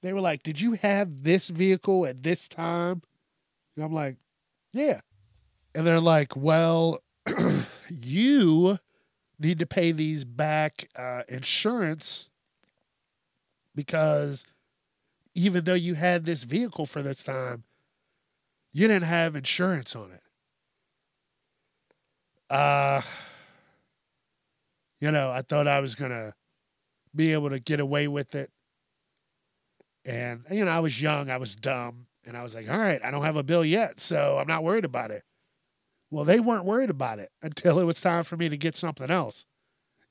they 0.00 0.12
were 0.12 0.20
like, 0.20 0.42
Did 0.42 0.60
you 0.60 0.72
have 0.74 1.24
this 1.24 1.48
vehicle 1.48 2.06
at 2.06 2.22
this 2.22 2.48
time? 2.48 3.02
And 3.78 3.84
I'm 3.84 3.92
like, 3.92 4.16
yeah. 4.72 5.00
And 5.72 5.86
they're 5.86 6.00
like, 6.00 6.36
well, 6.36 6.98
you 7.88 8.78
need 9.38 9.60
to 9.60 9.66
pay 9.66 9.92
these 9.92 10.24
back 10.24 10.88
uh, 10.96 11.22
insurance 11.28 12.28
because 13.78 14.44
even 15.36 15.62
though 15.62 15.72
you 15.72 15.94
had 15.94 16.24
this 16.24 16.42
vehicle 16.42 16.84
for 16.84 17.00
this 17.00 17.22
time, 17.22 17.62
you 18.72 18.88
didn't 18.88 19.04
have 19.04 19.36
insurance 19.36 19.94
on 19.94 20.10
it. 20.10 20.22
Uh, 22.50 23.02
you 24.98 25.12
know, 25.12 25.30
I 25.30 25.42
thought 25.42 25.68
I 25.68 25.78
was 25.78 25.94
going 25.94 26.10
to 26.10 26.34
be 27.14 27.32
able 27.32 27.50
to 27.50 27.60
get 27.60 27.78
away 27.78 28.08
with 28.08 28.34
it. 28.34 28.50
And, 30.04 30.42
you 30.50 30.64
know, 30.64 30.72
I 30.72 30.80
was 30.80 31.00
young, 31.00 31.30
I 31.30 31.36
was 31.36 31.54
dumb. 31.54 32.06
And 32.26 32.36
I 32.36 32.42
was 32.42 32.56
like, 32.56 32.68
all 32.68 32.78
right, 32.78 33.00
I 33.04 33.12
don't 33.12 33.22
have 33.22 33.36
a 33.36 33.44
bill 33.44 33.64
yet, 33.64 34.00
so 34.00 34.38
I'm 34.40 34.48
not 34.48 34.64
worried 34.64 34.84
about 34.84 35.12
it. 35.12 35.22
Well, 36.10 36.24
they 36.24 36.40
weren't 36.40 36.64
worried 36.64 36.90
about 36.90 37.20
it 37.20 37.30
until 37.42 37.78
it 37.78 37.84
was 37.84 38.00
time 38.00 38.24
for 38.24 38.36
me 38.36 38.48
to 38.48 38.56
get 38.56 38.74
something 38.74 39.08
else. 39.08 39.46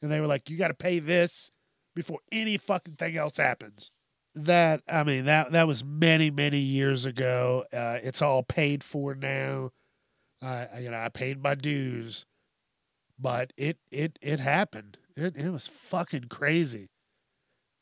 And 0.01 0.09
they 0.09 0.21
were 0.21 0.27
like, 0.27 0.49
you 0.49 0.55
got 0.55 0.69
to 0.69 0.73
pay 0.73 0.99
this 0.99 1.51
before 1.97 2.19
any 2.31 2.57
fucking 2.57 2.93
thing 2.95 3.17
else 3.17 3.37
happens. 3.37 3.89
That, 4.35 4.83
I 4.87 5.03
mean, 5.03 5.25
that, 5.25 5.51
that 5.51 5.67
was 5.67 5.83
many, 5.83 6.29
many 6.29 6.59
years 6.59 7.05
ago. 7.05 7.65
Uh, 7.73 7.97
it's 8.03 8.21
all 8.21 8.43
paid 8.43 8.83
for 8.83 9.15
now. 9.15 9.71
Uh, 10.39 10.67
you 10.79 10.91
know, 10.91 10.99
I 10.99 11.09
paid 11.09 11.41
my 11.41 11.55
dues, 11.55 12.25
but 13.17 13.51
it, 13.57 13.77
it, 13.91 14.19
it 14.21 14.39
happened. 14.39 14.97
It, 15.15 15.35
it 15.35 15.49
was 15.49 15.65
fucking 15.65 16.25
crazy. 16.25 16.91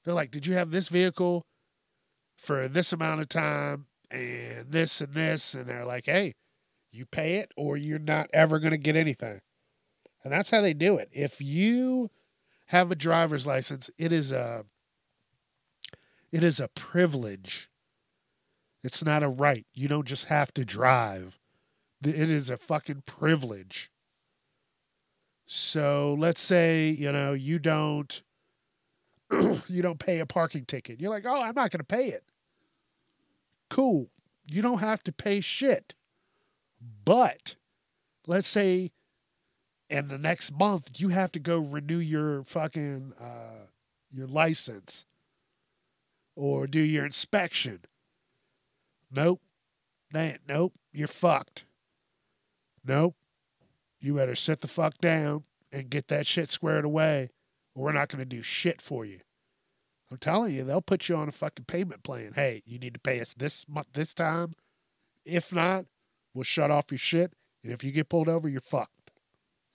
They're 0.06 0.14
like, 0.14 0.32
did 0.32 0.48
you 0.48 0.54
have 0.54 0.72
this 0.72 0.88
vehicle 0.88 1.44
for 2.38 2.70
this 2.70 2.94
amount 2.94 3.20
of 3.20 3.28
time? 3.28 3.88
and 4.12 4.72
this 4.72 5.02
and 5.02 5.14
this. 5.14 5.54
And 5.54 5.68
they're 5.68 5.86
like, 5.86 6.06
hey, 6.06 6.34
you 6.92 7.06
pay 7.06 7.36
it 7.36 7.52
or 7.58 7.78
you're 7.78 8.00
not 8.00 8.30
ever 8.34 8.60
going 8.60 8.72
to 8.72 8.78
get 8.78 8.96
anything. 8.96 9.42
And 10.24 10.34
that's 10.34 10.50
how 10.50 10.62
they 10.62 10.74
do 10.74 10.98
it. 10.98 11.10
If 11.12 11.40
you 11.40 12.10
have 12.66 12.92
a 12.92 12.96
driver's 12.96 13.46
license, 13.46 13.90
it 13.98 14.12
is 14.12 14.32
a 14.32 14.66
it 16.32 16.44
is 16.44 16.60
a 16.60 16.68
privilege. 16.70 17.70
It's 18.84 19.04
not 19.04 19.24
a 19.24 19.30
right. 19.30 19.66
You 19.74 19.88
don't 19.88 20.08
just 20.08 20.26
have 20.26 20.54
to 20.56 20.66
drive. 20.66 21.40
It 22.04 22.30
is 22.30 22.50
a 22.50 22.58
fucking 22.58 23.04
privilege. 23.06 23.90
So 25.48 26.16
let's 26.20 26.42
say, 26.42 26.90
you 26.90 27.12
know, 27.12 27.34
you 27.34 27.60
don't 27.60 28.22
you 29.32 29.82
don't 29.82 30.00
pay 30.00 30.20
a 30.20 30.26
parking 30.26 30.66
ticket. 30.66 31.00
You're 31.00 31.10
like, 31.10 31.26
"Oh, 31.26 31.42
I'm 31.42 31.56
not 31.56 31.72
going 31.72 31.80
to 31.80 31.84
pay 31.84 32.10
it." 32.10 32.24
Cool. 33.70 34.10
You 34.48 34.62
don't 34.62 34.80
have 34.80 35.04
to 35.04 35.12
pay 35.12 35.42
shit. 35.42 35.94
But 37.04 37.56
let's 38.28 38.48
say 38.48 38.92
in 39.90 40.08
the 40.08 40.18
next 40.18 40.52
month 40.52 41.00
you 41.00 41.10
have 41.10 41.32
to 41.32 41.40
go 41.40 41.60
renew 41.60 42.00
your 42.00 42.44
fucking 42.44 43.14
uh 43.20 43.68
your 44.12 44.28
license 44.28 45.06
or 46.36 46.68
do 46.68 46.80
your 46.80 47.06
inspection. 47.06 47.82
Nope. 49.12 49.42
That 50.12 50.40
nope, 50.48 50.74
you're 50.94 51.08
fucked. 51.08 51.66
Nope. 52.86 53.16
You 54.00 54.16
better 54.16 54.36
sit 54.36 54.62
the 54.62 54.68
fuck 54.68 54.98
down 55.00 55.44
and 55.72 55.90
get 55.90 56.08
that 56.08 56.28
shit 56.28 56.50
squared 56.50 56.86
away, 56.86 57.32
or 57.74 57.86
we're 57.86 57.92
not 57.92 58.10
to 58.10 58.26
do 58.26 58.42
shit 58.42 58.82
for 58.82 59.04
you. 59.04 59.20
I'm 60.12 60.18
telling 60.18 60.54
you, 60.54 60.64
they'll 60.64 60.82
put 60.82 61.10
you 61.10 61.16
on 61.16 61.28
a 61.28 61.32
fucking 61.32 61.66
payment 61.66 62.04
plan. 62.04 62.34
Hey, 62.36 62.62
you 62.66 62.78
need 62.78 62.94
to 62.94 63.00
pay 63.00 63.20
us 63.20 63.34
this 63.34 63.66
month, 63.68 63.88
this 63.94 64.14
time. 64.14 64.54
If 65.26 65.52
not, 65.52 65.86
we'll 66.34 66.44
shut 66.44 66.70
off 66.70 66.92
your 66.92 67.00
shit. 67.00 67.34
And 67.64 67.74
if 67.74 67.84
you 67.84 67.92
get 67.92 68.10
pulled 68.10 68.30
over, 68.30 68.48
you're 68.48 68.62
fucked. 68.62 68.95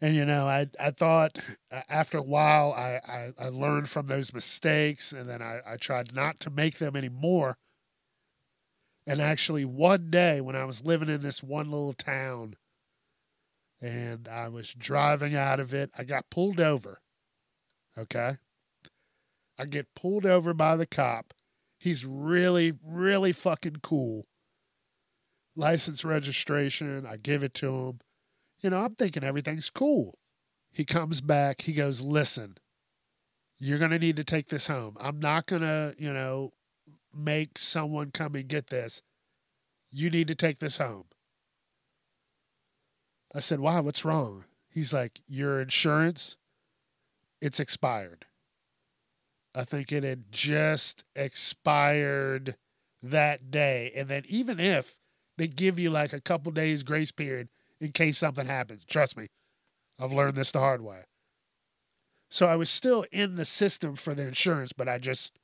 And 0.00 0.16
you 0.16 0.24
know, 0.24 0.46
I 0.46 0.66
I 0.78 0.90
thought 0.90 1.38
uh, 1.70 1.82
after 1.88 2.18
a 2.18 2.22
while, 2.22 2.72
I 2.72 3.00
I, 3.06 3.32
I 3.38 3.48
learned 3.48 3.88
from 3.88 4.06
those 4.06 4.32
mistakes, 4.32 5.12
and 5.12 5.28
then 5.28 5.42
I, 5.42 5.60
I 5.66 5.76
tried 5.76 6.14
not 6.14 6.40
to 6.40 6.50
make 6.50 6.78
them 6.78 6.96
anymore. 6.96 7.58
And 9.06 9.20
actually, 9.20 9.64
one 9.64 10.10
day 10.10 10.40
when 10.40 10.56
I 10.56 10.64
was 10.64 10.84
living 10.84 11.08
in 11.08 11.20
this 11.20 11.42
one 11.42 11.70
little 11.70 11.92
town, 11.92 12.56
and 13.80 14.28
I 14.28 14.48
was 14.48 14.72
driving 14.72 15.34
out 15.34 15.60
of 15.60 15.74
it, 15.74 15.90
I 15.96 16.04
got 16.04 16.30
pulled 16.30 16.60
over. 16.60 17.00
Okay. 17.96 18.36
I 19.58 19.64
get 19.66 19.94
pulled 19.94 20.24
over 20.24 20.54
by 20.54 20.76
the 20.76 20.86
cop. 20.86 21.34
He's 21.78 22.04
really, 22.04 22.72
really 22.82 23.32
fucking 23.32 23.76
cool. 23.82 24.26
License 25.56 26.04
registration, 26.04 27.04
I 27.06 27.16
give 27.16 27.42
it 27.42 27.52
to 27.54 27.74
him. 27.74 28.00
You 28.60 28.70
know, 28.70 28.80
I'm 28.80 28.94
thinking 28.94 29.24
everything's 29.24 29.70
cool. 29.70 30.18
He 30.72 30.84
comes 30.84 31.20
back, 31.20 31.62
he 31.62 31.72
goes, 31.72 32.00
Listen, 32.00 32.58
you're 33.58 33.78
going 33.78 33.90
to 33.90 33.98
need 33.98 34.16
to 34.16 34.24
take 34.24 34.48
this 34.48 34.66
home. 34.66 34.96
I'm 35.00 35.18
not 35.18 35.46
going 35.46 35.62
to, 35.62 35.94
you 35.98 36.12
know, 36.12 36.52
make 37.14 37.58
someone 37.58 38.10
come 38.10 38.34
and 38.34 38.48
get 38.48 38.68
this. 38.68 39.02
You 39.90 40.10
need 40.10 40.28
to 40.28 40.34
take 40.34 40.58
this 40.58 40.76
home. 40.76 41.04
I 43.34 43.40
said, 43.40 43.60
Why? 43.60 43.80
What's 43.80 44.04
wrong? 44.04 44.44
He's 44.68 44.92
like, 44.92 45.20
Your 45.26 45.60
insurance, 45.60 46.36
it's 47.40 47.60
expired. 47.60 48.26
I 49.54 49.64
think 49.64 49.90
it 49.90 50.04
had 50.04 50.30
just 50.30 51.04
expired 51.16 52.56
that 53.02 53.50
day. 53.50 53.92
And 53.96 54.08
then, 54.08 54.22
even 54.28 54.60
if 54.60 54.96
they 55.36 55.48
give 55.48 55.78
you 55.78 55.90
like 55.90 56.12
a 56.12 56.20
couple 56.20 56.52
days 56.52 56.82
grace 56.82 57.10
period 57.10 57.48
in 57.80 57.92
case 57.92 58.18
something 58.18 58.46
happens, 58.46 58.84
trust 58.84 59.16
me, 59.16 59.28
I've 59.98 60.12
learned 60.12 60.36
this 60.36 60.52
the 60.52 60.60
hard 60.60 60.82
way. 60.82 61.02
So 62.30 62.46
I 62.46 62.56
was 62.56 62.70
still 62.70 63.04
in 63.10 63.36
the 63.36 63.44
system 63.44 63.96
for 63.96 64.14
the 64.14 64.26
insurance, 64.26 64.72
but 64.72 64.88
I 64.88 64.98
just, 64.98 65.38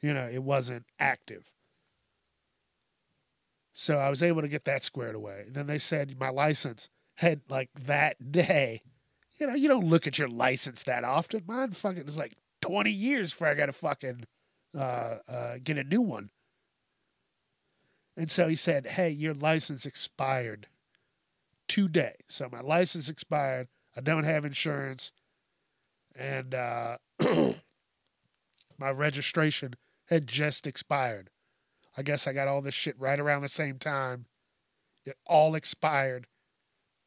you 0.00 0.12
know, 0.12 0.28
it 0.30 0.42
wasn't 0.42 0.84
active. 0.98 1.50
So 3.72 3.96
I 3.96 4.10
was 4.10 4.22
able 4.22 4.42
to 4.42 4.48
get 4.48 4.64
that 4.64 4.84
squared 4.84 5.14
away. 5.14 5.46
Then 5.48 5.66
they 5.66 5.78
said 5.78 6.18
my 6.18 6.30
license 6.30 6.88
had 7.16 7.40
like 7.48 7.70
that 7.86 8.32
day. 8.32 8.82
You 9.38 9.46
know, 9.46 9.54
you 9.54 9.68
don't 9.68 9.86
look 9.86 10.06
at 10.06 10.18
your 10.18 10.28
license 10.28 10.82
that 10.82 11.04
often. 11.04 11.44
Mine 11.46 11.72
fucking 11.72 12.06
is 12.08 12.18
like 12.18 12.34
20 12.60 12.90
years 12.90 13.30
before 13.30 13.48
I 13.48 13.54
got 13.54 13.66
to 13.66 13.72
fucking 13.72 14.24
uh, 14.76 15.18
uh, 15.28 15.54
get 15.62 15.78
a 15.78 15.84
new 15.84 16.00
one. 16.00 16.30
And 18.16 18.30
so 18.30 18.48
he 18.48 18.56
said, 18.56 18.86
Hey, 18.86 19.10
your 19.10 19.34
license 19.34 19.86
expired 19.86 20.66
today. 21.68 22.14
So 22.28 22.48
my 22.50 22.60
license 22.60 23.08
expired. 23.08 23.68
I 23.96 24.00
don't 24.00 24.24
have 24.24 24.44
insurance. 24.44 25.12
And 26.16 26.54
uh, 26.54 26.98
my 28.78 28.90
registration 28.90 29.74
had 30.06 30.26
just 30.26 30.66
expired. 30.66 31.30
I 31.96 32.02
guess 32.02 32.26
I 32.26 32.32
got 32.32 32.48
all 32.48 32.62
this 32.62 32.74
shit 32.74 32.98
right 32.98 33.18
around 33.18 33.42
the 33.42 33.48
same 33.48 33.78
time. 33.78 34.26
It 35.04 35.16
all 35.26 35.54
expired. 35.54 36.26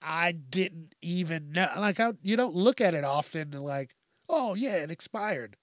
I 0.01 0.31
didn't 0.31 0.95
even 1.01 1.51
know. 1.51 1.69
Like, 1.77 1.99
I, 1.99 2.13
you 2.21 2.35
don't 2.35 2.55
look 2.55 2.81
at 2.81 2.93
it 2.93 3.03
often, 3.03 3.51
like, 3.51 3.95
oh, 4.27 4.55
yeah, 4.55 4.77
it 4.77 4.91
expired. 4.91 5.57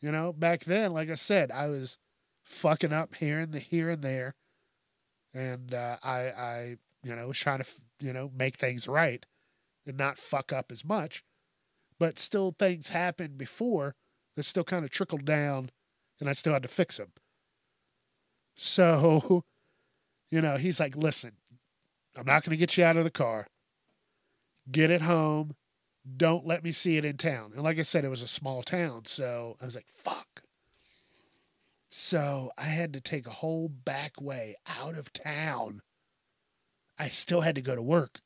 You 0.00 0.10
know, 0.12 0.32
back 0.32 0.64
then, 0.64 0.92
like 0.92 1.10
I 1.10 1.16
said, 1.16 1.50
I 1.50 1.68
was 1.68 1.98
fucking 2.44 2.92
up 2.92 3.14
here 3.16 3.40
and 3.40 3.52
the 3.52 3.58
here 3.58 3.90
and 3.90 4.02
there, 4.02 4.34
and 5.34 5.74
uh, 5.74 5.96
I, 6.02 6.18
I, 6.30 6.76
you 7.08 7.16
know, 7.16 7.26
was 7.26 7.38
trying 7.38 7.60
to, 7.60 7.66
you 8.00 8.12
know, 8.12 8.30
make 8.36 8.56
things 8.56 8.86
right 8.86 9.24
and 9.86 9.96
not 9.96 10.18
fuck 10.18 10.52
up 10.52 10.70
as 10.70 10.84
much. 10.84 11.24
But 11.98 12.18
still, 12.18 12.54
things 12.56 12.88
happened 12.88 13.38
before 13.38 13.94
that 14.36 14.44
still 14.44 14.62
kind 14.62 14.84
of 14.84 14.90
trickled 14.90 15.24
down, 15.24 15.70
and 16.20 16.28
I 16.28 16.32
still 16.32 16.52
had 16.52 16.62
to 16.62 16.68
fix 16.68 16.98
them. 16.98 17.12
So, 18.54 19.44
you 20.30 20.40
know, 20.40 20.56
he's 20.58 20.78
like, 20.78 20.96
listen, 20.96 21.32
I'm 22.16 22.26
not 22.26 22.44
going 22.44 22.50
to 22.50 22.56
get 22.56 22.76
you 22.76 22.84
out 22.84 22.96
of 22.96 23.04
the 23.04 23.10
car. 23.10 23.48
Get 24.70 24.90
it 24.90 25.02
home. 25.02 25.56
Don't 26.16 26.46
let 26.46 26.62
me 26.62 26.72
see 26.72 26.96
it 26.96 27.04
in 27.04 27.16
town. 27.16 27.52
And 27.54 27.62
like 27.62 27.78
I 27.78 27.82
said, 27.82 28.04
it 28.04 28.10
was 28.10 28.22
a 28.22 28.28
small 28.28 28.62
town. 28.62 29.06
So 29.06 29.56
I 29.60 29.64
was 29.64 29.74
like, 29.74 29.88
fuck. 29.94 30.42
So 31.90 32.52
I 32.56 32.64
had 32.64 32.92
to 32.92 33.00
take 33.00 33.26
a 33.26 33.30
whole 33.30 33.68
back 33.68 34.20
way 34.20 34.56
out 34.66 34.96
of 34.96 35.12
town. 35.12 35.82
I 36.98 37.08
still 37.08 37.42
had 37.42 37.54
to 37.54 37.62
go 37.62 37.74
to 37.74 37.82
work. 37.82 38.20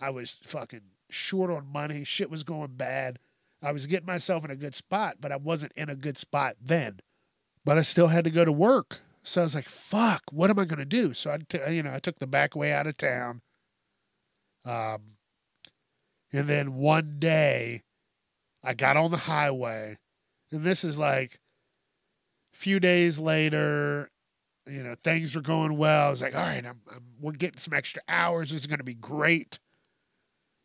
I 0.00 0.10
was 0.10 0.36
fucking 0.42 0.82
short 1.10 1.50
on 1.50 1.66
money. 1.66 2.04
Shit 2.04 2.30
was 2.30 2.42
going 2.42 2.72
bad. 2.76 3.18
I 3.62 3.72
was 3.72 3.86
getting 3.86 4.06
myself 4.06 4.44
in 4.44 4.50
a 4.50 4.56
good 4.56 4.74
spot, 4.74 5.16
but 5.20 5.30
I 5.30 5.36
wasn't 5.36 5.72
in 5.76 5.88
a 5.88 5.94
good 5.94 6.18
spot 6.18 6.56
then. 6.60 7.00
But 7.64 7.78
I 7.78 7.82
still 7.82 8.08
had 8.08 8.24
to 8.24 8.30
go 8.30 8.44
to 8.44 8.50
work. 8.50 9.00
So 9.22 9.40
I 9.40 9.44
was 9.44 9.54
like, 9.54 9.68
fuck, 9.68 10.22
what 10.32 10.50
am 10.50 10.58
I 10.58 10.64
going 10.64 10.80
to 10.80 10.84
do? 10.84 11.14
So 11.14 11.30
I, 11.30 11.38
t- 11.48 11.60
you 11.72 11.84
know, 11.84 11.94
I 11.94 12.00
took 12.00 12.18
the 12.18 12.26
back 12.26 12.56
way 12.56 12.72
out 12.72 12.88
of 12.88 12.96
town. 12.96 13.40
Um, 14.64 15.18
and 16.32 16.48
then 16.48 16.74
one 16.74 17.16
day 17.20 17.82
I 18.64 18.74
got 18.74 18.96
on 18.96 19.12
the 19.12 19.16
highway 19.16 19.98
and 20.52 20.62
this 20.62 20.84
is 20.84 20.98
like 20.98 21.40
a 22.52 22.56
few 22.56 22.78
days 22.78 23.18
later, 23.18 24.10
you 24.66 24.82
know, 24.82 24.94
things 25.02 25.34
were 25.34 25.40
going 25.40 25.76
well. 25.76 26.08
I 26.08 26.10
was 26.10 26.22
like, 26.22 26.34
all 26.34 26.40
right, 26.40 26.64
I'm, 26.64 26.80
I'm 26.90 27.02
we're 27.20 27.32
getting 27.32 27.58
some 27.58 27.74
extra 27.74 28.02
hours. 28.08 28.50
This 28.50 28.60
is 28.60 28.66
going 28.66 28.78
to 28.78 28.84
be 28.84 28.94
great. 28.94 29.58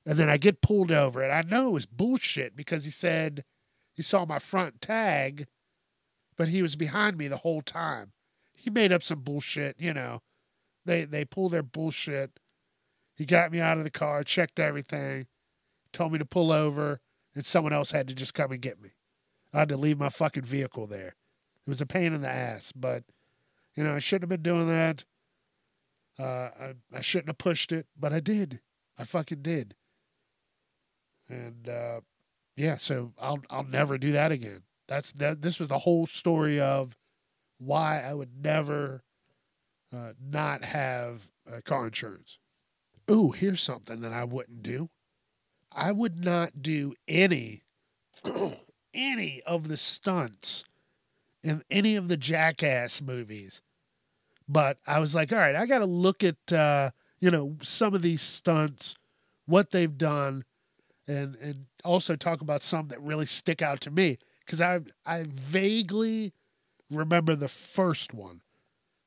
And 0.05 0.17
then 0.17 0.29
I 0.29 0.37
get 0.37 0.61
pulled 0.61 0.91
over 0.91 1.21
and 1.21 1.31
I 1.31 1.41
know 1.41 1.67
it 1.67 1.73
was 1.73 1.85
bullshit 1.85 2.55
because 2.55 2.85
he 2.85 2.91
said 2.91 3.43
he 3.93 4.01
saw 4.01 4.25
my 4.25 4.39
front 4.39 4.79
tag, 4.79 5.47
but 6.37 6.47
he 6.47 6.61
was 6.61 6.75
behind 6.75 7.17
me 7.17 7.27
the 7.27 7.37
whole 7.37 7.61
time 7.61 8.13
he 8.57 8.71
made 8.71 8.91
up 8.91 9.03
some 9.03 9.21
bullshit, 9.21 9.79
you 9.79 9.93
know. 9.93 10.21
They 10.83 11.05
they 11.05 11.23
pulled 11.23 11.53
their 11.53 11.63
bullshit. 11.63 12.39
He 13.15 13.25
got 13.25 13.51
me 13.51 13.61
out 13.61 13.77
of 13.77 13.83
the 13.83 13.89
car, 13.89 14.23
checked 14.23 14.59
everything, 14.59 15.27
told 15.93 16.11
me 16.11 16.19
to 16.19 16.25
pull 16.25 16.51
over, 16.51 16.99
and 17.33 17.45
someone 17.45 17.73
else 17.73 17.91
had 17.91 18.07
to 18.09 18.15
just 18.15 18.33
come 18.33 18.51
and 18.51 18.61
get 18.61 18.81
me. 18.81 18.89
I 19.53 19.59
had 19.59 19.69
to 19.69 19.77
leave 19.77 19.97
my 19.97 20.09
fucking 20.09 20.43
vehicle 20.43 20.87
there. 20.87 21.15
It 21.65 21.69
was 21.69 21.81
a 21.81 21.85
pain 21.85 22.13
in 22.13 22.21
the 22.21 22.29
ass, 22.29 22.73
but 22.73 23.03
you 23.77 23.83
know, 23.83 23.93
I 23.93 23.99
shouldn't 23.99 24.23
have 24.23 24.41
been 24.41 24.53
doing 24.53 24.67
that. 24.67 25.05
Uh, 26.19 26.49
I, 26.59 26.73
I 26.93 27.01
shouldn't 27.01 27.29
have 27.29 27.37
pushed 27.37 27.71
it, 27.71 27.85
but 27.97 28.11
I 28.11 28.19
did. 28.19 28.59
I 28.97 29.05
fucking 29.05 29.43
did. 29.43 29.75
And 31.29 31.69
uh, 31.69 32.01
yeah, 32.55 32.77
so 32.77 33.13
I'll 33.19 33.39
I'll 33.51 33.63
never 33.63 33.99
do 33.99 34.13
that 34.13 34.31
again. 34.31 34.63
That's 34.87 35.11
that. 35.13 35.43
This 35.43 35.59
was 35.59 35.67
the 35.67 35.77
whole 35.77 36.07
story 36.07 36.59
of 36.59 36.97
why 37.59 38.01
I 38.01 38.13
would 38.15 38.43
never 38.43 39.03
uh, 39.93 40.13
not 40.19 40.63
have 40.63 41.29
car 41.65 41.85
insurance. 41.85 42.39
Ooh, 43.11 43.31
here's 43.31 43.61
something 43.61 44.01
that 44.01 44.11
I 44.11 44.23
wouldn't 44.23 44.63
do. 44.63 44.89
I 45.71 45.91
would 45.91 46.23
not 46.23 46.63
do 46.63 46.95
any 47.07 47.63
any 48.93 49.43
of 49.43 49.67
the 49.67 49.77
stunts 49.77 50.63
in 51.43 51.63
any 51.69 51.95
of 51.95 52.07
the 52.07 52.17
Jackass 52.17 53.01
movies. 53.01 53.61
But 54.49 54.77
I 54.87 54.99
was 54.99 55.13
like, 55.13 55.31
all 55.33 55.39
right, 55.39 55.55
I 55.55 55.65
got 55.65 55.79
to 55.79 55.85
look 55.85 56.23
at 56.23 56.51
uh, 56.51 56.91
you 57.19 57.31
know 57.31 57.57
some 57.61 57.93
of 57.93 58.01
these 58.01 58.21
stunts, 58.21 58.95
what 59.45 59.71
they've 59.71 59.97
done, 59.97 60.45
and 61.07 61.35
and 61.35 61.65
also 61.83 62.15
talk 62.15 62.41
about 62.41 62.63
some 62.63 62.87
that 62.89 63.01
really 63.01 63.25
stick 63.25 63.61
out 63.61 63.81
to 63.81 63.91
me 63.91 64.17
because 64.45 64.61
I 64.61 64.79
I 65.05 65.25
vaguely 65.27 66.33
remember 66.89 67.35
the 67.35 67.47
first 67.47 68.13
one. 68.13 68.41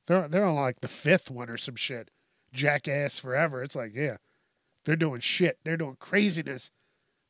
They're 0.07 0.27
they're 0.27 0.45
on 0.45 0.55
like 0.55 0.81
the 0.81 0.87
fifth 0.87 1.31
one 1.31 1.49
or 1.49 1.57
some 1.57 1.75
shit. 1.75 2.11
Jackass 2.53 3.17
forever. 3.17 3.63
It's 3.63 3.75
like, 3.75 3.93
yeah, 3.95 4.17
they're 4.85 4.95
doing 4.95 5.21
shit. 5.21 5.59
They're 5.63 5.77
doing 5.77 5.97
craziness. 5.99 6.71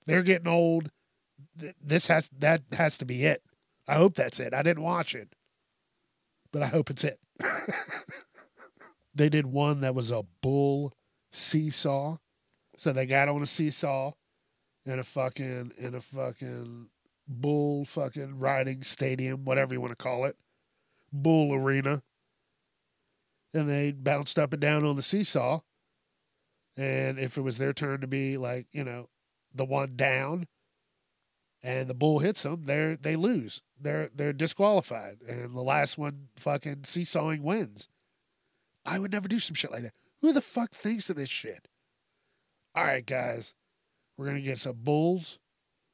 They're 0.05 0.23
getting 0.23 0.47
old. 0.47 0.91
This 1.81 2.07
has 2.07 2.29
that 2.39 2.61
has 2.73 2.97
to 2.99 3.05
be 3.05 3.25
it. 3.25 3.43
I 3.87 3.95
hope 3.95 4.15
that's 4.15 4.39
it. 4.39 4.53
I 4.53 4.61
didn't 4.61 4.83
watch 4.83 5.15
it, 5.15 5.35
but 6.51 6.61
I 6.61 6.67
hope 6.67 6.89
it's 6.89 7.03
it. 7.03 7.19
they 9.15 9.29
did 9.29 9.45
one 9.45 9.81
that 9.81 9.95
was 9.95 10.11
a 10.11 10.23
bull 10.41 10.93
seesaw. 11.31 12.17
So 12.77 12.91
they 12.91 13.05
got 13.05 13.29
on 13.29 13.41
a 13.41 13.47
seesaw 13.47 14.11
in 14.85 14.99
a 14.99 15.03
fucking 15.03 15.73
in 15.77 15.95
a 15.95 16.01
fucking 16.01 16.87
bull 17.27 17.85
fucking 17.85 18.39
riding 18.39 18.83
stadium, 18.83 19.45
whatever 19.45 19.73
you 19.73 19.81
want 19.81 19.91
to 19.91 20.03
call 20.03 20.25
it, 20.25 20.35
bull 21.11 21.53
arena. 21.53 22.01
And 23.53 23.69
they 23.69 23.91
bounced 23.91 24.39
up 24.39 24.53
and 24.53 24.61
down 24.61 24.85
on 24.85 24.95
the 24.95 25.01
seesaw. 25.01 25.59
And 26.77 27.19
if 27.19 27.37
it 27.37 27.41
was 27.41 27.57
their 27.57 27.73
turn 27.73 28.01
to 28.01 28.07
be 28.07 28.37
like, 28.37 28.67
you 28.71 28.83
know, 28.83 29.09
the 29.53 29.65
one 29.65 29.95
down 29.95 30.47
and 31.63 31.87
the 31.87 31.93
bull 31.93 32.19
hits 32.19 32.43
them, 32.43 32.63
they're 32.65 32.95
they 32.95 33.15
lose. 33.15 33.61
They're 33.79 34.09
they're 34.13 34.33
disqualified. 34.33 35.17
And 35.27 35.55
the 35.55 35.61
last 35.61 35.97
one 35.97 36.29
fucking 36.35 36.83
seesawing 36.83 37.43
wins. 37.43 37.87
I 38.85 38.97
would 38.99 39.11
never 39.11 39.27
do 39.27 39.39
some 39.39 39.55
shit 39.55 39.71
like 39.71 39.83
that. 39.83 39.93
Who 40.21 40.33
the 40.33 40.41
fuck 40.41 40.71
thinks 40.71 41.09
of 41.09 41.15
this 41.15 41.29
shit? 41.29 41.67
All 42.75 42.83
right, 42.83 43.05
guys. 43.05 43.53
We're 44.17 44.25
gonna 44.25 44.41
get 44.41 44.59
some 44.59 44.77
bulls. 44.77 45.39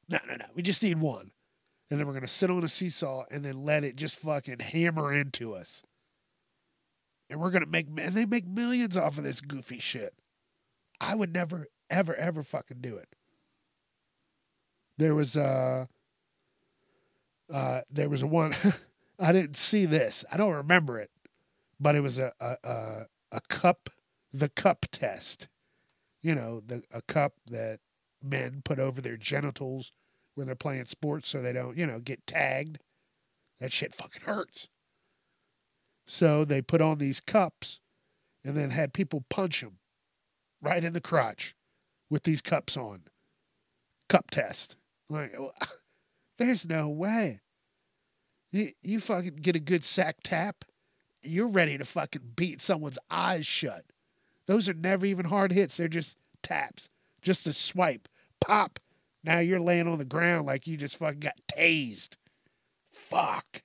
No, 0.08 0.18
no, 0.26 0.36
no. 0.36 0.46
We 0.54 0.62
just 0.62 0.82
need 0.82 1.00
one. 1.00 1.32
And 1.90 1.98
then 1.98 2.06
we're 2.06 2.14
gonna 2.14 2.28
sit 2.28 2.50
on 2.50 2.64
a 2.64 2.68
seesaw 2.68 3.24
and 3.30 3.44
then 3.44 3.64
let 3.64 3.84
it 3.84 3.96
just 3.96 4.16
fucking 4.16 4.60
hammer 4.60 5.12
into 5.12 5.54
us. 5.54 5.82
And 7.30 7.40
we're 7.40 7.50
gonna 7.50 7.66
make 7.66 7.88
and 7.98 8.14
they 8.14 8.24
make 8.24 8.46
millions 8.46 8.96
off 8.96 9.18
of 9.18 9.24
this 9.24 9.40
goofy 9.40 9.78
shit. 9.78 10.14
I 11.00 11.14
would 11.14 11.32
never, 11.32 11.68
ever, 11.90 12.14
ever 12.14 12.42
fucking 12.42 12.78
do 12.80 12.96
it. 12.96 13.14
There 14.98 15.14
was 15.14 15.36
uh 15.36 15.86
uh 17.52 17.80
there 17.90 18.08
was 18.08 18.22
a 18.22 18.26
one 18.26 18.54
I 19.18 19.32
didn't 19.32 19.56
see 19.56 19.86
this. 19.86 20.24
I 20.30 20.36
don't 20.36 20.52
remember 20.54 20.98
it. 20.98 21.10
But 21.80 21.94
it 21.96 22.00
was 22.00 22.18
a 22.18 22.32
a 22.40 22.56
a, 22.64 23.06
a 23.32 23.40
cup 23.48 23.90
the 24.32 24.48
cup 24.48 24.86
test. 24.92 25.48
You 26.22 26.34
know, 26.34 26.60
the 26.60 26.82
a 26.92 27.02
cup 27.02 27.34
that 27.46 27.80
men 28.22 28.62
put 28.64 28.78
over 28.78 29.00
their 29.00 29.16
genitals 29.16 29.92
when 30.34 30.46
they're 30.46 30.56
playing 30.56 30.86
sports 30.86 31.28
so 31.28 31.42
they 31.42 31.52
don't, 31.52 31.76
you 31.76 31.86
know, 31.86 31.98
get 31.98 32.26
tagged. 32.26 32.78
That 33.60 33.72
shit 33.72 33.94
fucking 33.94 34.22
hurts. 34.22 34.68
So 36.06 36.44
they 36.44 36.62
put 36.62 36.80
on 36.80 36.98
these 36.98 37.20
cups 37.20 37.80
and 38.44 38.56
then 38.56 38.70
had 38.70 38.92
people 38.92 39.24
punch 39.28 39.60
them 39.60 39.78
right 40.62 40.82
in 40.82 40.92
the 40.92 41.00
crotch 41.00 41.54
with 42.08 42.22
these 42.22 42.40
cups 42.40 42.76
on. 42.76 43.02
Cup 44.08 44.30
test. 44.30 44.76
Like, 45.08 45.34
there's 46.38 46.66
no 46.66 46.88
way. 46.88 47.40
You, 48.50 48.72
you 48.82 49.00
fucking 49.00 49.36
get 49.36 49.56
a 49.56 49.60
good 49.60 49.84
sack 49.84 50.16
tap, 50.22 50.64
you're 51.22 51.48
ready 51.48 51.76
to 51.76 51.84
fucking 51.84 52.32
beat 52.36 52.62
someone's 52.62 52.98
eyes 53.10 53.46
shut. 53.46 53.84
Those 54.46 54.68
are 54.68 54.74
never 54.74 55.04
even 55.04 55.26
hard 55.26 55.52
hits. 55.52 55.76
They're 55.76 55.88
just 55.88 56.16
taps, 56.42 56.88
just 57.20 57.46
a 57.46 57.52
swipe, 57.52 58.08
pop. 58.40 58.80
Now 59.22 59.40
you're 59.40 59.60
laying 59.60 59.88
on 59.88 59.98
the 59.98 60.04
ground 60.04 60.46
like 60.46 60.66
you 60.66 60.76
just 60.76 60.96
fucking 60.96 61.20
got 61.20 61.38
tased. 61.52 62.16
Fuck. 62.90 63.62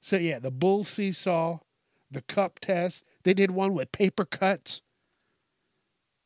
So 0.00 0.16
yeah, 0.16 0.38
the 0.38 0.50
bull 0.50 0.84
seesaw, 0.84 1.58
the 2.10 2.22
cup 2.22 2.60
test. 2.60 3.02
They 3.24 3.34
did 3.34 3.50
one 3.50 3.74
with 3.74 3.92
paper 3.92 4.24
cuts. 4.24 4.82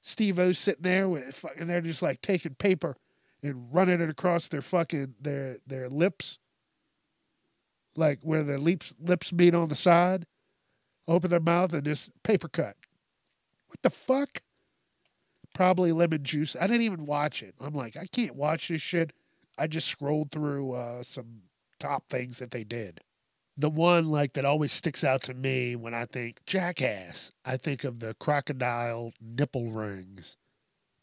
Steve-O's 0.03 0.59
sitting 0.59 0.83
there 0.83 1.09
with 1.09 1.35
fucking 1.35 1.67
they're 1.67 1.81
just 1.81 2.03
like 2.03 2.21
taking 2.21 2.55
paper 2.55 2.97
and 3.45 3.73
running 3.73 4.01
it 4.01 4.11
across 4.11 4.49
their 4.49 4.63
fucking 4.63 5.15
their 5.21 5.59
their 5.67 5.89
lips. 5.89 6.39
Like 7.97 8.19
where 8.23 8.43
their 8.43 8.59
lips 8.59 8.93
lips 9.01 9.33
meet 9.33 9.55
on 9.55 9.69
the 9.69 9.77
side. 9.77 10.27
Open 11.07 11.31
their 11.31 11.41
mouth 11.41 11.73
and 11.73 11.85
just 11.85 12.11
paper 12.23 12.49
cut. 12.49 12.77
What 13.69 13.83
the 13.83 13.91
fuck? 13.91 14.43
Probably 15.55 15.93
lemon 15.93 16.25
juice. 16.25 16.57
I 16.59 16.67
didn't 16.67 16.83
even 16.83 17.07
watch 17.07 17.43
it. 17.43 17.55
I'm 17.61 17.75
like, 17.75 17.97
I 17.97 18.07
can't 18.07 18.35
watch 18.35 18.69
this 18.69 18.81
shit. 18.81 19.13
I 19.57 19.69
just 19.69 19.87
scrolled 19.87 20.33
through 20.33 20.73
uh, 20.73 21.03
some 21.05 21.43
top 21.79 22.09
things 22.09 22.39
that 22.39 22.51
they 22.51 22.65
did 22.65 23.01
the 23.57 23.71
one 23.71 24.09
like 24.11 24.33
that 24.33 24.45
always 24.45 24.73
sticks 24.73 25.05
out 25.05 25.23
to 25.23 25.35
me 25.35 25.77
when 25.77 25.95
I 25.95 26.07
think 26.07 26.41
jackass, 26.47 27.31
I 27.45 27.57
think 27.57 27.85
of 27.85 28.01
the 28.01 28.15
crocodile 28.15 29.13
nipple 29.21 29.71
rings. 29.71 30.37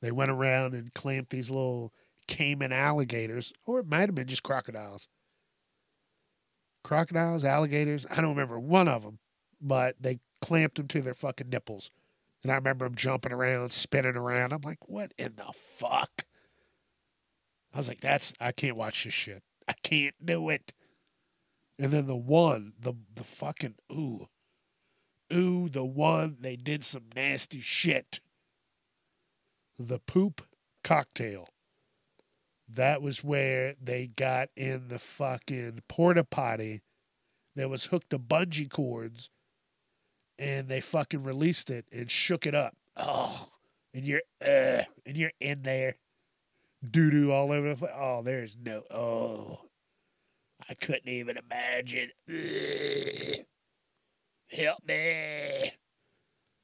They 0.02 0.12
went 0.12 0.32
around 0.32 0.74
and 0.74 0.94
clamped 0.94 1.30
these 1.30 1.50
little 1.50 1.94
caiman 2.32 2.72
alligators, 2.72 3.52
or 3.66 3.80
it 3.80 3.88
might 3.88 4.08
have 4.08 4.16
been 4.16 4.28
just 4.28 4.44
crocodiles. 4.44 5.08
Crocodiles, 6.84 7.44
alligators, 7.46 8.06
I 8.10 8.22
don't 8.22 8.32
remember 8.32 8.60
one 8.60 8.88
of 8.88 9.04
them, 9.04 9.20
but 9.60 9.96
they 10.00 10.20
clamped 10.42 10.78
them 10.78 10.88
to 10.88 11.02
their 11.02 11.14
fucking 11.14 11.50
nipples. 11.50 11.92
And 12.42 12.52
I 12.52 12.56
remember 12.56 12.86
them 12.86 12.96
jumping 12.96 13.32
around, 13.32 13.72
spinning 13.72 14.16
around. 14.16 14.52
I'm 14.52 14.62
like, 14.62 14.80
what 14.88 15.14
in 15.18 15.34
the 15.36 15.54
fuck? 15.78 16.26
I 17.74 17.78
was 17.78 17.88
like, 17.88 18.02
that's, 18.02 18.34
I 18.40 18.52
can't 18.52 18.78
watch 18.78 19.04
this 19.04 19.14
shit. 19.14 19.44
I 19.68 19.74
can't 19.84 20.16
do 20.26 20.50
it. 20.50 20.74
And 21.78 21.92
then 21.92 22.08
the 22.08 22.16
one, 22.16 22.74
the 22.80 22.94
the 23.16 23.24
fucking 23.24 23.76
ooh, 23.92 24.28
ooh, 25.34 25.70
the 25.70 25.84
one 25.84 26.38
they 26.40 26.56
did 26.56 26.84
some 26.84 27.06
nasty 27.16 27.60
shit. 27.62 28.20
The 29.80 30.00
poop 30.00 30.42
cocktail. 30.84 31.48
That 32.74 33.02
was 33.02 33.24
where 33.24 33.76
they 33.82 34.08
got 34.08 34.50
in 34.56 34.88
the 34.88 35.00
fucking 35.00 35.82
porta 35.90 36.24
potty 36.24 36.82
that 37.56 37.70
was 37.70 37.86
hooked 37.86 38.12
to 38.12 38.20
bungee 38.20 38.70
cords, 38.70 39.30
and 40.40 40.70
they 40.70 40.80
fucking 40.80 41.24
released 41.24 41.70
it 41.70 41.86
and 41.92 42.10
shook 42.10 42.46
it 42.46 42.56
up. 42.56 42.76
Oh, 42.96 43.50
and 43.94 44.06
you're 44.06 44.22
uh, 44.46 44.84
and 45.06 45.18
you're 45.18 45.34
in 45.40 45.64
there, 45.64 45.96
doo 46.90 47.12
doo 47.12 47.32
all 47.32 47.52
over 47.52 47.70
the 47.70 47.76
place. 47.76 47.92
Oh, 47.96 48.22
there's 48.24 48.58
no 48.64 48.84
oh. 48.92 49.60
I 50.70 50.76
couldn't 50.76 51.10
even 51.10 51.38
imagine. 51.38 52.12
Ugh. 52.30 53.46
Help 54.50 54.86
me. 54.88 55.72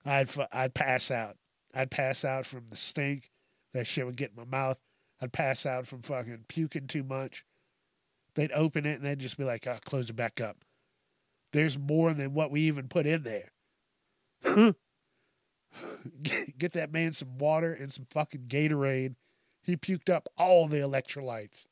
I'd 0.05 0.29
I'd 0.51 0.73
pass 0.73 1.11
out. 1.11 1.37
I'd 1.73 1.91
pass 1.91 2.23
out 2.23 2.45
from 2.45 2.65
the 2.69 2.75
stink. 2.75 3.31
That 3.73 3.87
shit 3.87 4.05
would 4.05 4.15
get 4.15 4.31
in 4.31 4.37
my 4.37 4.45
mouth. 4.45 4.77
I'd 5.21 5.33
pass 5.33 5.65
out 5.65 5.87
from 5.87 6.01
fucking 6.01 6.45
puking 6.47 6.87
too 6.87 7.03
much. 7.03 7.43
They'd 8.35 8.51
open 8.51 8.85
it 8.85 8.97
and 8.97 9.05
they'd 9.05 9.19
just 9.19 9.37
be 9.37 9.43
like, 9.43 9.65
oh, 9.65 9.79
close 9.83 10.09
it 10.09 10.15
back 10.15 10.39
up. 10.39 10.57
There's 11.53 11.77
more 11.77 12.13
than 12.13 12.33
what 12.33 12.51
we 12.51 12.61
even 12.61 12.87
put 12.87 13.07
in 13.07 13.23
there. 13.23 13.51
get, 16.21 16.57
get 16.57 16.73
that 16.73 16.91
man 16.91 17.13
some 17.13 17.37
water 17.37 17.73
and 17.73 17.91
some 17.91 18.05
fucking 18.09 18.45
Gatorade. 18.47 19.15
He 19.63 19.75
puked 19.75 20.09
up 20.09 20.27
all 20.37 20.67
the 20.67 20.77
electrolytes. 20.77 21.65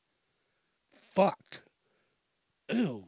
Fuck. 1.14 1.62
Ooh. 2.74 3.06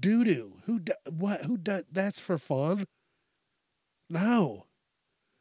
Doo 0.00 0.24
doo. 0.24 0.54
Who 0.64 0.80
do, 0.80 0.92
what? 1.10 1.44
Who 1.44 1.56
does? 1.56 1.84
That's 1.90 2.20
for 2.20 2.38
fun. 2.38 2.86
No. 4.08 4.66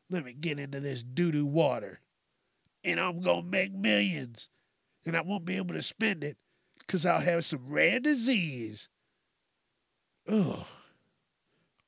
Let 0.10 0.26
me 0.26 0.34
get 0.34 0.60
into 0.60 0.80
this 0.80 1.04
doo 1.04 1.32
doo 1.32 1.46
water, 1.46 2.02
and 2.84 3.00
I'm 3.00 3.22
gonna 3.22 3.44
make 3.44 3.74
millions, 3.74 4.50
and 5.06 5.16
I 5.16 5.22
won't 5.22 5.46
be 5.46 5.58
able 5.58 5.76
to 5.76 5.82
spend 5.82 6.24
it 6.24 6.38
because 6.80 7.06
I'll 7.06 7.22
have 7.22 7.46
some 7.46 7.68
rare 7.68 8.00
disease. 8.00 8.90
Ugh. 10.28 10.66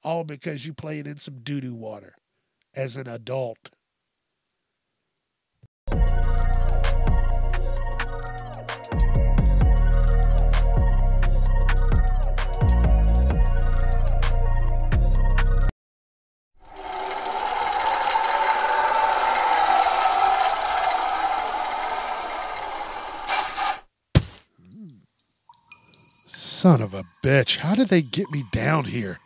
All 0.03 0.23
because 0.23 0.65
you 0.65 0.73
played 0.73 1.07
in 1.07 1.17
some 1.17 1.39
doo 1.39 1.61
doo 1.61 1.75
water 1.75 2.15
as 2.73 2.97
an 2.97 3.07
adult. 3.07 3.69
Son 26.63 26.81
of 26.81 26.93
a 26.93 27.03
bitch. 27.21 27.57
How 27.57 27.75
did 27.75 27.89
they 27.89 28.01
get 28.01 28.31
me 28.31 28.45
down 28.53 28.85
here? 28.85 29.19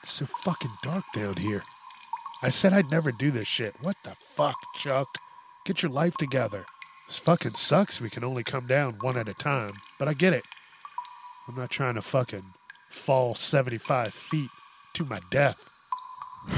It's 0.00 0.12
so 0.12 0.24
fucking 0.24 0.70
dark 0.84 1.02
down 1.12 1.38
here. 1.38 1.64
I 2.44 2.48
said 2.48 2.72
I'd 2.72 2.92
never 2.92 3.10
do 3.10 3.32
this 3.32 3.48
shit. 3.48 3.74
What 3.82 3.96
the 4.04 4.14
fuck, 4.14 4.54
Chuck? 4.76 5.08
Get 5.66 5.82
your 5.82 5.90
life 5.90 6.16
together. 6.16 6.64
This 7.08 7.18
fucking 7.18 7.56
sucks. 7.56 8.00
We 8.00 8.08
can 8.08 8.22
only 8.22 8.44
come 8.44 8.68
down 8.68 8.98
one 9.00 9.16
at 9.16 9.28
a 9.28 9.34
time. 9.34 9.72
But 9.98 10.06
I 10.06 10.14
get 10.14 10.32
it. 10.32 10.44
I'm 11.48 11.56
not 11.56 11.70
trying 11.70 11.96
to 11.96 12.02
fucking 12.02 12.44
fall 12.86 13.34
75 13.34 14.14
feet 14.14 14.50
to 14.92 15.04
my 15.06 15.18
death. 15.32 15.58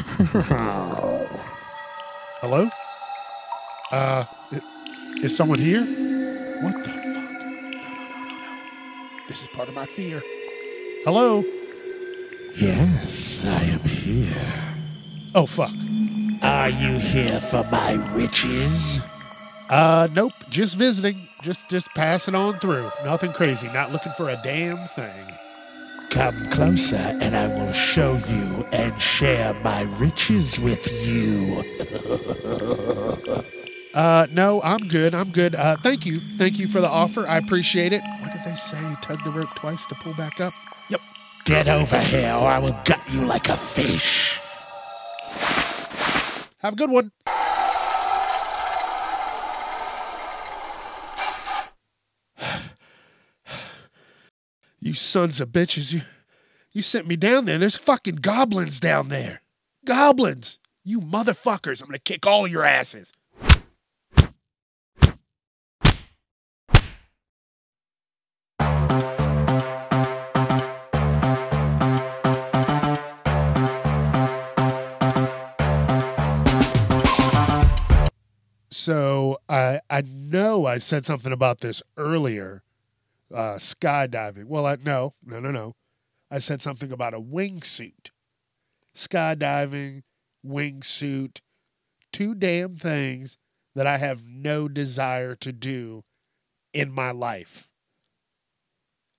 Hello? 2.43 2.68
Uh, 3.91 4.26
is 5.22 5.35
someone 5.35 5.59
here? 5.59 5.87
What 6.61 6.85
the 6.85 7.04
This 9.29 9.43
is 9.43 9.49
part 9.49 9.68
of 9.70 9.75
my 9.75 9.87
fear. 9.87 10.22
Hello? 11.05 11.43
Yes, 12.57 13.41
I 13.43 13.62
am 13.62 13.81
here. 13.81 14.75
Oh, 15.35 15.47
fuck. 15.47 15.72
Are 16.43 16.68
you 16.68 16.99
here 16.99 17.41
for 17.41 17.64
my 17.64 17.93
riches? 18.14 19.01
Uh, 19.70 20.09
nope. 20.12 20.35
Just 20.51 20.77
visiting. 20.77 21.27
Just, 21.43 21.70
just 21.70 21.89
passing 21.95 22.35
on 22.35 22.61
through. 22.61 22.91
Nothing 23.03 23.33
crazy. 23.33 23.68
Not 23.68 23.93
looking 23.93 24.12
for 24.12 24.29
a 24.29 24.39
damn 24.45 24.87
thing. 24.89 25.33
Come 26.11 26.45
closer 26.51 26.97
and 26.97 27.35
I 27.35 27.47
will 27.47 27.72
show 27.72 28.16
you 28.29 28.66
and 28.72 29.01
share 29.01 29.55
my 29.55 29.83
riches 29.99 30.59
with 30.61 30.87
you. 31.03 31.64
Uh, 33.95 34.27
no, 34.33 34.61
I'm 34.63 34.89
good. 34.89 35.15
I'm 35.15 35.31
good. 35.31 35.55
Uh, 35.55 35.77
thank 35.77 36.05
you. 36.05 36.21
Thank 36.37 36.59
you 36.59 36.67
for 36.67 36.81
the 36.81 36.89
offer. 36.89 37.25
I 37.29 37.37
appreciate 37.39 37.93
it. 37.93 38.03
What 38.21 38.33
did 38.33 38.43
they 38.45 38.57
say? 38.57 38.81
Tug 39.01 39.23
the 39.23 39.31
rope 39.31 39.55
twice 39.55 39.87
to 39.87 39.95
pull 39.95 40.15
back 40.15 40.41
up? 40.41 40.53
Yep. 40.91 41.01
Get 41.45 41.69
over 41.69 42.01
here 42.01 42.33
or 42.33 42.49
I 42.49 42.59
will 42.59 42.77
gut 42.85 43.01
you 43.13 43.25
like 43.25 43.49
a 43.49 43.57
fish. 43.57 44.41
Have 46.59 46.73
a 46.73 46.77
good 46.77 46.91
one. 46.91 47.13
you 54.81 54.95
sons 54.95 55.41
of 55.41 55.51
bitches, 55.51 55.93
you 55.93 56.03
you 56.73 56.83
sent 56.83 57.07
me 57.07 57.15
down 57.15 57.45
there. 57.45 57.59
There's 57.59 57.77
fucking 57.77 58.17
goblins 58.17 58.81
down 58.81 59.09
there. 59.09 59.43
Goblins. 59.85 60.59
You 60.83 61.01
motherfuckers. 61.01 61.81
I'm 61.81 61.87
gonna 61.87 62.01
kick 62.01 62.27
all 62.27 62.49
your 62.49 62.65
asses. 62.65 63.13
So 78.85 79.39
I 79.49 79.80
I 79.89 80.03
know 80.03 80.66
I 80.66 80.76
said 80.76 81.07
something 81.07 81.32
about 81.32 81.61
this 81.61 81.82
earlier. 81.97 82.62
Uh, 83.32 83.55
skydiving. 83.55 84.45
Well, 84.45 84.66
I 84.66 84.76
no, 84.76 85.14
no, 85.24 85.41
no, 85.41 85.51
no. 85.51 85.74
I 86.30 86.39
said 86.39 86.61
something 86.61 86.93
about 86.93 87.14
a 87.14 87.18
wingsuit. 87.18 88.11
Skydiving, 88.95 90.03
wingsuit, 90.47 91.39
two 92.12 92.35
damn 92.35 92.76
things 92.76 93.39
that 93.74 93.87
I 93.87 93.97
have 93.97 94.22
no 94.22 94.68
desire 94.68 95.35
to 95.37 95.51
do 95.51 96.05
in 96.74 96.93
my 96.93 97.11
life. 97.11 97.70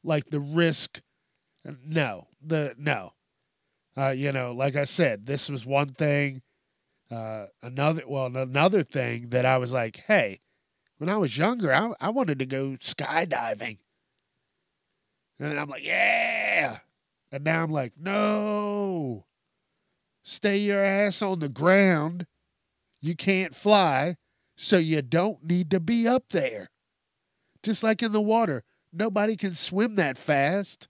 Like 0.03 0.29
the 0.29 0.41
risk, 0.41 1.01
no, 1.83 2.27
the 2.39 2.75
no. 2.77 3.13
Uh, 3.97 4.09
you 4.09 4.31
know, 4.31 4.51
like 4.51 4.75
I 4.75 4.83
said, 4.83 5.25
this 5.25 5.49
was 5.49 5.65
one 5.65 5.89
thing. 5.89 6.43
Uh, 7.11 7.45
another, 7.61 8.03
well, 8.07 8.25
another 8.25 8.83
thing 8.83 9.29
that 9.29 9.45
I 9.45 9.57
was 9.57 9.71
like, 9.71 10.03
hey, 10.07 10.41
when 10.97 11.09
I 11.09 11.17
was 11.17 11.37
younger, 11.37 11.73
I, 11.73 11.91
I 11.99 12.09
wanted 12.09 12.39
to 12.39 12.45
go 12.45 12.77
skydiving. 12.81 13.77
And 15.39 15.59
I'm 15.59 15.69
like, 15.69 15.83
yeah. 15.83 16.79
And 17.31 17.43
now 17.43 17.63
I'm 17.63 17.71
like, 17.71 17.93
no. 17.99 19.25
Stay 20.23 20.57
your 20.57 20.83
ass 20.83 21.21
on 21.21 21.39
the 21.39 21.49
ground. 21.49 22.25
You 23.01 23.15
can't 23.15 23.53
fly, 23.53 24.15
so 24.55 24.77
you 24.77 25.01
don't 25.01 25.43
need 25.43 25.69
to 25.71 25.79
be 25.79 26.07
up 26.07 26.29
there. 26.29 26.71
Just 27.61 27.83
like 27.83 28.01
in 28.01 28.11
the 28.11 28.21
water, 28.21 28.63
nobody 28.91 29.35
can 29.35 29.53
swim 29.53 29.95
that 29.95 30.17
fast. 30.17 30.87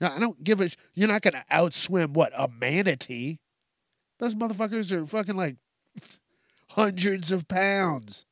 Now, 0.00 0.14
I 0.14 0.18
don't 0.18 0.42
give 0.42 0.60
a. 0.60 0.70
You're 0.94 1.08
not 1.08 1.22
going 1.22 1.34
to 1.34 1.44
outswim 1.50 2.10
what 2.10 2.32
a 2.36 2.48
manatee. 2.48 3.38
Those 4.22 4.36
motherfuckers 4.36 4.92
are 4.92 5.04
fucking 5.04 5.34
like 5.34 5.56
hundreds 6.68 7.32
of 7.32 7.48
pounds, 7.48 8.24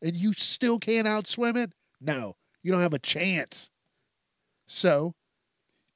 and 0.00 0.14
you 0.14 0.32
still 0.32 0.78
can't 0.78 1.08
outswim 1.08 1.56
it. 1.56 1.72
No, 2.00 2.36
you 2.62 2.70
don't 2.70 2.82
have 2.82 2.94
a 2.94 3.00
chance. 3.00 3.68
So, 4.68 5.16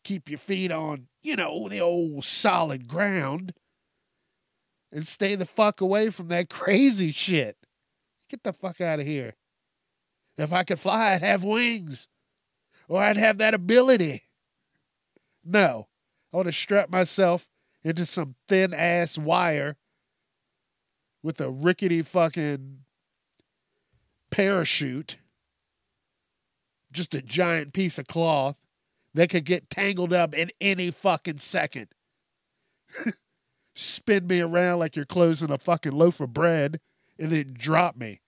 keep 0.03 0.28
your 0.28 0.41
feet 0.41 0.72
on, 0.72 1.07
you 1.22 1.36
know, 1.36 1.68
the 1.68 1.80
old 1.80 2.24
solid 2.24 2.89
ground, 2.89 3.55
and 4.91 5.07
stay 5.07 5.36
the 5.36 5.47
fuck 5.47 5.80
away 5.80 6.11
from 6.11 6.26
that 6.30 6.51
crazy 6.51 7.12
shit. 7.12 7.57
Get 8.28 8.43
the 8.43 8.53
fuck 8.53 8.80
out 8.80 8.99
of 8.99 9.07
here. 9.07 9.34
If 10.36 10.53
I 10.53 10.64
could 10.64 10.80
fly, 10.80 11.12
I'd 11.12 11.22
have 11.22 11.45
wings, 11.45 12.09
or 12.89 13.01
I'd 13.01 13.16
have 13.16 13.39
that 13.39 13.55
ability. 13.55 14.24
No, 15.45 15.86
I 16.32 16.39
want 16.39 16.47
to 16.47 16.53
strap 16.53 16.91
myself 16.91 17.47
into 17.83 18.05
some 18.07 18.35
thin 18.49 18.74
ass 18.74 19.16
wire 19.16 19.76
with 21.22 21.41
a 21.41 21.51
rickety 21.51 22.03
fucking 22.03 22.79
parachute, 24.31 25.16
just 26.93 27.14
a 27.14 27.22
giant 27.22 27.72
piece 27.72 27.99
of 27.99 28.07
cloth 28.07 28.57
that 29.14 29.31
could 29.31 29.45
get 29.45 29.70
tangled 29.70 30.12
up 30.12 30.35
in 30.35 30.51
any 30.61 30.91
fucking 30.91 31.39
second. 31.39 31.89
Spin 33.74 34.26
me 34.26 34.41
around 34.41 34.79
like 34.81 34.97
you're 34.97 35.05
closing 35.05 35.51
a 35.51 35.59
fucking 35.59 35.93
loaf 35.93 36.20
of 36.20 36.33
bread 36.33 36.81
and 37.18 37.31
then 37.31 37.55
drop 37.57 37.97
me. 37.97 38.20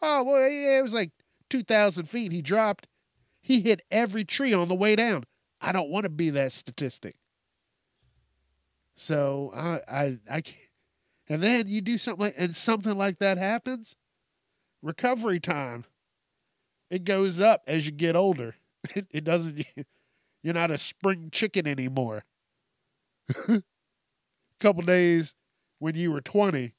Oh, 0.00 0.22
well, 0.22 0.48
yeah, 0.48 0.78
it 0.78 0.82
was 0.82 0.94
like 0.94 1.10
2,000 1.50 2.08
feet 2.08 2.32
he 2.32 2.42
dropped. 2.42 2.86
He 3.40 3.60
hit 3.60 3.82
every 3.90 4.24
tree 4.24 4.52
on 4.52 4.68
the 4.68 4.74
way 4.74 4.96
down. 4.96 5.24
I 5.60 5.72
don't 5.72 5.90
want 5.90 6.04
to 6.04 6.10
be 6.10 6.30
that 6.30 6.52
statistic. 6.52 7.16
So 8.98 9.52
I, 9.54 9.80
I, 9.88 10.18
I 10.30 10.40
can't. 10.42 10.58
And 11.28 11.42
then 11.42 11.68
you 11.68 11.80
do 11.80 11.98
something 11.98 12.26
like, 12.26 12.34
and 12.38 12.56
something 12.56 12.96
like 12.98 13.18
that 13.20 13.38
happens. 13.38 13.96
Recovery 14.82 15.40
time. 15.40 15.84
It 16.90 17.04
goes 17.04 17.40
up 17.40 17.62
as 17.66 17.86
you 17.86 17.92
get 17.92 18.16
older. 18.16 18.56
It, 18.94 19.06
it 19.10 19.24
doesn't. 19.24 19.66
You're 20.42 20.54
not 20.54 20.70
a 20.70 20.78
spring 20.78 21.30
chicken 21.32 21.66
anymore. 21.66 22.24
Couple 24.60 24.82
days 24.82 25.34
when 25.78 25.94
you 25.94 26.10
were 26.12 26.20
20 26.20 26.74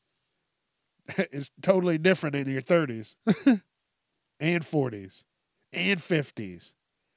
is 1.32 1.52
totally 1.62 1.98
different 1.98 2.36
in 2.36 2.48
your 2.48 2.62
30s 2.62 3.16
and 4.40 4.66
40s 4.66 5.24
and 5.74 6.02
50s. 6.02 6.74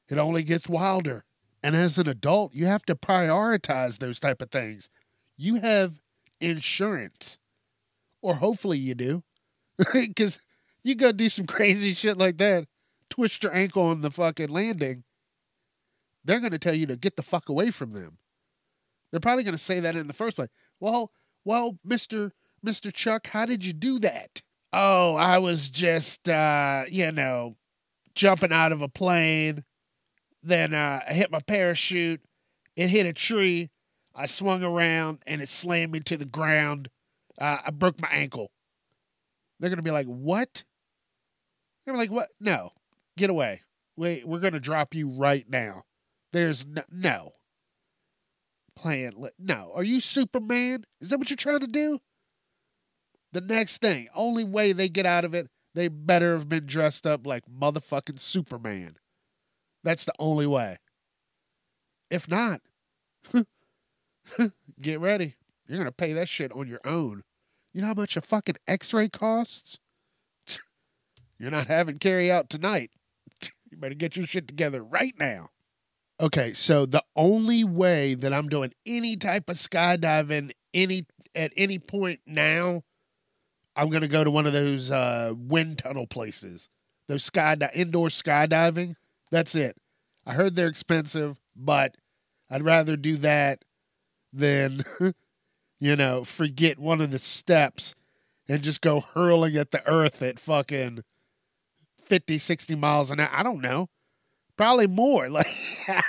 It 0.09 0.19
only 0.19 0.43
gets 0.43 0.69
wilder. 0.69 1.25
And 1.63 1.77
as 1.77 1.99
an 1.99 2.09
adult, 2.09 2.55
you 2.55 2.67
have 2.67 2.85
to 2.87 2.97
prioritize 2.97 3.99
those 3.99 4.19
type 4.19 4.43
of 4.43 4.51
things. 4.51 4.91
You 5.37 5.57
have 5.57 6.03
insurance, 6.41 7.39
or 8.21 8.37
hopefully 8.37 8.79
you 8.79 8.95
do, 8.95 9.23
because 9.93 10.41
you 10.83 10.95
go 10.95 11.13
do 11.13 11.29
some 11.29 11.47
crazy 11.47 11.95
shit 11.95 12.19
like 12.19 12.39
that, 12.39 12.67
twist 13.11 13.43
your 13.43 13.55
ankle 13.55 13.85
on 13.85 14.01
the 14.01 14.11
fucking 14.11 14.49
landing. 14.49 15.05
They're 16.25 16.41
to 16.53 16.59
tell 16.59 16.75
you 16.75 16.87
to 16.87 16.97
get 16.97 17.17
the 17.17 17.23
fuck 17.23 17.49
away 17.49 17.71
from 17.71 17.93
them. 17.93 18.19
They're 19.11 19.21
probably 19.21 19.45
to 19.45 19.59
say 19.59 19.81
that 19.81 19.97
in 19.97 20.07
the 20.07 20.13
first 20.13 20.37
place. 20.37 20.49
Well, 20.81 21.11
well, 21.45 21.79
Mister 21.85 22.33
Mister 22.63 22.91
Chuck, 22.91 23.27
how 23.29 23.45
did 23.45 23.65
you 23.65 23.73
do 23.73 23.99
that? 24.01 24.43
Oh, 24.73 25.17
I 25.17 25.39
was 25.39 25.69
just, 25.69 26.29
uh, 26.29 26.85
you 26.89 27.13
know, 27.13 27.57
jumping 28.15 28.53
out 28.53 28.73
of 28.73 28.81
a 28.81 28.89
plane. 28.89 29.65
Then 30.43 30.75
uh, 30.75 31.01
I 31.09 31.13
hit 31.13 31.31
my 31.31 31.41
parachute. 31.41 32.21
It 32.77 32.89
hit 32.89 33.07
a 33.07 33.13
tree. 33.13 33.71
I 34.15 34.27
swung 34.27 34.63
around 34.63 35.23
and 35.27 35.41
it 35.41 35.49
slammed 35.49 35.93
me 35.93 36.01
to 36.01 36.17
the 36.17 36.25
ground. 36.25 36.89
Uh, 37.39 37.59
I 37.67 37.71
broke 37.71 38.01
my 38.01 38.09
ankle. 38.11 38.51
They're 39.59 39.71
gonna 39.71 39.83
be 39.83 39.91
like, 39.91 40.07
"What?" 40.07 40.65
I'm 41.87 41.97
like, 41.97 42.11
"What? 42.11 42.31
No, 42.41 42.73
get 43.17 43.31
away. 43.31 43.63
Wait, 43.97 44.27
we're 44.27 44.41
gonna 44.41 44.61
drop 44.61 44.95
you 44.95 45.09
right 45.09 45.49
now. 45.49 45.85
There's 46.33 46.67
no, 46.67 46.83
no. 46.91 47.33
playing. 48.75 49.29
No, 49.39 49.71
are 49.75 49.85
you 49.85 50.01
Superman? 50.01 50.85
Is 51.01 51.11
that 51.11 51.19
what 51.19 51.31
you're 51.31 51.37
trying 51.37 51.61
to 51.61 51.67
do?" 51.67 52.01
The 53.33 53.41
next 53.41 53.79
thing, 53.79 54.09
only 54.15 54.45
way 54.45 54.73
they 54.73 54.89
get 54.89 55.07
out 55.07 55.25
of 55.25 55.35
it, 55.35 55.49
they 55.75 55.89
better 55.89 56.37
have 56.37 56.49
been 56.49 56.67
dressed 56.67 57.07
up 57.07 57.27
like 57.27 57.45
motherfucking 57.47 58.21
Superman. 58.21 58.97
That's 59.83 60.05
the 60.05 60.15
only 60.19 60.47
way. 60.47 60.79
If 62.11 62.29
not, 62.29 62.61
get 64.81 65.01
ready. 65.01 65.35
You're 65.67 65.79
going 65.79 65.87
to 65.87 65.93
pay 65.93 66.13
that 66.13 66.29
shit 66.29 66.53
on 66.53 66.69
your 66.69 66.81
own. 66.85 67.23
You 67.73 67.81
know 67.81 67.89
how 67.89 67.95
much 67.95 68.17
a 68.17 68.21
fucking 68.21 68.57
x 68.69 68.93
ray 68.93 69.09
costs? 69.09 69.79
You're 71.39 71.51
not 71.51 71.69
having 71.69 71.99
carry 71.99 72.31
out 72.31 72.51
tonight. 72.51 72.91
You 73.71 73.79
better 73.79 73.95
get 73.95 74.19
your 74.19 74.27
shit 74.27 74.47
together 74.47 74.83
right 74.85 75.15
now. 75.19 75.49
Okay, 76.21 76.53
so 76.53 76.85
the 76.85 77.03
only 77.17 77.65
way 77.65 78.13
that 78.13 78.31
I'm 78.31 78.51
doing 78.51 78.75
any 78.85 79.17
type 79.17 79.49
of 79.49 79.57
skydiving 79.57 80.53
any 80.75 81.07
at 81.35 81.53
any 81.57 81.79
point 81.79 82.21
now, 82.27 82.83
I'm 83.75 83.89
gonna 83.89 84.09
go 84.09 84.25
to 84.25 84.31
one 84.31 84.47
of 84.47 84.53
those 84.53 84.91
uh, 84.91 85.33
wind 85.35 85.79
tunnel 85.79 86.07
places, 86.07 86.69
those 87.09 87.25
sky 87.25 87.57
indoor 87.75 88.09
skydiving. 88.09 88.97
That's 89.33 89.55
it. 89.55 89.77
I 90.27 90.35
heard 90.35 90.55
they're 90.55 90.69
expensive, 90.69 91.39
but 91.57 91.97
I'd 92.51 92.63
rather 92.63 92.97
do 92.97 93.17
that 93.17 93.65
than, 94.31 94.85
you 95.81 95.97
know, 95.97 96.23
forget 96.23 96.79
one 96.79 97.01
of 97.01 97.11
the 97.11 97.19
steps 97.19 97.95
and 98.47 98.63
just 98.63 98.83
go 98.83 99.01
hurling 99.01 99.57
at 99.57 99.71
the 99.71 99.85
earth 99.89 100.21
at 100.21 100.39
fucking 100.39 101.03
50, 102.05 102.37
60 102.37 102.75
miles 102.77 103.11
an 103.11 103.21
hour. 103.21 103.31
I 103.33 103.43
don't 103.43 103.63
know. 103.63 103.89
Probably 104.57 104.87
more. 104.87 105.29
Like, 105.31 105.47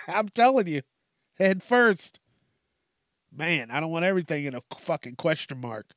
I'm 0.08 0.28
telling 0.28 0.68
you, 0.68 0.82
head 1.40 1.64
first. 1.64 2.20
Man, 3.32 3.72
I 3.72 3.80
don't 3.80 3.90
want 3.90 4.06
everything 4.06 4.44
in 4.44 4.54
a 4.54 4.62
fucking 4.78 5.16
question 5.16 5.62
mark. 5.62 5.88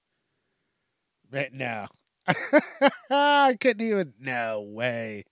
But 1.29 1.53
no. 1.53 1.89
I 3.11 3.57
couldn't 3.61 3.85
even. 3.85 4.15
No 4.21 4.61
way. 4.61 5.25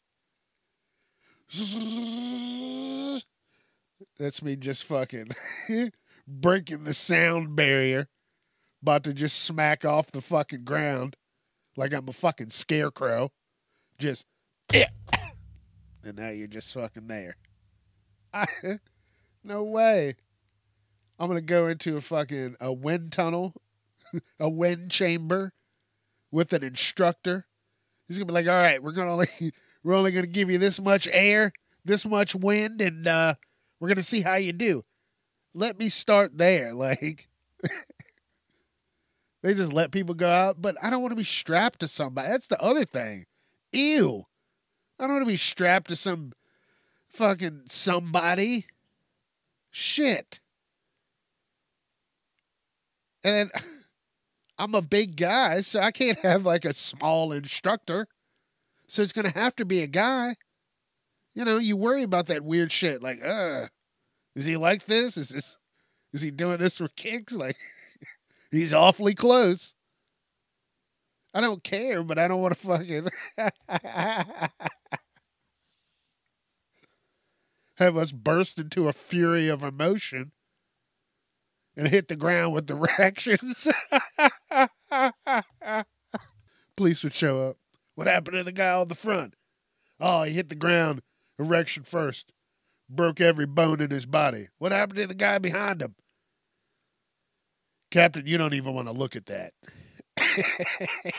That's 4.18 4.42
me 4.42 4.56
just 4.56 4.84
fucking 4.84 5.28
breaking 6.26 6.84
the 6.84 6.94
sound 6.94 7.54
barrier. 7.54 8.08
About 8.82 9.04
to 9.04 9.14
just 9.14 9.38
smack 9.38 9.84
off 9.84 10.10
the 10.10 10.20
fucking 10.20 10.64
ground 10.64 11.16
like 11.76 11.94
I'm 11.94 12.08
a 12.08 12.12
fucking 12.12 12.50
scarecrow. 12.50 13.30
Just. 13.98 14.26
and 14.72 14.86
now 16.16 16.30
you're 16.30 16.48
just 16.48 16.74
fucking 16.74 17.06
there. 17.06 17.36
No 19.46 19.62
way. 19.62 20.16
I'm 21.18 21.28
gonna 21.28 21.42
go 21.42 21.66
into 21.68 21.98
a 21.98 22.00
fucking 22.00 22.56
a 22.60 22.72
wind 22.72 23.12
tunnel, 23.12 23.52
a 24.40 24.48
wind 24.48 24.90
chamber, 24.90 25.52
with 26.32 26.54
an 26.54 26.64
instructor. 26.64 27.44
He's 28.08 28.16
gonna 28.16 28.24
be 28.24 28.32
like, 28.32 28.48
"All 28.48 28.54
right, 28.54 28.82
we're 28.82 28.92
gonna 28.92 29.12
only 29.12 29.28
we're 29.84 29.94
only 29.94 30.10
gonna 30.10 30.26
give 30.26 30.50
you 30.50 30.58
this 30.58 30.80
much 30.80 31.06
air, 31.12 31.52
this 31.84 32.04
much 32.04 32.34
wind, 32.34 32.80
and 32.80 33.06
uh, 33.06 33.34
we're 33.78 33.88
gonna 33.88 34.02
see 34.02 34.22
how 34.22 34.34
you 34.34 34.52
do." 34.52 34.84
Let 35.54 35.78
me 35.78 35.88
start 35.88 36.36
there. 36.36 36.74
Like, 36.84 37.28
they 39.42 39.54
just 39.54 39.72
let 39.72 39.92
people 39.92 40.14
go 40.14 40.28
out, 40.28 40.60
but 40.60 40.76
I 40.82 40.88
don't 40.88 41.02
want 41.02 41.12
to 41.12 41.16
be 41.16 41.24
strapped 41.24 41.80
to 41.80 41.88
somebody. 41.88 42.28
That's 42.28 42.46
the 42.46 42.60
other 42.62 42.86
thing. 42.86 43.26
Ew. 43.72 44.24
I 44.98 45.04
don't 45.04 45.12
want 45.16 45.24
to 45.26 45.32
be 45.32 45.36
strapped 45.36 45.88
to 45.88 45.96
some 45.96 46.32
fucking 47.08 47.64
somebody. 47.68 48.66
Shit. 49.70 50.40
And 53.22 53.50
I'm 54.58 54.74
a 54.74 54.82
big 54.82 55.16
guy, 55.16 55.60
so 55.60 55.80
I 55.80 55.90
can't 55.90 56.18
have 56.20 56.46
like 56.46 56.64
a 56.64 56.72
small 56.72 57.32
instructor. 57.32 58.06
So 58.86 59.02
it's 59.02 59.12
going 59.12 59.30
to 59.30 59.38
have 59.38 59.56
to 59.56 59.64
be 59.64 59.82
a 59.82 59.86
guy. 59.86 60.36
You 61.34 61.44
know, 61.44 61.58
you 61.58 61.76
worry 61.76 62.02
about 62.02 62.26
that 62.26 62.44
weird 62.44 62.70
shit. 62.70 63.02
Like, 63.02 63.24
uh, 63.24 63.68
is 64.36 64.46
he 64.46 64.56
like 64.56 64.86
this? 64.86 65.16
Is 65.16 65.30
this, 65.30 65.58
is 66.12 66.22
he 66.22 66.30
doing 66.30 66.58
this 66.58 66.78
for 66.78 66.86
kicks? 66.88 67.32
Like, 67.32 67.56
he's 68.50 68.72
awfully 68.72 69.14
close. 69.14 69.74
I 71.32 71.40
don't 71.40 71.64
care, 71.64 72.04
but 72.04 72.18
I 72.18 72.28
don't 72.28 72.40
want 72.40 72.56
to 72.56 72.66
fucking 72.66 73.08
have 77.76 77.96
us 77.96 78.12
burst 78.12 78.58
into 78.58 78.86
a 78.86 78.92
fury 78.92 79.48
of 79.48 79.64
emotion 79.64 80.30
and 81.76 81.88
hit 81.88 82.06
the 82.06 82.14
ground 82.14 82.54
with 82.54 82.66
directions. 82.66 83.66
Police 86.76 87.02
would 87.02 87.14
show 87.14 87.48
up. 87.48 87.56
What 87.94 88.06
happened 88.06 88.36
to 88.36 88.44
the 88.44 88.52
guy 88.52 88.72
on 88.72 88.88
the 88.88 88.94
front? 88.94 89.34
Oh, 90.00 90.24
he 90.24 90.32
hit 90.32 90.48
the 90.48 90.54
ground, 90.54 91.02
erection 91.38 91.82
first. 91.82 92.32
Broke 92.88 93.20
every 93.20 93.46
bone 93.46 93.80
in 93.80 93.90
his 93.90 94.06
body. 94.06 94.48
What 94.58 94.72
happened 94.72 94.98
to 94.98 95.06
the 95.06 95.14
guy 95.14 95.38
behind 95.38 95.80
him? 95.80 95.94
Captain, 97.90 98.26
you 98.26 98.36
don't 98.36 98.54
even 98.54 98.74
want 98.74 98.88
to 98.88 98.92
look 98.92 99.16
at 99.16 99.26
that. 99.26 99.52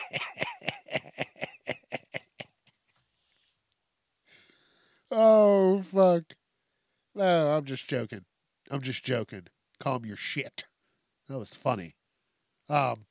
oh, 5.10 5.82
fuck. 5.82 6.24
No, 7.14 7.56
I'm 7.56 7.64
just 7.64 7.88
joking. 7.88 8.24
I'm 8.70 8.82
just 8.82 9.04
joking 9.04 9.48
calm 9.78 10.04
your 10.04 10.16
shit. 10.16 10.64
That 11.28 11.38
was 11.38 11.50
funny. 11.50 11.96
Um, 12.68 13.06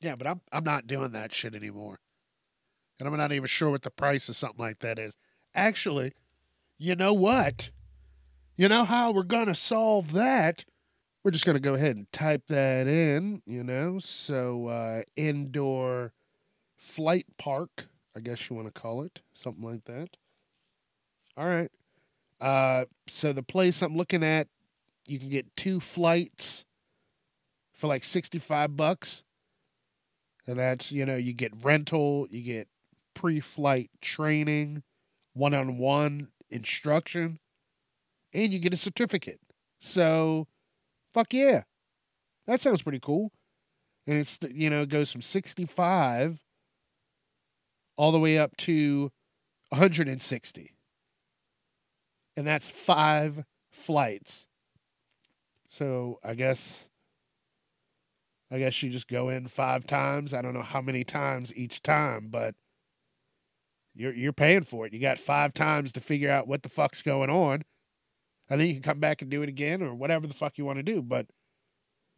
yeah, 0.00 0.16
but 0.16 0.26
I'm 0.26 0.40
I'm 0.52 0.64
not 0.64 0.86
doing 0.86 1.12
that 1.12 1.32
shit 1.32 1.54
anymore, 1.54 1.98
and 2.98 3.08
I'm 3.08 3.16
not 3.16 3.32
even 3.32 3.46
sure 3.46 3.70
what 3.70 3.82
the 3.82 3.90
price 3.90 4.28
of 4.28 4.36
something 4.36 4.60
like 4.60 4.80
that 4.80 4.98
is. 4.98 5.16
Actually, 5.54 6.12
you 6.78 6.94
know 6.94 7.12
what? 7.12 7.70
You 8.56 8.68
know 8.68 8.84
how 8.84 9.12
we're 9.12 9.22
gonna 9.22 9.54
solve 9.54 10.12
that? 10.12 10.64
We're 11.24 11.30
just 11.30 11.46
gonna 11.46 11.60
go 11.60 11.74
ahead 11.74 11.96
and 11.96 12.10
type 12.12 12.46
that 12.48 12.86
in. 12.86 13.42
You 13.46 13.64
know, 13.64 13.98
so 13.98 14.68
uh, 14.68 15.02
indoor 15.16 16.12
flight 16.76 17.26
park, 17.38 17.88
I 18.16 18.20
guess 18.20 18.48
you 18.48 18.56
want 18.56 18.72
to 18.72 18.80
call 18.80 19.02
it, 19.02 19.20
something 19.34 19.64
like 19.64 19.84
that. 19.84 20.16
All 21.36 21.46
right. 21.46 21.70
Uh, 22.40 22.84
so 23.08 23.32
the 23.32 23.42
place 23.42 23.82
I'm 23.82 23.96
looking 23.96 24.22
at 24.22 24.48
you 25.08 25.18
can 25.18 25.28
get 25.28 25.56
two 25.56 25.80
flights 25.80 26.64
for 27.72 27.86
like 27.86 28.04
65 28.04 28.76
bucks. 28.76 29.24
And 30.48 30.58
that's, 30.58 30.90
you 30.90 31.06
know, 31.06 31.16
you 31.16 31.32
get 31.32 31.52
rental, 31.62 32.26
you 32.30 32.42
get 32.42 32.68
pre 33.14 33.38
flight 33.38 33.90
training, 34.00 34.82
one 35.34 35.54
on 35.54 35.78
one 35.78 36.28
instruction, 36.50 37.38
and 38.34 38.52
you 38.52 38.58
get 38.58 38.74
a 38.74 38.78
certificate. 38.78 39.40
So, 39.78 40.48
fuck 41.14 41.32
yeah. 41.32 41.62
That 42.48 42.60
sounds 42.60 42.82
pretty 42.82 43.00
cool. 43.00 43.30
And 44.08 44.18
it's, 44.18 44.40
you 44.50 44.70
know, 44.70 44.82
it 44.82 44.88
goes 44.88 45.12
from 45.12 45.22
65 45.22 46.40
all 47.96 48.10
the 48.10 48.18
way 48.18 48.38
up 48.38 48.56
to 48.56 49.12
160. 49.68 50.74
And 52.36 52.46
that's 52.46 52.68
five 52.68 53.44
flights 53.70 54.48
so 55.68 56.18
I 56.24 56.34
guess 56.34 56.87
I 58.50 58.58
guess 58.58 58.82
you 58.82 58.90
just 58.90 59.08
go 59.08 59.28
in 59.28 59.46
five 59.46 59.86
times. 59.86 60.32
I 60.32 60.40
don't 60.40 60.54
know 60.54 60.62
how 60.62 60.80
many 60.80 61.04
times 61.04 61.54
each 61.54 61.82
time, 61.82 62.28
but 62.30 62.54
you're 63.94 64.14
you're 64.14 64.32
paying 64.32 64.62
for 64.62 64.86
it. 64.86 64.92
You 64.92 65.00
got 65.00 65.18
five 65.18 65.52
times 65.52 65.92
to 65.92 66.00
figure 66.00 66.30
out 66.30 66.48
what 66.48 66.62
the 66.62 66.68
fuck's 66.68 67.02
going 67.02 67.30
on. 67.30 67.62
And 68.48 68.60
then 68.60 68.68
you 68.68 68.74
can 68.74 68.82
come 68.82 69.00
back 69.00 69.20
and 69.20 69.30
do 69.30 69.42
it 69.42 69.48
again 69.48 69.82
or 69.82 69.94
whatever 69.94 70.26
the 70.26 70.34
fuck 70.34 70.56
you 70.56 70.64
want 70.64 70.78
to 70.78 70.82
do. 70.82 71.02
But 71.02 71.26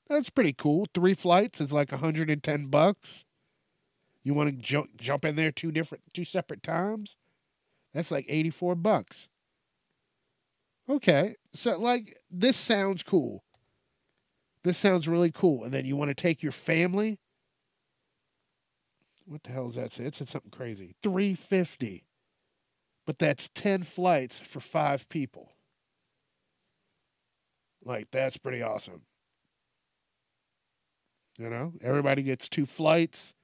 that's 0.09 0.31
pretty 0.31 0.53
cool. 0.53 0.87
Three 0.95 1.15
flights 1.15 1.61
is 1.61 1.73
like 1.73 1.91
110 1.91 2.67
bucks. 2.67 3.25
You 4.23 4.35
want 4.35 4.51
to 4.51 4.57
jump 4.57 4.97
jump 4.97 5.25
in 5.25 5.35
there 5.35 5.51
two 5.51 5.73
different 5.73 6.05
two 6.15 6.25
separate 6.25 6.63
times? 6.63 7.17
That's 7.93 8.11
like 8.11 8.27
84 8.29 8.77
bucks. 8.77 9.29
Okay. 10.89 11.35
So 11.53 11.79
like 11.79 12.17
this 12.31 12.57
sounds 12.57 13.03
cool. 13.03 13.43
This 14.63 14.79
sounds 14.79 15.09
really 15.09 15.31
cool. 15.31 15.65
And 15.65 15.73
then 15.73 15.85
you 15.87 15.97
want 15.97 16.11
to 16.11 16.15
take 16.15 16.43
your 16.43 16.53
family. 16.53 17.19
What 19.27 19.43
the 19.45 19.51
hell 19.51 19.69
is 19.69 19.77
that? 19.77 19.99
It 19.99 20.15
said 20.15 20.29
something 20.29 20.51
crazy. 20.51 20.97
350. 21.03 22.05
But 23.07 23.19
that's 23.19 23.49
10 23.55 23.85
flights 23.85 24.39
for 24.39 24.61
5 24.61 25.09
people. 25.09 25.53
Like 27.85 28.09
that's 28.11 28.37
pretty 28.37 28.63
awesome. 28.63 29.03
You 31.39 31.49
know, 31.49 31.73
everybody 31.81 32.23
gets 32.23 32.49
two 32.49 32.67
flights. 32.67 33.35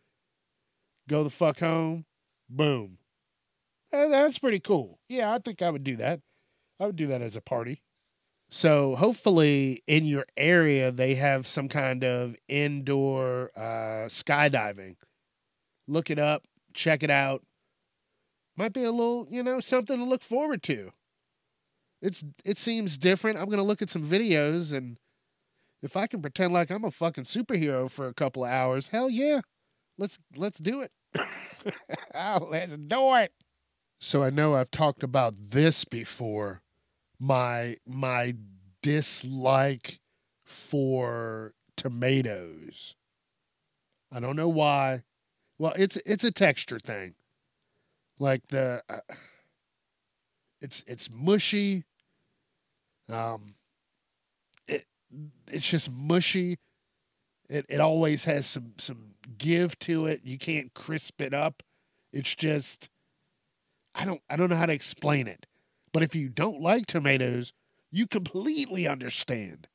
Go 1.09 1.25
the 1.25 1.31
fuck 1.31 1.61
home. 1.61 2.05
Boom. 2.51 2.99
That's 3.91 4.39
pretty 4.39 4.61
cool. 4.61 4.99
Yeah, 5.09 5.33
I 5.33 5.39
think 5.39 5.63
I 5.63 5.71
would 5.71 5.85
do 5.85 5.97
that. 5.97 6.21
I 6.79 6.85
would 6.85 6.97
do 6.97 7.07
that 7.07 7.23
as 7.23 7.37
a 7.37 7.41
party. 7.41 7.81
So 8.49 8.95
hopefully 8.95 9.83
in 9.87 10.05
your 10.05 10.27
area 10.37 10.93
they 10.93 11.17
have 11.17 11.47
some 11.47 11.69
kind 11.69 12.05
of 12.05 12.37
indoor 12.49 13.51
uh, 13.57 14.09
skydiving. 14.09 14.97
Look 15.89 16.11
it 16.11 16.19
up, 16.19 16.45
check 16.75 17.03
it 17.03 17.11
out. 17.11 17.43
Might 18.57 18.73
be 18.73 18.85
a 18.85 18.91
little, 18.91 19.27
you 19.31 19.43
know, 19.43 19.61
something 19.61 19.99
to 19.99 20.05
look 20.05 20.23
forward 20.23 20.63
to. 20.65 20.93
It's 22.01 22.25
it 22.45 22.59
seems 22.59 22.99
different. 22.99 23.39
I'm 23.39 23.49
gonna 23.49 23.63
look 23.63 23.83
at 23.83 23.91
some 23.91 24.05
videos 24.05 24.73
and 24.73 24.99
if 25.83 25.97
I 25.97 26.07
can 26.07 26.23
pretend 26.23 26.53
like 26.53 26.71
I'm 26.71 26.85
a 26.85 26.91
fucking 26.91 27.25
superhero 27.25 27.91
for 27.91 28.07
a 28.09 28.15
couple 28.15 28.45
of 28.45 28.51
hours, 28.51 28.89
hell 28.89 29.11
yeah. 29.11 29.41
Let's 29.99 30.19
let's 30.37 30.59
do 30.59 30.83
it. 30.83 30.93
oh, 32.15 32.49
let's 32.51 32.77
do 32.77 33.15
it. 33.17 33.33
So 34.01 34.23
I 34.23 34.31
know 34.31 34.55
I've 34.55 34.71
talked 34.71 35.03
about 35.03 35.35
this 35.51 35.85
before 35.85 36.63
my 37.19 37.77
my 37.87 38.35
dislike 38.83 40.01
for 40.45 41.55
tomatoes. 41.77 42.95
I 44.13 44.21
don't 44.21 44.37
know 44.37 44.49
why. 44.49 45.03
Well, 45.59 45.75
it's 45.77 45.97
it's 45.99 46.25
a 46.25 46.31
texture 46.31 46.79
thing. 46.79 47.15
Like 48.19 48.49
the 48.49 48.83
uh, 48.89 49.01
it's 50.61 50.85
it's 50.87 51.11
mushy. 51.11 51.85
Um 53.11 53.55
it 54.69 54.85
it's 55.49 55.69
just 55.69 55.91
mushy. 55.91 56.59
It 57.49 57.67
it 57.69 57.81
always 57.81 58.25
has 58.25 58.47
some 58.47 58.75
some 58.79 59.15
give 59.39 59.79
to 59.81 60.07
it. 60.07 60.21
You 60.25 60.39
can't 60.39 60.73
crisp 60.75 61.21
it 61.21 61.35
up. 61.35 61.63
It's 62.13 62.35
just 62.35 62.89
I 63.95 64.05
don't 64.05 64.21
I 64.29 64.37
don't 64.37 64.51
know 64.51 64.57
how 64.57 64.67
to 64.67 64.73
explain 64.73 65.27
it. 65.27 65.47
But 65.97 66.03
if 66.03 66.15
you 66.15 66.29
don't 66.29 66.61
like 66.61 66.85
tomatoes, 66.85 67.55
you 67.91 68.07
completely 68.07 68.87
understand. 68.87 69.67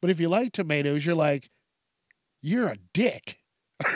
But 0.00 0.10
if 0.10 0.18
you 0.18 0.28
like 0.28 0.50
tomatoes, 0.50 1.06
you're 1.06 1.14
like, 1.14 1.48
you're 2.42 2.66
a 2.66 2.78
dick. 2.92 3.38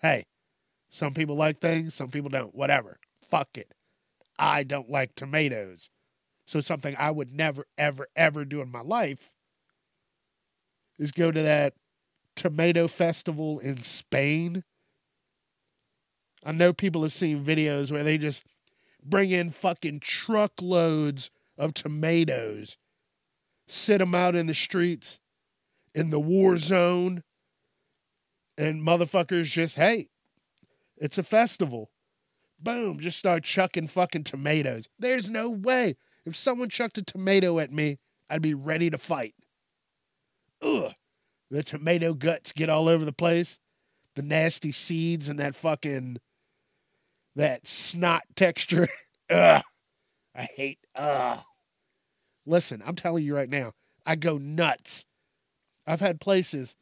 hey, 0.00 0.24
some 0.90 1.14
people 1.14 1.36
like 1.36 1.60
things, 1.60 1.94
some 1.94 2.10
people 2.10 2.28
don't. 2.28 2.52
Whatever. 2.52 2.98
Fuck 3.30 3.50
it. 3.56 3.72
I 4.36 4.64
don't 4.64 4.90
like 4.90 5.14
tomatoes. 5.14 5.88
So 6.44 6.58
something 6.58 6.96
I 6.98 7.12
would 7.12 7.30
never, 7.30 7.66
ever, 7.78 8.08
ever 8.16 8.44
do 8.44 8.60
in 8.60 8.72
my 8.72 8.82
life 8.82 9.30
is 10.98 11.12
go 11.12 11.30
to 11.30 11.42
that 11.42 11.74
tomato 12.34 12.88
festival 12.88 13.60
in 13.60 13.80
Spain. 13.84 14.64
I 16.44 16.52
know 16.52 16.72
people 16.72 17.02
have 17.02 17.12
seen 17.12 17.44
videos 17.44 17.90
where 17.90 18.02
they 18.04 18.18
just 18.18 18.42
bring 19.04 19.30
in 19.30 19.50
fucking 19.50 20.00
truckloads 20.00 21.30
of 21.56 21.74
tomatoes, 21.74 22.76
sit 23.68 23.98
them 23.98 24.14
out 24.14 24.34
in 24.34 24.46
the 24.46 24.54
streets, 24.54 25.20
in 25.94 26.10
the 26.10 26.20
war 26.20 26.56
zone, 26.56 27.22
and 28.58 28.82
motherfuckers 28.82 29.44
just, 29.44 29.76
hey, 29.76 30.08
it's 30.96 31.18
a 31.18 31.22
festival. 31.22 31.90
Boom, 32.60 33.00
just 33.00 33.18
start 33.18 33.44
chucking 33.44 33.88
fucking 33.88 34.24
tomatoes. 34.24 34.88
There's 34.98 35.28
no 35.28 35.50
way. 35.50 35.96
If 36.24 36.36
someone 36.36 36.68
chucked 36.68 36.98
a 36.98 37.02
tomato 37.02 37.58
at 37.58 37.72
me, 37.72 37.98
I'd 38.30 38.42
be 38.42 38.54
ready 38.54 38.88
to 38.90 38.98
fight. 38.98 39.34
Ugh. 40.62 40.92
The 41.50 41.62
tomato 41.62 42.14
guts 42.14 42.52
get 42.52 42.70
all 42.70 42.88
over 42.88 43.04
the 43.04 43.12
place. 43.12 43.58
The 44.14 44.22
nasty 44.22 44.72
seeds 44.72 45.28
and 45.28 45.38
that 45.38 45.56
fucking 45.56 46.18
that 47.36 47.66
snot 47.66 48.22
texture. 48.36 48.88
Ugh. 49.30 49.62
I 50.34 50.42
hate 50.42 50.78
ugh. 50.94 51.40
Listen, 52.46 52.82
I'm 52.84 52.96
telling 52.96 53.24
you 53.24 53.36
right 53.36 53.48
now, 53.48 53.72
I 54.06 54.16
go 54.16 54.38
nuts. 54.38 55.04
I've 55.86 56.00
had 56.00 56.20
places, 56.20 56.74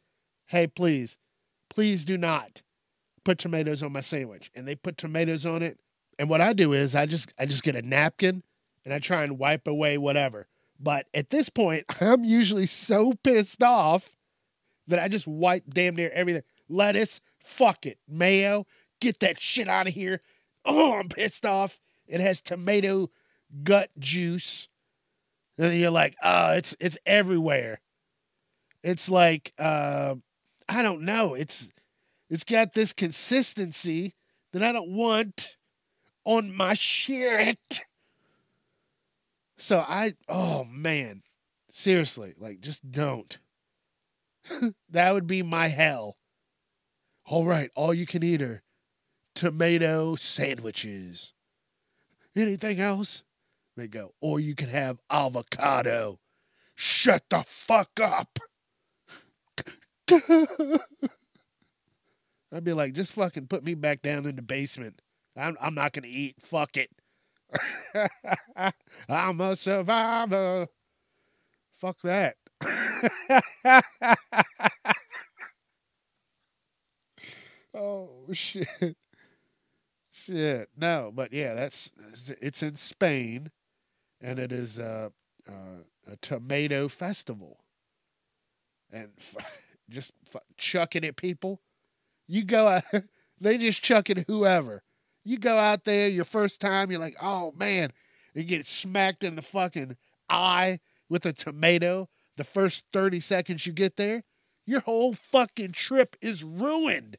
hey, 0.47 0.67
please, 0.67 1.17
please 1.69 2.05
do 2.05 2.17
not 2.17 2.61
put 3.23 3.37
tomatoes 3.37 3.83
on 3.83 3.91
my 3.91 3.99
sandwich. 3.99 4.51
And 4.55 4.67
they 4.67 4.75
put 4.75 4.97
tomatoes 4.97 5.45
on 5.45 5.61
it. 5.61 5.79
And 6.17 6.29
what 6.29 6.41
I 6.41 6.53
do 6.53 6.73
is 6.73 6.95
I 6.95 7.05
just 7.05 7.33
I 7.39 7.45
just 7.45 7.63
get 7.63 7.75
a 7.75 7.81
napkin 7.81 8.43
and 8.85 8.93
I 8.93 8.99
try 8.99 9.23
and 9.23 9.37
wipe 9.37 9.67
away 9.67 9.97
whatever. 9.97 10.47
But 10.79 11.07
at 11.13 11.29
this 11.29 11.49
point, 11.49 11.85
I'm 12.01 12.23
usually 12.23 12.65
so 12.65 13.13
pissed 13.23 13.63
off 13.63 14.11
that 14.87 14.99
I 14.99 15.07
just 15.07 15.27
wipe 15.27 15.63
damn 15.69 15.95
near 15.95 16.11
everything. 16.13 16.43
Lettuce, 16.69 17.21
fuck 17.43 17.85
it. 17.85 17.99
Mayo, 18.07 18.65
get 18.99 19.19
that 19.19 19.39
shit 19.39 19.67
out 19.67 19.87
of 19.87 19.93
here. 19.93 20.21
Oh, 20.65 20.93
I'm 20.93 21.09
pissed 21.09 21.45
off. 21.45 21.79
It 22.07 22.19
has 22.19 22.41
tomato 22.41 23.09
gut 23.63 23.89
juice. 23.99 24.67
And 25.57 25.79
you're 25.79 25.91
like, 25.91 26.15
oh, 26.23 26.53
it's 26.53 26.75
it's 26.79 26.97
everywhere. 27.05 27.81
It's 28.83 29.09
like 29.09 29.53
uh 29.57 30.15
I 30.67 30.81
don't 30.83 31.03
know. 31.03 31.33
It's 31.33 31.69
it's 32.29 32.43
got 32.43 32.73
this 32.73 32.93
consistency 32.93 34.15
that 34.53 34.63
I 34.63 34.71
don't 34.71 34.91
want 34.91 35.57
on 36.23 36.53
my 36.53 36.73
shit. 36.73 37.81
So 39.57 39.79
I 39.79 40.13
oh 40.27 40.63
man. 40.63 41.23
Seriously, 41.73 42.33
like 42.37 42.59
just 42.59 42.91
don't. 42.91 43.37
that 44.89 45.13
would 45.13 45.27
be 45.27 45.41
my 45.41 45.67
hell. 45.69 46.17
All 47.25 47.45
right, 47.45 47.69
all 47.75 47.93
you 47.93 48.05
can 48.05 48.23
eater 48.23 48.61
tomato 49.41 50.15
sandwiches. 50.15 51.33
Anything 52.35 52.79
else? 52.79 53.23
They 53.75 53.87
go, 53.87 54.13
or 54.21 54.39
you 54.39 54.53
can 54.53 54.69
have 54.69 54.99
avocado. 55.09 56.19
Shut 56.75 57.23
the 57.27 57.43
fuck 57.47 57.99
up. 57.99 58.37
I'd 60.11 60.77
be 62.63 62.73
like, 62.73 62.93
just 62.93 63.13
fucking 63.13 63.47
put 63.47 63.63
me 63.63 63.73
back 63.73 64.03
down 64.03 64.27
in 64.27 64.35
the 64.35 64.43
basement. 64.43 65.01
I'm 65.35 65.57
I'm 65.59 65.73
not 65.73 65.93
gonna 65.93 66.05
eat. 66.05 66.35
Fuck 66.39 66.77
it. 66.77 66.91
I'm 69.09 69.41
a 69.41 69.55
survivor. 69.55 70.67
Fuck 71.77 71.99
that. 72.03 72.35
oh 77.73 78.27
shit. 78.33 78.97
Shit. 80.25 80.69
No, 80.77 81.11
but 81.13 81.33
yeah, 81.33 81.53
that's 81.53 81.91
it's 82.41 82.61
in 82.63 82.75
Spain 82.75 83.51
and 84.19 84.39
it 84.39 84.51
is 84.51 84.77
a, 84.79 85.11
a, 85.47 86.11
a 86.11 86.15
tomato 86.17 86.87
festival. 86.87 87.63
And 88.91 89.09
just 89.89 90.11
chucking 90.57 91.05
at 91.05 91.15
people. 91.15 91.61
You 92.27 92.43
go 92.43 92.67
out, 92.67 92.83
they 93.41 93.57
just 93.57 93.81
chucking 93.81 94.25
whoever. 94.27 94.83
You 95.23 95.37
go 95.37 95.57
out 95.57 95.83
there 95.85 96.07
your 96.07 96.25
first 96.25 96.59
time, 96.59 96.91
you're 96.91 96.99
like, 96.99 97.17
oh 97.21 97.53
man, 97.57 97.91
you 98.33 98.43
get 98.43 98.65
smacked 98.65 99.23
in 99.23 99.35
the 99.35 99.41
fucking 99.41 99.97
eye 100.29 100.79
with 101.09 101.25
a 101.25 101.33
tomato 101.33 102.09
the 102.37 102.43
first 102.43 102.85
30 102.93 103.19
seconds 103.19 103.65
you 103.67 103.73
get 103.73 103.97
there, 103.97 104.23
your 104.65 104.81
whole 104.81 105.13
fucking 105.13 105.73
trip 105.73 106.15
is 106.21 106.43
ruined. 106.43 107.17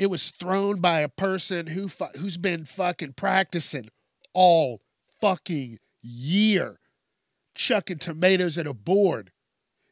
It 0.00 0.08
was 0.08 0.30
thrown 0.30 0.80
by 0.80 1.00
a 1.00 1.10
person 1.10 1.66
who 1.66 1.86
fu- 1.86 2.06
who's 2.16 2.38
been 2.38 2.64
fucking 2.64 3.12
practicing 3.12 3.90
all 4.32 4.80
fucking 5.20 5.78
year, 6.00 6.80
chucking 7.54 7.98
tomatoes 7.98 8.56
at 8.56 8.66
a 8.66 8.72
board. 8.72 9.30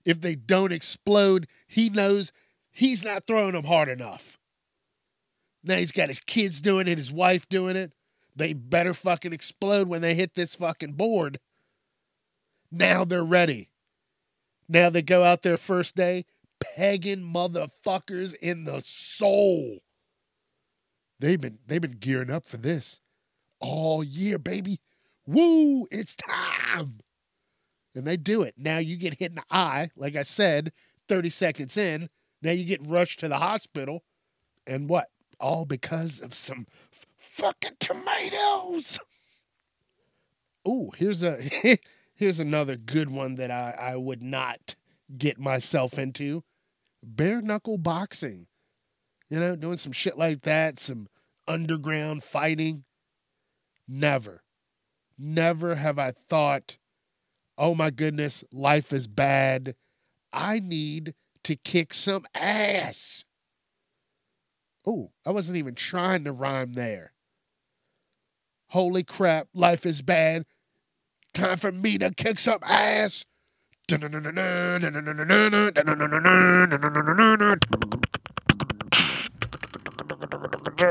If 0.07 0.23
they 0.23 0.35
don't 0.35 0.73
explode, 0.73 1.47
he 1.67 1.91
knows 1.91 2.33
he's 2.71 3.05
not 3.05 3.27
throwing 3.27 3.53
them 3.53 3.67
hard 3.67 3.91
enough. 3.91 4.39
Now 5.63 5.77
he's 5.77 5.93
got 5.93 6.09
his 6.09 6.21
kids 6.21 6.63
doing 6.63 6.89
it, 6.89 6.97
his 6.97 7.13
wife 7.13 7.47
doing 7.51 7.77
it. 7.77 7.93
They 8.35 8.55
better 8.55 8.95
fucking 8.95 9.35
explode 9.35 9.89
when 9.89 10.01
they 10.01 10.15
hit 10.15 10.35
this 10.35 10.55
fucking 10.55 10.95
board. 10.95 11.39
Now 12.73 13.05
they're 13.05 13.23
ready. 13.23 13.69
Now 14.71 14.89
they 14.89 15.03
go 15.03 15.23
out 15.23 15.43
there 15.43 15.59
first 15.59 15.97
day, 15.97 16.25
pegging 16.61 17.21
motherfuckers 17.21 18.33
in 18.37 18.65
the 18.65 18.81
soul. 18.87 19.81
They've 21.21 21.41
been 21.41 21.59
they've 21.67 21.81
been 21.81 21.99
gearing 21.99 22.31
up 22.31 22.45
for 22.47 22.57
this 22.57 23.01
all 23.61 24.05
year, 24.05 24.39
baby. 24.39 24.81
Woo, 25.27 25.87
it's 25.91 26.15
time. 26.15 27.01
And 27.95 28.07
they 28.07 28.17
do 28.17 28.43
it. 28.43 28.55
Now 28.57 28.79
you 28.79 28.97
get 28.97 29.15
hit 29.15 29.31
in 29.31 29.37
the 29.37 29.45
eye, 29.51 29.91
like 29.97 30.17
I 30.17 30.23
said, 30.23 30.73
30 31.09 31.31
seconds 31.31 31.77
in. 31.77 32.09
Now 32.43 32.53
you 32.53 32.65
get 32.65 32.87
rushed 32.87 33.21
to 33.21 33.29
the 33.29 33.39
hospital. 33.39 34.05
And 34.67 34.89
what? 34.89 35.09
All 35.41 35.65
because 35.65 36.21
of 36.21 36.35
some 36.35 36.67
f- 36.93 37.07
fucking 37.19 37.77
tomatoes. 37.81 38.99
Oh, 40.65 40.93
here's 40.97 41.23
a 41.23 41.39
here's 42.15 42.41
another 42.41 42.77
good 42.77 43.11
one 43.11 43.37
that 43.37 43.51
I, 43.51 43.75
I 43.79 43.97
would 43.97 44.23
not 44.23 44.75
get 45.17 45.39
myself 45.39 45.99
into. 45.99 46.43
Bare 47.03 47.41
knuckle 47.41 47.79
boxing. 47.79 48.48
You 49.29 49.41
know, 49.41 49.57
doing 49.57 49.77
some 49.77 49.93
shit 49.93 50.17
like 50.17 50.43
that, 50.43 50.79
some 50.79 51.09
underground 51.47 52.25
fighting. 52.25 52.85
Never. 53.87 54.43
Never 55.19 55.75
have 55.75 55.99
I 55.99 56.13
thought, 56.29 56.79
oh 57.57 57.75
my 57.75 57.91
goodness, 57.91 58.45
life 58.53 58.93
is 58.93 59.07
bad. 59.07 59.75
I 60.33 60.61
need 60.61 61.15
to 61.45 61.57
kick 61.57 61.93
some 61.93 62.27
ass. 62.35 63.25
Oh, 64.87 65.11
I 65.27 65.31
wasn't 65.31 65.59
even 65.59 65.75
trying 65.75 66.25
to 66.25 66.33
rhyme 66.33 66.75
there. 66.75 67.13
Holy 68.69 69.03
crap, 69.03 69.49
life 69.53 69.85
is 69.85 70.03
bad. 70.03 70.45
Time 71.35 71.57
for 71.57 71.73
me 71.73 71.99
to 71.99 72.11
kick 72.13 72.39
some 72.39 72.61
ass. 72.63 73.25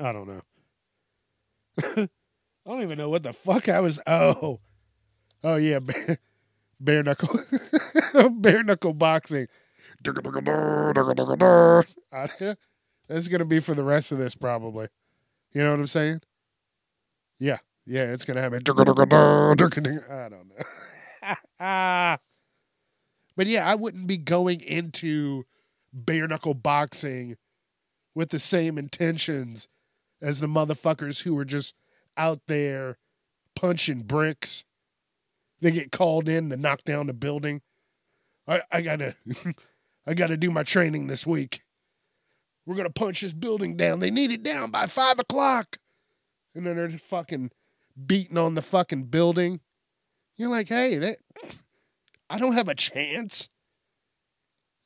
I 0.00 0.12
don't 0.12 0.28
know. 0.28 0.42
I 1.96 2.08
don't 2.66 2.82
even 2.82 2.98
know 2.98 3.08
what 3.08 3.22
the 3.22 3.32
fuck 3.32 3.68
I 3.68 3.80
was. 3.80 4.00
Oh, 4.06 4.60
oh 5.44 5.56
yeah, 5.56 5.78
bare, 5.80 6.18
bare 6.80 7.02
knuckle, 7.02 7.40
bare 8.32 8.62
knuckle 8.64 8.94
boxing. 8.94 9.48
I- 12.12 12.56
That's 13.08 13.28
gonna 13.28 13.44
be 13.44 13.60
for 13.60 13.74
the 13.74 13.82
rest 13.82 14.12
of 14.12 14.18
this, 14.18 14.34
probably. 14.34 14.88
You 15.52 15.62
know 15.64 15.70
what 15.70 15.80
I'm 15.80 15.86
saying? 15.86 16.20
Yeah, 17.38 17.58
yeah, 17.86 18.04
it's 18.12 18.24
gonna 18.24 18.40
happen. 18.42 18.62
I 20.10 20.28
don't 20.28 20.48
know. 20.48 22.16
but 23.36 23.46
yeah, 23.46 23.66
I 23.66 23.74
wouldn't 23.74 24.06
be 24.06 24.18
going 24.18 24.60
into 24.60 25.44
bare 25.92 26.28
knuckle 26.28 26.54
boxing 26.54 27.36
with 28.14 28.30
the 28.30 28.38
same 28.38 28.76
intentions 28.76 29.68
as 30.20 30.40
the 30.40 30.46
motherfuckers 30.46 31.22
who 31.22 31.34
were 31.34 31.44
just 31.44 31.74
out 32.16 32.40
there 32.46 32.98
punching 33.54 34.02
bricks. 34.02 34.64
They 35.60 35.70
get 35.70 35.92
called 35.92 36.28
in 36.28 36.50
to 36.50 36.56
knock 36.56 36.84
down 36.84 37.06
the 37.06 37.12
building. 37.12 37.62
I, 38.46 38.62
I 38.70 38.80
gotta 38.82 39.14
I 40.06 40.14
gotta 40.14 40.36
do 40.36 40.50
my 40.50 40.62
training 40.62 41.06
this 41.06 41.26
week. 41.26 41.62
We're 42.68 42.74
gonna 42.74 42.90
punch 42.90 43.22
this 43.22 43.32
building 43.32 43.78
down. 43.78 44.00
They 44.00 44.10
need 44.10 44.30
it 44.30 44.42
down 44.42 44.70
by 44.70 44.88
five 44.88 45.18
o'clock. 45.18 45.78
And 46.54 46.66
then 46.66 46.76
they're 46.76 46.88
just 46.88 47.04
fucking 47.04 47.50
beating 48.06 48.36
on 48.36 48.56
the 48.56 48.60
fucking 48.60 49.04
building. 49.04 49.60
You're 50.36 50.50
like, 50.50 50.68
hey, 50.68 50.98
that 50.98 51.16
I 52.28 52.38
don't 52.38 52.52
have 52.52 52.68
a 52.68 52.74
chance. 52.74 53.48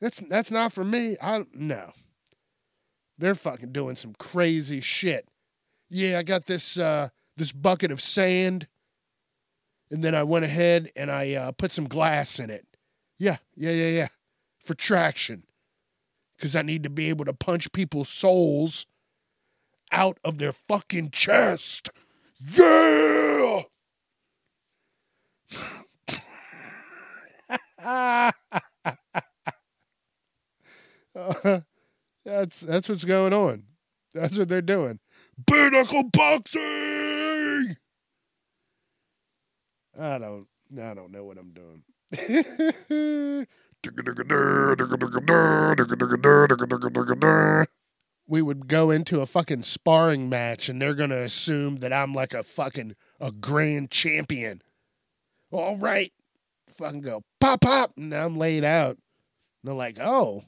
That's 0.01 0.21
that's 0.21 0.53
not 0.53 0.73
for 0.73 0.85
me. 0.85 1.17
I 1.21 1.45
no. 1.53 1.91
They're 3.19 3.35
fucking 3.35 3.73
doing 3.73 3.97
some 3.97 4.15
crazy 4.17 4.81
shit. 4.81 5.27
Yeah, 5.91 6.21
I 6.21 6.23
got 6.23 6.47
this 6.47 6.79
uh 6.79 7.09
this 7.37 7.51
bucket 7.51 7.91
of 7.91 8.01
sand 8.01 8.69
and 9.91 10.05
then 10.05 10.15
I 10.15 10.23
went 10.23 10.45
ahead 10.45 10.93
and 10.95 11.11
I 11.11 11.35
uh, 11.35 11.51
put 11.51 11.73
some 11.73 11.89
glass 11.89 12.39
in 12.39 12.49
it. 12.49 12.65
Yeah, 13.19 13.39
yeah, 13.57 13.73
yeah, 13.73 13.89
yeah. 13.89 14.09
For 14.65 14.75
traction. 14.75 15.43
Cuz 16.43 16.57
I 16.57 16.63
need 16.63 16.83
to 16.83 16.91
be 16.91 17.09
able 17.09 17.25
to 17.25 17.33
punch 17.33 17.73
people's 17.73 18.11
souls 18.11 18.87
out 19.93 20.19
of 20.25 20.39
their 20.39 20.53
fucking 20.53 21.11
chest. 21.11 21.89
Yeah! 22.41 23.63
Uh, 27.79 28.33
that's 32.25 32.61
that's 32.61 32.89
what's 32.89 33.05
going 33.05 33.33
on. 33.33 33.65
That's 34.15 34.37
what 34.37 34.49
they're 34.49 34.63
doing. 34.63 34.99
Bare 35.39 35.71
knuckle 35.71 36.05
boxing. 36.13 37.77
I 39.99 40.19
don't 40.19 40.49
I 40.77 40.95
don't 40.95 41.13
know 41.13 41.25
what 41.25 41.39
I'm 41.39 41.53
doing. 41.53 41.85
we 48.27 48.41
would 48.41 48.69
go 48.69 48.91
into 48.91 49.21
a 49.21 49.27
fucking 49.27 49.63
sparring 49.63 50.29
match 50.29 50.69
and 50.69 50.81
they're 50.81 50.95
gonna 50.95 51.21
assume 51.23 51.77
that 51.77 51.93
I'm 51.93 52.15
like 52.15 52.35
a 52.35 52.43
fucking 52.43 52.95
a 53.21 53.33
grand 53.33 53.91
champion. 53.91 54.63
All 55.51 55.77
right. 55.77 56.13
Fucking 56.79 57.03
go 57.03 57.25
pop 57.41 57.61
pop 57.61 57.93
and 57.99 58.15
I'm 58.15 58.39
laid 58.39 58.65
out. 58.65 58.93
And 58.93 58.99
they're 59.65 59.75
like, 59.75 59.99
oh. 60.01 60.45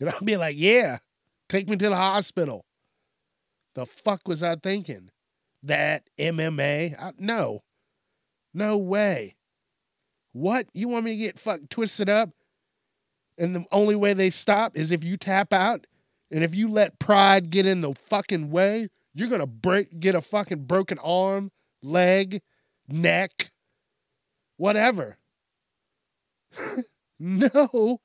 And 0.00 0.10
I'll 0.10 0.20
be 0.20 0.36
like, 0.36 0.56
yeah, 0.58 0.98
take 1.48 1.68
me 1.68 1.76
to 1.76 1.88
the 1.88 1.96
hospital. 1.96 2.66
The 3.74 3.86
fuck 3.86 4.28
was 4.28 4.42
I 4.42 4.56
thinking? 4.56 5.10
That 5.62 6.02
MMA? 6.18 7.00
I, 7.00 7.12
no. 7.18 7.62
No 8.52 8.76
way. 8.76 9.36
What? 10.32 10.66
You 10.74 10.88
want 10.88 11.06
me 11.06 11.12
to 11.12 11.16
get 11.16 11.38
fucked 11.38 11.70
twisted 11.70 12.08
up? 12.08 12.30
And 13.36 13.54
the 13.54 13.64
only 13.72 13.96
way 13.96 14.12
they 14.14 14.30
stop 14.30 14.76
is 14.76 14.90
if 14.90 15.04
you 15.04 15.16
tap 15.16 15.52
out. 15.52 15.86
And 16.30 16.42
if 16.42 16.54
you 16.54 16.68
let 16.68 16.98
pride 16.98 17.50
get 17.50 17.66
in 17.66 17.80
the 17.80 17.94
fucking 17.94 18.50
way, 18.50 18.88
you're 19.14 19.28
gonna 19.28 19.46
break 19.46 20.00
get 20.00 20.14
a 20.14 20.20
fucking 20.20 20.64
broken 20.64 20.98
arm, 20.98 21.52
leg, 21.82 22.42
neck, 22.88 23.52
whatever. 24.56 25.18
no. 27.18 28.00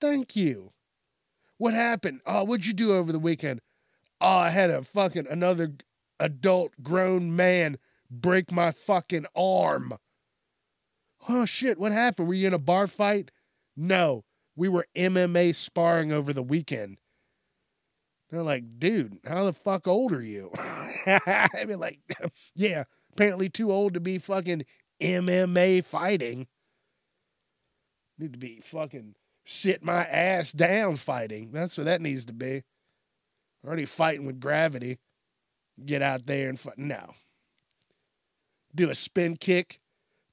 Thank 0.00 0.36
you. 0.36 0.72
What 1.58 1.74
happened? 1.74 2.20
Oh, 2.26 2.44
what'd 2.44 2.66
you 2.66 2.72
do 2.72 2.94
over 2.94 3.12
the 3.12 3.18
weekend? 3.18 3.60
Oh, 4.20 4.28
I 4.28 4.50
had 4.50 4.70
a 4.70 4.82
fucking 4.82 5.26
another 5.28 5.72
adult 6.18 6.72
grown 6.82 7.34
man 7.34 7.78
break 8.10 8.52
my 8.52 8.72
fucking 8.72 9.26
arm. 9.34 9.94
Oh 11.28 11.44
shit, 11.44 11.78
what 11.78 11.92
happened? 11.92 12.28
Were 12.28 12.34
you 12.34 12.46
in 12.46 12.54
a 12.54 12.58
bar 12.58 12.86
fight? 12.86 13.30
No. 13.76 14.24
We 14.56 14.68
were 14.68 14.86
MMA 14.96 15.54
sparring 15.54 16.12
over 16.12 16.32
the 16.32 16.42
weekend. 16.42 16.96
They're 18.30 18.42
like, 18.42 18.78
dude, 18.78 19.18
how 19.24 19.44
the 19.44 19.52
fuck 19.52 19.86
old 19.86 20.12
are 20.12 20.22
you? 20.22 20.50
I 21.06 21.64
mean, 21.66 21.78
like, 21.78 22.00
yeah, 22.56 22.84
apparently 23.12 23.48
too 23.48 23.70
old 23.70 23.94
to 23.94 24.00
be 24.00 24.18
fucking 24.18 24.64
MMA 25.00 25.84
fighting. 25.84 26.48
Need 28.18 28.32
to 28.32 28.38
be 28.38 28.60
fucking 28.60 29.14
sit 29.44 29.84
my 29.84 30.04
ass 30.04 30.52
down 30.52 30.96
fighting. 30.96 31.50
That's 31.52 31.76
what 31.78 31.84
that 31.84 32.00
needs 32.00 32.24
to 32.24 32.32
be. 32.32 32.64
Already 33.64 33.84
fighting 33.84 34.26
with 34.26 34.40
gravity. 34.40 34.98
Get 35.84 36.02
out 36.02 36.26
there 36.26 36.48
and 36.48 36.58
fight. 36.58 36.78
No. 36.78 37.14
Do 38.74 38.90
a 38.90 38.94
spin 38.94 39.36
kick. 39.36 39.80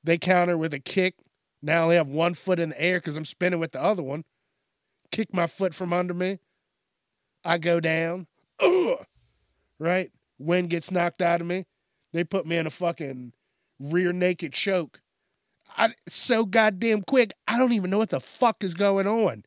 They 0.03 0.17
counter 0.17 0.57
with 0.57 0.73
a 0.73 0.79
kick. 0.79 1.15
Now 1.65 1.79
I 1.79 1.83
only 1.83 1.95
have 1.95 2.09
one 2.09 2.33
foot 2.33 2.59
in 2.59 2.69
the 2.69 2.81
air 2.81 2.99
because 2.99 3.15
I'm 3.15 3.23
spinning 3.23 3.59
with 3.59 3.71
the 3.71 3.81
other 3.81 4.03
one. 4.03 4.25
Kick 5.11 5.33
my 5.33 5.47
foot 5.47 5.73
from 5.73 5.93
under 5.93 6.13
me. 6.13 6.39
I 7.45 7.57
go 7.57 7.79
down. 7.79 8.27
Ugh! 8.59 9.05
Right? 9.79 10.11
Wind 10.37 10.69
gets 10.69 10.91
knocked 10.91 11.21
out 11.21 11.39
of 11.39 11.47
me. 11.47 11.65
They 12.11 12.25
put 12.25 12.45
me 12.45 12.57
in 12.57 12.67
a 12.67 12.69
fucking 12.69 13.31
rear 13.79 14.11
naked 14.11 14.51
choke. 14.51 14.99
I, 15.77 15.93
so 16.07 16.45
goddamn 16.45 17.01
quick, 17.03 17.33
I 17.47 17.57
don't 17.57 17.71
even 17.71 17.89
know 17.89 17.97
what 17.97 18.09
the 18.09 18.19
fuck 18.19 18.63
is 18.63 18.73
going 18.73 19.07
on. 19.07 19.45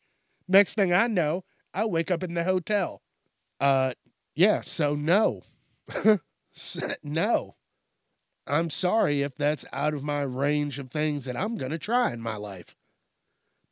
Next 0.48 0.74
thing 0.74 0.92
I 0.92 1.06
know, 1.08 1.44
I 1.74 1.84
wake 1.84 2.10
up 2.10 2.22
in 2.22 2.34
the 2.34 2.44
hotel. 2.44 3.02
Uh, 3.60 3.92
yeah, 4.34 4.62
so 4.62 4.94
no. 4.94 5.42
no. 7.04 7.56
I'm 8.46 8.70
sorry 8.70 9.22
if 9.22 9.36
that's 9.36 9.64
out 9.72 9.94
of 9.94 10.04
my 10.04 10.22
range 10.22 10.78
of 10.78 10.90
things 10.90 11.24
that 11.24 11.36
I'm 11.36 11.56
going 11.56 11.72
to 11.72 11.78
try 11.78 12.12
in 12.12 12.20
my 12.20 12.36
life. 12.36 12.76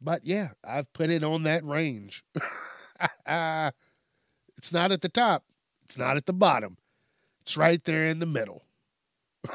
But 0.00 0.26
yeah, 0.26 0.50
I've 0.62 0.92
put 0.92 1.10
it 1.10 1.22
on 1.22 1.44
that 1.44 1.64
range. 1.64 2.24
it's 3.26 4.72
not 4.72 4.92
at 4.92 5.00
the 5.00 5.08
top, 5.08 5.44
it's 5.84 5.96
not 5.96 6.16
at 6.16 6.26
the 6.26 6.32
bottom. 6.32 6.76
It's 7.42 7.56
right 7.56 7.82
there 7.84 8.04
in 8.04 8.18
the 8.18 8.26
middle. 8.26 8.64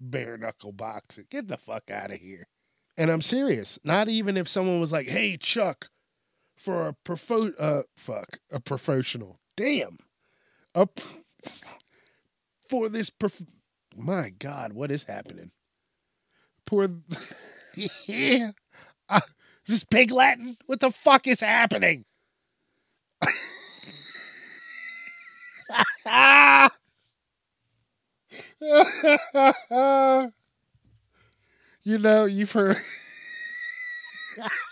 Bare 0.00 0.36
knuckle 0.36 0.72
boxing. 0.72 1.26
Get 1.30 1.48
the 1.48 1.56
fuck 1.56 1.90
out 1.90 2.10
of 2.10 2.18
here. 2.18 2.48
And 2.96 3.10
I'm 3.10 3.22
serious. 3.22 3.78
Not 3.84 4.08
even 4.08 4.36
if 4.36 4.48
someone 4.48 4.80
was 4.80 4.92
like, 4.92 5.08
"Hey, 5.08 5.36
Chuck, 5.36 5.88
for 6.56 6.88
a 6.88 6.96
profo 7.04 7.52
uh 7.58 7.82
fuck, 7.96 8.40
a 8.50 8.58
professional." 8.60 9.38
Damn. 9.56 9.98
A 10.74 10.88
for 12.70 12.88
this 12.88 13.10
prof- 13.10 13.42
My 13.96 14.30
god, 14.30 14.72
what 14.72 14.92
is 14.92 15.02
happening? 15.02 15.50
Poor 16.64 16.88
Yeah. 18.06 18.52
Uh, 19.08 19.20
is 19.66 19.80
this 19.80 19.84
pig 19.84 20.10
Latin? 20.12 20.56
What 20.66 20.78
the 20.80 20.90
fuck 20.92 21.26
is 21.26 21.40
happening? 21.40 22.04
you 31.82 31.98
know, 31.98 32.24
you've 32.26 32.52
heard. 32.52 32.76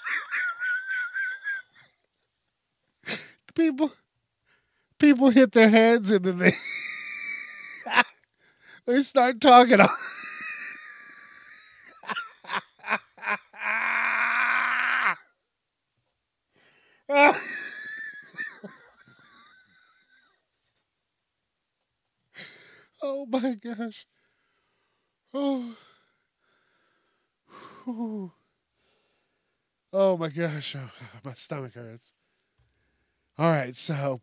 people, 3.54 3.92
people 4.98 5.30
hit 5.30 5.52
their 5.52 5.68
heads 5.68 6.10
and 6.10 6.24
then 6.24 6.38
they 6.38 6.52
they 8.88 9.02
start 9.02 9.40
talking. 9.40 9.78
Oh 23.00 23.26
my 23.26 23.54
gosh. 23.54 24.06
Oh. 25.32 25.74
Oh 29.92 30.16
my 30.18 30.28
gosh, 30.28 30.76
oh, 30.76 30.90
my 31.24 31.34
stomach 31.34 31.74
hurts. 31.74 32.12
All 33.38 33.50
right, 33.50 33.74
so 33.74 34.20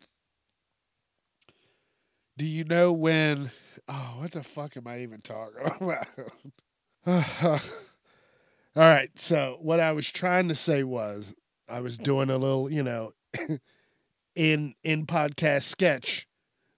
do 2.36 2.44
you 2.44 2.64
know 2.64 2.92
when? 2.92 3.50
Oh, 3.88 4.16
what 4.18 4.32
the 4.32 4.42
fuck 4.42 4.76
am 4.76 4.86
I 4.86 5.00
even 5.02 5.20
talking 5.20 5.62
about? 5.80 6.06
All 8.76 8.82
right, 8.82 9.10
so 9.14 9.58
what 9.60 9.80
I 9.80 9.92
was 9.92 10.06
trying 10.06 10.48
to 10.48 10.54
say 10.54 10.82
was 10.82 11.34
I 11.68 11.80
was 11.80 11.96
doing 11.96 12.30
a 12.30 12.36
little, 12.36 12.70
you 12.70 12.82
know, 12.82 13.12
in 14.34 14.74
in 14.82 15.06
podcast 15.06 15.62
sketch 15.62 16.26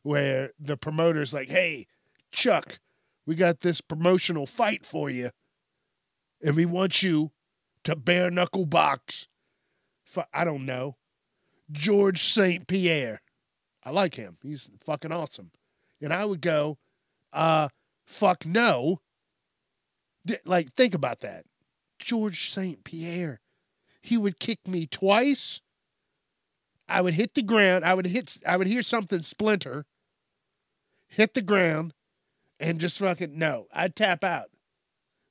where 0.02 0.52
the 0.60 0.76
promoter's 0.76 1.32
like, 1.32 1.48
"Hey, 1.48 1.86
Chuck, 2.30 2.78
we 3.26 3.34
got 3.34 3.60
this 3.60 3.80
promotional 3.80 4.46
fight 4.46 4.86
for 4.86 5.10
you, 5.10 5.30
and 6.42 6.54
we 6.54 6.66
want 6.66 7.02
you 7.02 7.32
to 7.84 7.96
bare 7.96 8.30
knuckle 8.30 8.66
box 8.66 9.26
for 10.04 10.26
I 10.32 10.44
don't 10.44 10.66
know 10.66 10.96
George 11.70 12.32
St. 12.32 12.66
Pierre. 12.66 13.22
I 13.84 13.90
like 13.90 14.14
him. 14.14 14.38
He's 14.42 14.68
fucking 14.84 15.12
awesome. 15.12 15.50
And 16.00 16.12
I 16.12 16.24
would 16.24 16.40
go, 16.40 16.78
uh, 17.38 17.68
fuck 18.06 18.44
no. 18.44 19.00
Like, 20.44 20.74
think 20.74 20.94
about 20.94 21.20
that. 21.20 21.44
George 21.98 22.52
St. 22.52 22.84
Pierre. 22.84 23.40
He 24.02 24.16
would 24.16 24.38
kick 24.38 24.66
me 24.66 24.86
twice. 24.86 25.60
I 26.88 27.00
would 27.00 27.14
hit 27.14 27.34
the 27.34 27.42
ground. 27.42 27.84
I 27.84 27.94
would 27.94 28.06
hit 28.06 28.38
I 28.46 28.56
would 28.56 28.66
hear 28.66 28.82
something 28.82 29.20
splinter, 29.20 29.84
hit 31.06 31.34
the 31.34 31.42
ground, 31.42 31.92
and 32.58 32.80
just 32.80 32.98
fucking 32.98 33.38
no. 33.38 33.66
I'd 33.72 33.94
tap 33.94 34.24
out. 34.24 34.50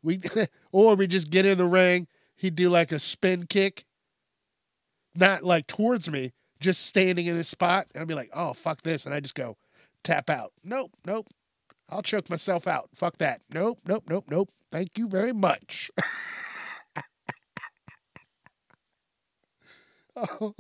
We 0.04 0.22
or 0.72 0.96
we 0.96 1.08
just 1.08 1.32
get 1.32 1.46
in 1.46 1.58
the 1.58 1.66
ring 1.66 2.08
he'd 2.38 2.56
do 2.56 2.70
like 2.70 2.92
a 2.92 3.00
spin 3.00 3.48
kick, 3.48 3.86
not 5.14 5.44
like 5.44 5.68
towards 5.68 6.10
me, 6.10 6.34
just 6.60 6.86
standing 6.86 7.26
in 7.26 7.36
his 7.36 7.50
spot. 7.50 7.88
And 7.94 8.02
I'd 8.02 8.08
be 8.08 8.14
like, 8.14 8.30
oh, 8.34 8.54
fuck 8.54 8.84
this. 8.84 9.06
And 9.06 9.14
I 9.14 9.20
just 9.20 9.36
go 9.36 9.58
tap 10.04 10.30
out. 10.30 10.54
Nope, 10.64 10.92
nope. 11.06 11.28
I'll 11.90 12.02
choke 12.02 12.30
myself 12.30 12.68
out. 12.68 12.90
Fuck 12.94 13.18
that. 13.18 13.42
Nope, 13.50 13.80
nope, 13.86 14.04
nope, 14.10 14.26
nope. 14.30 14.50
Thank 14.72 14.98
you 14.98 15.08
very 15.08 15.34
much. 15.34 15.90
All 20.16 20.54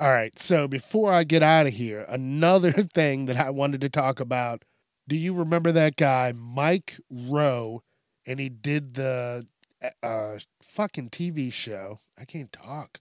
right. 0.00 0.38
So 0.38 0.68
before 0.68 1.12
I 1.12 1.24
get 1.24 1.42
out 1.42 1.66
of 1.66 1.72
here, 1.72 2.04
another 2.08 2.72
thing 2.94 3.26
that 3.26 3.36
I 3.36 3.50
wanted 3.50 3.80
to 3.82 3.88
talk 3.88 4.20
about. 4.20 4.64
Do 5.06 5.16
you 5.16 5.34
remember 5.34 5.70
that 5.72 5.96
guy, 5.96 6.32
Mike 6.34 6.98
Rowe? 7.10 7.82
and 8.26 8.40
he 8.40 8.48
did 8.48 8.94
the 8.94 9.46
eh, 9.82 9.90
uh, 10.02 10.38
fucking 10.62 11.10
TV 11.10 11.52
show. 11.52 12.00
I 12.18 12.24
can't 12.24 12.52
talk. 12.52 13.00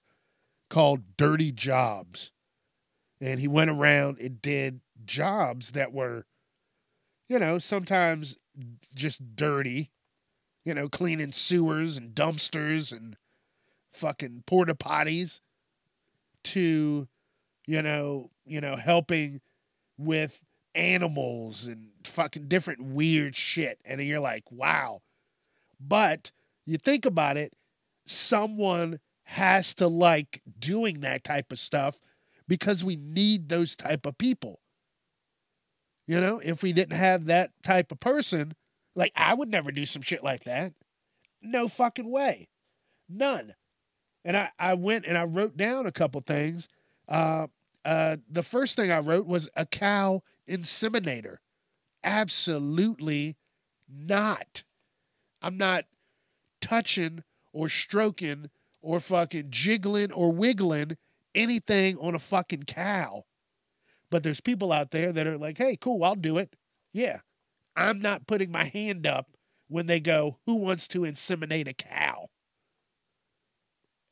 Called 0.69 1.17
Dirty 1.17 1.51
Jobs. 1.51 2.31
And 3.21 3.39
he 3.39 3.47
went 3.47 3.69
around 3.69 4.19
and 4.19 4.41
did 4.41 4.81
jobs 5.05 5.71
that 5.71 5.93
were, 5.93 6.25
you 7.27 7.39
know, 7.39 7.59
sometimes 7.59 8.37
just 8.93 9.35
dirty, 9.35 9.91
you 10.63 10.73
know, 10.73 10.87
cleaning 10.87 11.31
sewers 11.31 11.97
and 11.97 12.13
dumpsters 12.13 12.91
and 12.91 13.17
fucking 13.91 14.43
porta 14.45 14.75
potties 14.75 15.41
to, 16.43 17.07
you 17.65 17.81
know, 17.81 18.29
you 18.45 18.61
know, 18.61 18.75
helping 18.75 19.41
with 19.97 20.39
animals 20.75 21.67
and 21.67 21.89
fucking 22.03 22.47
different 22.47 22.81
weird 22.81 23.35
shit. 23.35 23.79
And 23.85 24.01
you're 24.01 24.19
like, 24.19 24.43
wow, 24.51 25.01
but 25.79 26.31
you 26.65 26.77
think 26.77 27.05
about 27.05 27.37
it, 27.37 27.53
someone 28.05 28.99
has 29.23 29.73
to 29.75 29.87
like 29.87 30.41
doing 30.59 31.01
that 31.01 31.23
type 31.23 31.51
of 31.51 31.59
stuff 31.59 31.97
because 32.47 32.83
we 32.83 32.95
need 32.95 33.49
those 33.49 33.75
type 33.75 34.05
of 34.05 34.17
people. 34.17 34.59
You 36.05 36.19
know, 36.19 36.39
if 36.39 36.63
we 36.63 36.73
didn't 36.73 36.97
have 36.97 37.25
that 37.25 37.51
type 37.63 37.91
of 37.91 37.99
person, 37.99 38.53
like 38.95 39.13
I 39.15 39.33
would 39.33 39.49
never 39.49 39.71
do 39.71 39.85
some 39.85 40.01
shit 40.01 40.23
like 40.23 40.43
that. 40.43 40.73
No 41.41 41.67
fucking 41.67 42.09
way. 42.09 42.49
None. 43.09 43.55
And 44.25 44.37
I, 44.37 44.49
I 44.57 44.73
went 44.73 45.05
and 45.05 45.17
I 45.17 45.23
wrote 45.23 45.57
down 45.57 45.85
a 45.85 45.91
couple 45.91 46.21
things. 46.21 46.67
Uh, 47.07 47.47
uh, 47.85 48.17
the 48.29 48.43
first 48.43 48.75
thing 48.75 48.91
I 48.91 48.99
wrote 48.99 49.25
was 49.25 49.49
a 49.55 49.65
cow 49.65 50.23
inseminator. 50.47 51.37
Absolutely 52.03 53.37
not. 53.89 54.63
I'm 55.41 55.57
not 55.57 55.85
touching 56.61 57.23
or 57.51 57.69
stroking 57.69 58.49
or 58.81 58.99
fucking 58.99 59.47
jiggling 59.49 60.11
or 60.11 60.31
wiggling 60.31 60.97
anything 61.35 61.97
on 61.97 62.15
a 62.15 62.19
fucking 62.19 62.63
cow. 62.63 63.25
But 64.13 64.21
there's 64.21 64.41
people 64.41 64.71
out 64.71 64.91
there 64.91 65.11
that 65.11 65.25
are 65.25 65.39
like, 65.39 65.57
hey, 65.57 65.75
cool, 65.75 66.03
I'll 66.03 66.13
do 66.13 66.37
it. 66.37 66.55
Yeah. 66.93 67.21
I'm 67.75 67.99
not 67.99 68.27
putting 68.27 68.51
my 68.51 68.65
hand 68.65 69.07
up 69.07 69.25
when 69.69 69.87
they 69.87 69.99
go, 69.99 70.37
who 70.45 70.53
wants 70.53 70.87
to 70.89 70.99
inseminate 70.99 71.67
a 71.67 71.73
cow? 71.73 72.27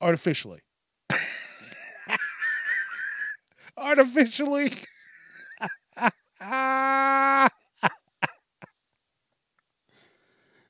Artificially. 0.01 0.61
Artificially. 3.77 4.73
yeah, 6.41 7.47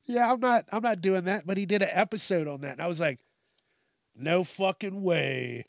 I'm 0.10 0.42
not 0.42 0.66
I'm 0.74 0.84
not 0.84 1.00
doing 1.00 1.24
that. 1.24 1.48
But 1.48 1.56
he 1.56 1.66
did 1.66 1.82
an 1.84 1.90
episode 1.90 2.50
on 2.50 2.60
that. 2.62 2.74
And 2.74 2.82
I 2.82 2.88
was 2.88 3.00
like, 3.00 3.22
no 4.14 4.44
fucking 4.44 5.02
way. 5.02 5.68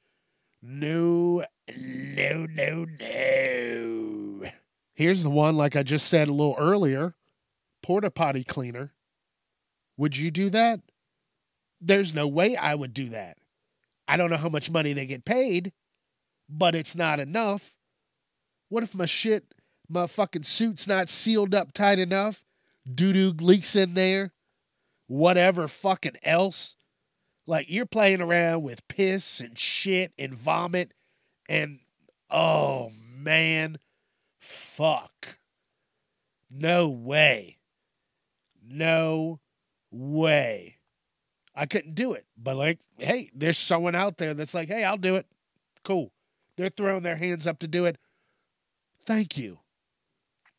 No, 0.61 1.45
no, 1.69 2.47
no, 2.47 2.87
no. 3.01 4.51
Here's 4.95 5.23
the 5.23 5.31
one, 5.31 5.57
like 5.57 5.77
I 5.77 5.83
just 5.83 6.09
said 6.09 6.29
a 6.29 6.33
little 6.33 6.57
earlier 6.59 7.15
porta 7.83 8.11
potty 8.11 8.45
cleaner. 8.45 8.93
Would 9.97 10.17
you 10.17 10.31
do 10.31 10.51
that? 10.51 10.81
There's 11.81 12.15
no 12.15 12.29
way 12.29 12.57
I 12.57 12.75
would 12.75 12.95
do 12.95 13.09
that. 13.11 13.39
I 14.07 14.17
don't 14.17 14.31
know 14.31 14.37
how 14.37 14.49
much 14.49 14.71
money 14.71 14.93
they 14.93 15.07
get 15.07 15.25
paid, 15.25 15.73
but 16.49 16.75
it's 16.75 16.95
not 16.95 17.19
enough. 17.19 17.75
What 18.69 18.83
if 18.83 18.95
my 18.95 19.07
shit, 19.07 19.55
my 19.89 20.07
fucking 20.07 20.45
suit's 20.45 20.87
not 20.87 21.09
sealed 21.09 21.55
up 21.55 21.73
tight 21.73 21.99
enough 21.99 22.45
doo 22.91 23.13
doo 23.13 23.35
leaks 23.45 23.77
in 23.77 23.95
there, 23.95 24.33
whatever 25.07 25.69
fucking 25.69 26.17
else. 26.23 26.77
Like 27.47 27.67
you're 27.69 27.87
playing 27.87 28.21
around 28.21 28.63
with 28.63 28.87
piss 28.89 29.41
and 29.41 29.59
shit 29.59 30.13
and 30.19 30.35
vomit 30.35 30.93
and 31.49 31.81
oh 32.31 32.91
man, 33.17 33.79
fuck. 34.41 35.37
No 36.51 36.89
way. 36.89 37.59
No 38.65 39.41
way. 39.91 40.77
I 41.55 41.67
couldn't 41.67 41.95
do 41.95 42.13
it. 42.13 42.27
But 42.37 42.57
like, 42.57 42.79
hey, 42.99 43.31
there's 43.35 43.59
someone 43.59 43.95
out 43.95 44.19
there 44.19 44.35
that's 44.35 44.55
like, 44.55 44.69
hey, 44.69 44.85
I'll 44.85 44.97
do 44.97 45.17
it. 45.17 45.27
Cool. 45.85 46.13
They're 46.57 46.71
throwing 46.71 47.03
their 47.03 47.17
hands 47.17 47.47
up 47.47 47.59
to 47.61 47.69
do 47.69 47.87
it. 47.87 47.99
Thank 49.05 49.37
you. 49.37 49.59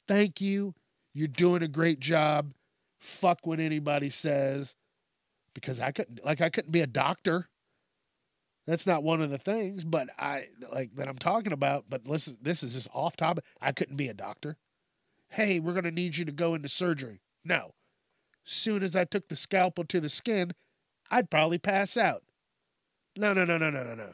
Thank 0.07 0.41
you 0.41 0.73
you're 1.13 1.27
doing 1.27 1.61
a 1.61 1.67
great 1.67 1.99
job. 1.99 2.53
Fuck 2.99 3.45
what 3.45 3.59
anybody 3.59 4.09
says. 4.09 4.75
Because 5.53 5.79
I 5.79 5.91
couldn't 5.91 6.25
like 6.25 6.41
I 6.41 6.49
couldn't 6.49 6.71
be 6.71 6.81
a 6.81 6.87
doctor. 6.87 7.47
That's 8.65 8.87
not 8.87 9.03
one 9.03 9.21
of 9.21 9.29
the 9.29 9.37
things, 9.37 9.83
but 9.83 10.07
I 10.17 10.45
like 10.71 10.95
that 10.95 11.09
I'm 11.09 11.17
talking 11.17 11.51
about. 11.51 11.85
But 11.89 12.07
listen, 12.07 12.37
this 12.41 12.63
is 12.63 12.73
just 12.73 12.87
off 12.93 13.17
topic. 13.17 13.43
I 13.61 13.71
couldn't 13.73 13.97
be 13.97 14.07
a 14.07 14.13
doctor. 14.13 14.57
Hey, 15.29 15.59
we're 15.59 15.73
gonna 15.73 15.91
need 15.91 16.15
you 16.15 16.25
to 16.25 16.31
go 16.31 16.55
into 16.55 16.69
surgery. 16.69 17.21
No. 17.43 17.71
Soon 18.45 18.83
as 18.83 18.95
I 18.95 19.05
took 19.05 19.27
the 19.27 19.35
scalpel 19.35 19.83
to 19.85 19.99
the 19.99 20.09
skin, 20.09 20.53
I'd 21.11 21.29
probably 21.29 21.57
pass 21.57 21.97
out. 21.97 22.23
No, 23.17 23.33
no, 23.33 23.45
no, 23.45 23.57
no, 23.57 23.69
no, 23.69 23.83
no, 23.83 24.13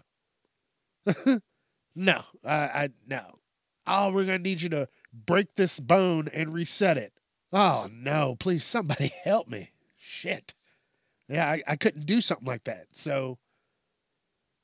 no. 1.05 1.41
no, 1.95 2.23
I, 2.43 2.55
I 2.55 2.89
no. 3.07 3.39
Oh, 3.85 4.11
we're 4.11 4.25
gonna 4.25 4.39
need 4.39 4.61
you 4.61 4.69
to 4.69 4.87
break 5.13 5.55
this 5.55 5.79
bone 5.79 6.27
and 6.33 6.53
reset 6.53 6.97
it. 6.97 7.13
Oh 7.53 7.87
no, 7.91 8.35
please 8.39 8.63
somebody 8.63 9.13
help 9.23 9.47
me. 9.47 9.71
Shit. 9.97 10.53
Yeah, 11.27 11.47
I, 11.47 11.61
I 11.67 11.75
couldn't 11.75 12.07
do 12.07 12.21
something 12.21 12.47
like 12.47 12.63
that. 12.63 12.87
So 12.93 13.37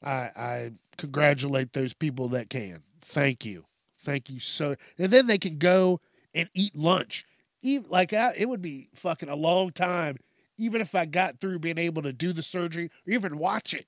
I 0.06 0.32
I 0.36 0.72
congratulate 0.98 1.74
those 1.74 1.94
people 1.94 2.30
that 2.30 2.50
can. 2.50 2.84
Thank 3.04 3.46
you. 3.46 3.66
Thank 4.00 4.30
you 4.30 4.40
so 4.40 4.76
and 5.00 5.12
then 5.12 5.28
they 5.28 5.40
can 5.40 5.58
go 5.60 6.02
and 6.36 6.50
eat 6.54 6.76
lunch. 6.76 7.26
Even 7.64 7.90
like 7.90 8.14
I, 8.14 8.34
it 8.38 8.50
would 8.50 8.62
be 8.62 8.90
fucking 8.96 9.30
a 9.30 9.36
long 9.36 9.72
time, 9.72 10.18
even 10.58 10.82
if 10.82 10.96
I 10.96 11.06
got 11.06 11.40
through 11.40 11.60
being 11.60 11.80
able 11.80 12.04
to 12.04 12.14
do 12.14 12.34
the 12.34 12.44
surgery 12.44 12.92
or 13.08 13.14
even 13.14 13.40
watch 13.40 13.74
it. 13.74 13.88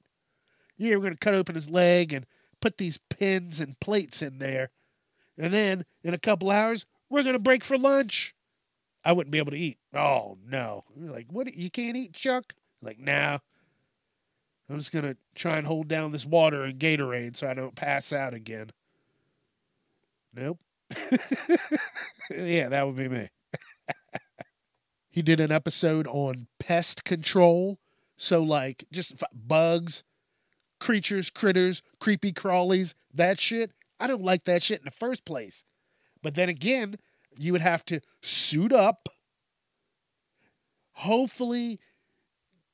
Yeah, 0.77 0.95
we're 0.95 1.03
gonna 1.03 1.17
cut 1.17 1.35
open 1.35 1.55
his 1.55 1.69
leg 1.69 2.13
and 2.13 2.25
put 2.61 2.77
these 2.77 2.99
pins 3.09 3.59
and 3.61 3.79
plates 3.79 4.21
in 4.21 4.39
there 4.39 4.69
And 5.37 5.53
then 5.53 5.85
in 6.03 6.13
a 6.13 6.17
couple 6.19 6.51
hours, 6.51 6.85
we're 7.09 7.23
going 7.23 7.33
to 7.33 7.39
break 7.39 7.63
for 7.63 7.77
lunch. 7.77 8.35
I 9.05 9.13
wouldn't 9.13 9.31
be 9.31 9.37
able 9.39 9.51
to 9.51 9.57
eat. 9.57 9.79
Oh, 9.93 10.37
no. 10.45 10.85
Like, 10.95 11.27
what? 11.31 11.53
You 11.53 11.71
can't 11.71 11.97
eat, 11.97 12.13
Chuck? 12.13 12.53
Like, 12.81 12.99
nah. 12.99 13.39
I'm 14.69 14.79
just 14.79 14.91
going 14.91 15.05
to 15.05 15.17
try 15.33 15.57
and 15.57 15.65
hold 15.65 15.87
down 15.87 16.11
this 16.11 16.25
water 16.25 16.63
and 16.63 16.77
Gatorade 16.77 17.37
so 17.37 17.47
I 17.47 17.53
don't 17.53 17.75
pass 17.75 18.11
out 18.11 18.33
again. 18.33 18.71
Nope. 20.33 20.59
yeah, 22.31 22.69
that 22.69 22.85
would 22.85 22.97
be 22.97 23.07
me. 23.07 23.29
he 25.09 25.21
did 25.21 25.39
an 25.39 25.51
episode 25.51 26.05
on 26.07 26.47
pest 26.59 27.03
control. 27.05 27.79
So, 28.17 28.43
like, 28.43 28.85
just 28.91 29.13
bugs, 29.33 30.03
creatures, 30.79 31.29
critters, 31.29 31.81
creepy 31.99 32.33
crawlies, 32.33 32.93
that 33.13 33.39
shit. 33.39 33.71
I 33.99 34.07
don't 34.07 34.23
like 34.23 34.45
that 34.45 34.63
shit 34.63 34.79
in 34.79 34.85
the 34.85 34.91
first 34.91 35.23
place. 35.23 35.63
But 36.21 36.35
then 36.35 36.49
again, 36.49 36.97
you 37.37 37.51
would 37.51 37.61
have 37.61 37.85
to 37.85 38.01
suit 38.21 38.73
up. 38.73 39.07
Hopefully, 40.93 41.79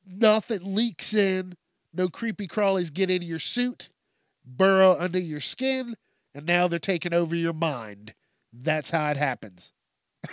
nothing 0.06 0.76
leaks 0.76 1.14
in. 1.14 1.56
No 1.94 2.10
creepy 2.10 2.48
crawlies 2.48 2.92
get 2.94 3.10
into 3.10 3.28
your 3.28 3.40
suit, 3.40 3.90
burrow 4.46 4.98
under 5.00 5.20
your 5.20 5.42
skin, 5.42 5.96
and 6.34 6.46
now 6.46 6.68
they're 6.68 6.80
taking 6.80 7.14
over 7.14 7.36
your 7.36 7.54
mind. 7.54 8.14
That's 8.52 8.90
how 8.90 9.10
it 9.12 9.18
happens. 9.18 9.72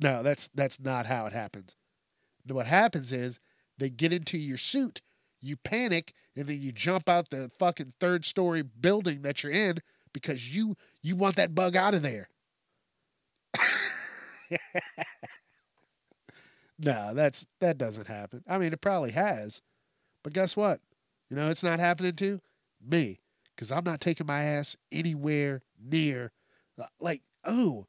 no, 0.00 0.22
that's 0.22 0.48
that's 0.54 0.80
not 0.80 1.06
how 1.06 1.26
it 1.26 1.32
happens. 1.32 1.76
What 2.46 2.66
happens 2.66 3.12
is 3.12 3.40
they 3.78 3.90
get 3.90 4.12
into 4.12 4.38
your 4.38 4.58
suit, 4.58 5.02
you 5.40 5.56
panic, 5.56 6.12
and 6.36 6.46
then 6.48 6.60
you 6.60 6.72
jump 6.72 7.08
out 7.08 7.30
the 7.30 7.50
fucking 7.58 7.94
third 8.00 8.24
story 8.24 8.62
building 8.62 9.22
that 9.22 9.42
you're 9.42 9.52
in 9.52 9.78
because 10.12 10.54
you 10.54 10.76
you 11.02 11.16
want 11.16 11.36
that 11.36 11.54
bug 11.54 11.76
out 11.76 11.94
of 11.94 12.02
there. 12.02 12.28
no, 16.80 17.12
that's 17.14 17.46
that 17.60 17.78
doesn't 17.78 18.06
happen. 18.08 18.42
I 18.48 18.58
mean, 18.58 18.72
it 18.72 18.80
probably 18.80 19.12
has, 19.12 19.62
but 20.24 20.32
guess 20.32 20.56
what? 20.56 20.80
You 21.30 21.36
know, 21.36 21.50
it's 21.50 21.62
not 21.62 21.80
happening 21.80 22.16
to 22.16 22.40
me 22.84 23.20
because 23.54 23.70
I'm 23.72 23.84
not 23.84 24.00
taking 24.00 24.26
my 24.26 24.42
ass 24.42 24.76
anywhere 24.92 25.62
near. 25.80 26.32
uh, 26.80 26.86
Like, 27.00 27.22
oh, 27.44 27.86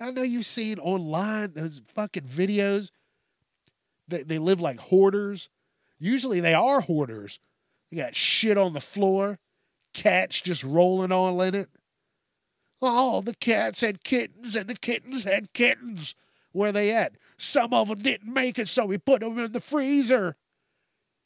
I 0.00 0.10
know 0.10 0.22
you've 0.22 0.46
seen 0.46 0.78
online 0.78 1.52
those 1.54 1.80
fucking 1.94 2.24
videos. 2.24 2.90
They 4.08 4.22
they 4.22 4.38
live 4.38 4.60
like 4.60 4.80
hoarders. 4.80 5.48
Usually 5.98 6.40
they 6.40 6.54
are 6.54 6.80
hoarders. 6.80 7.38
They 7.90 7.98
got 7.98 8.16
shit 8.16 8.58
on 8.58 8.72
the 8.72 8.80
floor, 8.80 9.38
cats 9.94 10.40
just 10.40 10.64
rolling 10.64 11.12
all 11.12 11.40
in 11.42 11.54
it. 11.54 11.68
Oh, 12.80 13.20
the 13.20 13.34
cats 13.34 13.80
had 13.80 14.02
kittens 14.02 14.56
and 14.56 14.68
the 14.68 14.74
kittens 14.76 15.24
had 15.24 15.52
kittens. 15.52 16.14
Where 16.52 16.72
they 16.72 16.90
at? 16.92 17.12
Some 17.42 17.74
of 17.74 17.88
them 17.88 17.98
didn't 17.98 18.32
make 18.32 18.60
it, 18.60 18.68
so 18.68 18.86
we 18.86 18.98
put 18.98 19.20
them 19.20 19.36
in 19.36 19.50
the 19.50 19.58
freezer. 19.58 20.36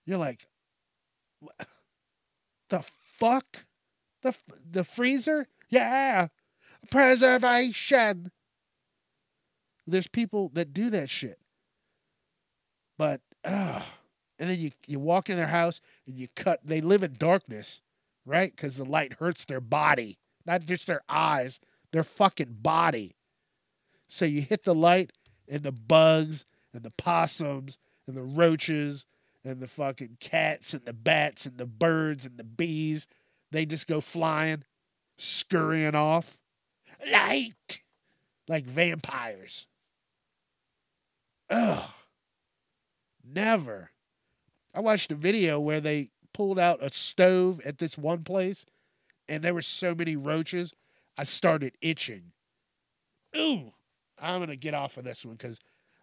You're 0.06 0.16
like, 0.16 0.47
the 2.70 2.82
fuck? 3.18 3.66
The 4.22 4.34
the 4.70 4.82
freezer? 4.82 5.47
Yeah, 5.68 6.28
preservation. 6.90 8.30
There's 9.86 10.09
people 10.09 10.51
that 10.55 10.72
do 10.72 10.88
that 10.88 11.10
shit. 11.10 11.38
But 12.97 13.20
uh, 13.44 13.82
and 14.38 14.48
then 14.48 14.59
you 14.59 14.70
you 14.86 14.98
walk 14.98 15.28
in 15.28 15.36
their 15.36 15.48
house 15.48 15.82
and 16.06 16.16
you 16.16 16.28
cut. 16.34 16.60
They 16.64 16.80
live 16.80 17.02
in 17.02 17.16
darkness, 17.18 17.82
right? 18.24 18.56
Because 18.56 18.78
the 18.78 18.86
light 18.86 19.12
hurts 19.20 19.44
their 19.44 19.60
body, 19.60 20.18
not 20.47 20.64
just 20.64 20.86
their 20.86 21.02
eyes, 21.10 21.60
their 21.93 22.05
fucking 22.05 22.56
body. 22.62 23.16
So 24.09 24.24
you 24.24 24.40
hit 24.40 24.64
the 24.64 24.74
light, 24.74 25.12
and 25.48 25.62
the 25.62 25.73
bugs 25.73 26.44
and 26.73 26.82
the 26.82 26.90
possums 26.90 27.78
and 28.06 28.16
the 28.16 28.23
roaches 28.23 29.06
and 29.44 29.60
the 29.60 29.68
fucking 29.68 30.16
cats 30.20 30.74
and 30.74 30.85
the 30.85 30.93
bats 30.93 31.47
and 31.47 31.59
the 31.59 31.66
birds 31.66 32.24
and 32.24 32.36
the 32.36 32.44
bees, 32.44 33.06
they 33.51 33.64
just 33.64 33.86
go 33.86 34.01
flying, 34.01 34.64
scurrying 35.18 35.94
off. 35.94 36.39
Light! 37.10 37.81
Like 38.48 38.64
vampires. 38.64 39.66
Ugh. 41.51 41.90
Never. 43.24 43.90
I 44.74 44.81
watched 44.81 45.12
a 45.12 45.16
video 45.16 45.59
where 45.59 45.81
they 45.81 46.10
pulled 46.32 46.59
out 46.59 46.82
a 46.82 46.93
stove 46.93 47.60
at 47.64 47.78
this 47.78 47.97
one 47.97 48.23
place 48.23 48.66
and 49.28 49.43
there 49.43 49.55
were 49.55 49.62
so 49.62 49.94
many 49.94 50.16
roaches, 50.16 50.73
I 51.16 51.24
started 51.24 51.77
itching. 51.81 52.32
Ooh, 53.36 53.73
I'm 54.20 54.47
to 54.47 54.56
get 54.56 54.74
off 54.74 54.97
of 54.97 55.05
this 55.05 55.24
one 55.24 55.34
because 55.34 55.59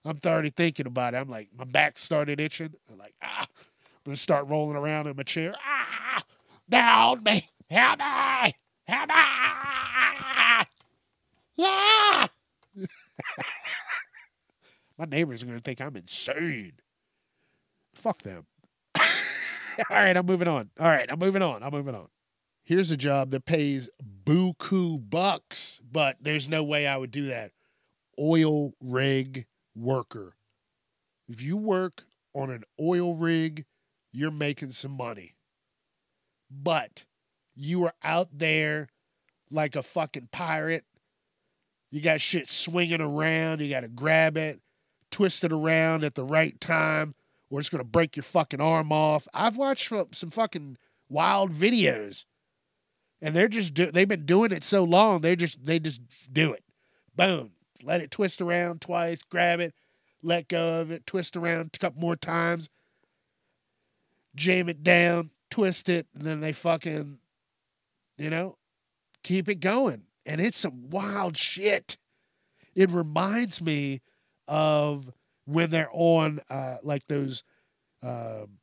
I'm 0.05 0.19
already 0.25 0.49
thinking 0.49 0.87
about 0.87 1.13
it. 1.13 1.17
I'm 1.17 1.29
like, 1.29 1.49
my 1.57 1.65
back 1.65 1.97
started 1.97 2.39
itching. 2.39 2.73
I'm 2.91 2.97
like, 2.97 3.15
ah, 3.23 3.47
I'm 4.05 4.11
to 4.13 4.21
start 4.21 4.47
rolling 4.47 4.75
around 4.75 5.07
in 5.07 5.15
my 5.15 5.23
chair. 5.23 5.53
Ah, 5.65 6.23
down 6.69 7.23
me. 7.23 7.49
Help 7.69 7.99
me. 7.99 8.55
Help 8.85 9.07
me. 9.09 9.15
Yeah. 11.55 12.27
my 14.97 15.05
neighbors 15.05 15.43
are 15.43 15.45
to 15.47 15.59
think 15.59 15.81
I'm 15.81 15.95
insane. 15.95 16.73
Fuck 17.93 18.23
them. 18.23 18.45
All 18.97 19.05
right, 19.91 20.15
I'm 20.17 20.25
moving 20.25 20.47
on. 20.47 20.69
All 20.79 20.87
right, 20.87 21.09
I'm 21.09 21.19
moving 21.19 21.41
on. 21.41 21.63
I'm 21.63 21.71
moving 21.71 21.95
on. 21.95 22.07
Here's 22.63 22.91
a 22.91 22.97
job 22.97 23.31
that 23.31 23.45
pays 23.45 23.89
buku 24.25 25.09
bucks, 25.09 25.79
but 25.91 26.17
there's 26.21 26.47
no 26.47 26.63
way 26.63 26.87
I 26.87 26.97
would 26.97 27.11
do 27.11 27.27
that. 27.27 27.51
Oil 28.19 28.73
rig 28.81 29.45
worker. 29.75 30.35
If 31.27 31.41
you 31.41 31.57
work 31.57 32.03
on 32.33 32.49
an 32.49 32.63
oil 32.79 33.15
rig, 33.15 33.65
you're 34.11 34.31
making 34.31 34.71
some 34.71 34.91
money. 34.91 35.35
But 36.51 37.05
you 37.55 37.85
are 37.85 37.93
out 38.03 38.29
there 38.31 38.89
like 39.49 39.75
a 39.75 39.83
fucking 39.83 40.29
pirate. 40.31 40.85
You 41.91 42.01
got 42.01 42.21
shit 42.21 42.49
swinging 42.49 43.01
around. 43.01 43.61
You 43.61 43.69
got 43.69 43.81
to 43.81 43.87
grab 43.87 44.37
it, 44.37 44.59
twist 45.11 45.43
it 45.43 45.51
around 45.51 46.03
at 46.03 46.15
the 46.15 46.23
right 46.23 46.59
time, 46.59 47.15
or 47.49 47.59
it's 47.59 47.69
going 47.69 47.83
to 47.83 47.89
break 47.89 48.15
your 48.15 48.23
fucking 48.23 48.61
arm 48.61 48.91
off. 48.91 49.27
I've 49.33 49.57
watched 49.57 49.91
some 50.11 50.29
fucking 50.31 50.77
wild 51.09 51.53
videos 51.53 52.25
and 53.21 53.35
they're 53.35 53.47
just 53.47 53.73
do- 53.73 53.91
they've 53.91 54.07
been 54.07 54.25
doing 54.25 54.51
it 54.51 54.63
so 54.63 54.83
long 54.83 55.21
they 55.21 55.35
just 55.35 55.65
they 55.65 55.79
just 55.79 56.01
do 56.31 56.51
it 56.51 56.63
boom 57.15 57.51
let 57.83 58.01
it 58.01 58.11
twist 58.11 58.41
around 58.41 58.81
twice 58.81 59.21
grab 59.29 59.59
it 59.59 59.73
let 60.21 60.47
go 60.47 60.81
of 60.81 60.91
it 60.91 61.05
twist 61.05 61.35
around 61.35 61.71
a 61.73 61.77
couple 61.77 62.01
more 62.01 62.15
times 62.15 62.69
jam 64.35 64.69
it 64.69 64.83
down 64.83 65.29
twist 65.49 65.89
it 65.89 66.07
and 66.13 66.23
then 66.23 66.39
they 66.39 66.51
fucking 66.51 67.19
you 68.17 68.29
know 68.29 68.57
keep 69.23 69.47
it 69.47 69.59
going 69.59 70.03
and 70.25 70.41
it's 70.41 70.57
some 70.57 70.89
wild 70.89 71.37
shit 71.37 71.97
it 72.75 72.89
reminds 72.89 73.61
me 73.61 74.01
of 74.47 75.11
when 75.45 75.69
they're 75.69 75.89
on 75.91 76.39
uh 76.49 76.77
like 76.83 77.05
those 77.07 77.43
um 78.01 78.57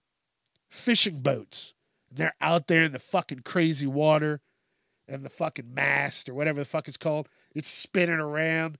fishing 0.68 1.20
boats 1.20 1.74
they're 2.10 2.34
out 2.40 2.66
there 2.66 2.84
in 2.84 2.92
the 2.92 2.98
fucking 2.98 3.40
crazy 3.44 3.86
water 3.86 4.40
and 5.10 5.24
the 5.24 5.30
fucking 5.30 5.72
mast 5.72 6.28
or 6.28 6.34
whatever 6.34 6.60
the 6.60 6.64
fuck 6.64 6.88
it's 6.88 6.96
called. 6.96 7.28
It's 7.54 7.68
spinning 7.68 8.20
around. 8.20 8.78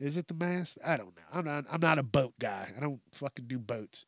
Is 0.00 0.16
it 0.16 0.28
the 0.28 0.34
mast? 0.34 0.78
I 0.84 0.96
don't 0.96 1.16
know. 1.16 1.22
I'm 1.32 1.44
not 1.44 1.64
I'm 1.70 1.80
not 1.80 1.98
a 1.98 2.02
boat 2.02 2.34
guy. 2.40 2.72
I 2.76 2.80
don't 2.80 3.00
fucking 3.12 3.46
do 3.46 3.58
boats. 3.58 4.04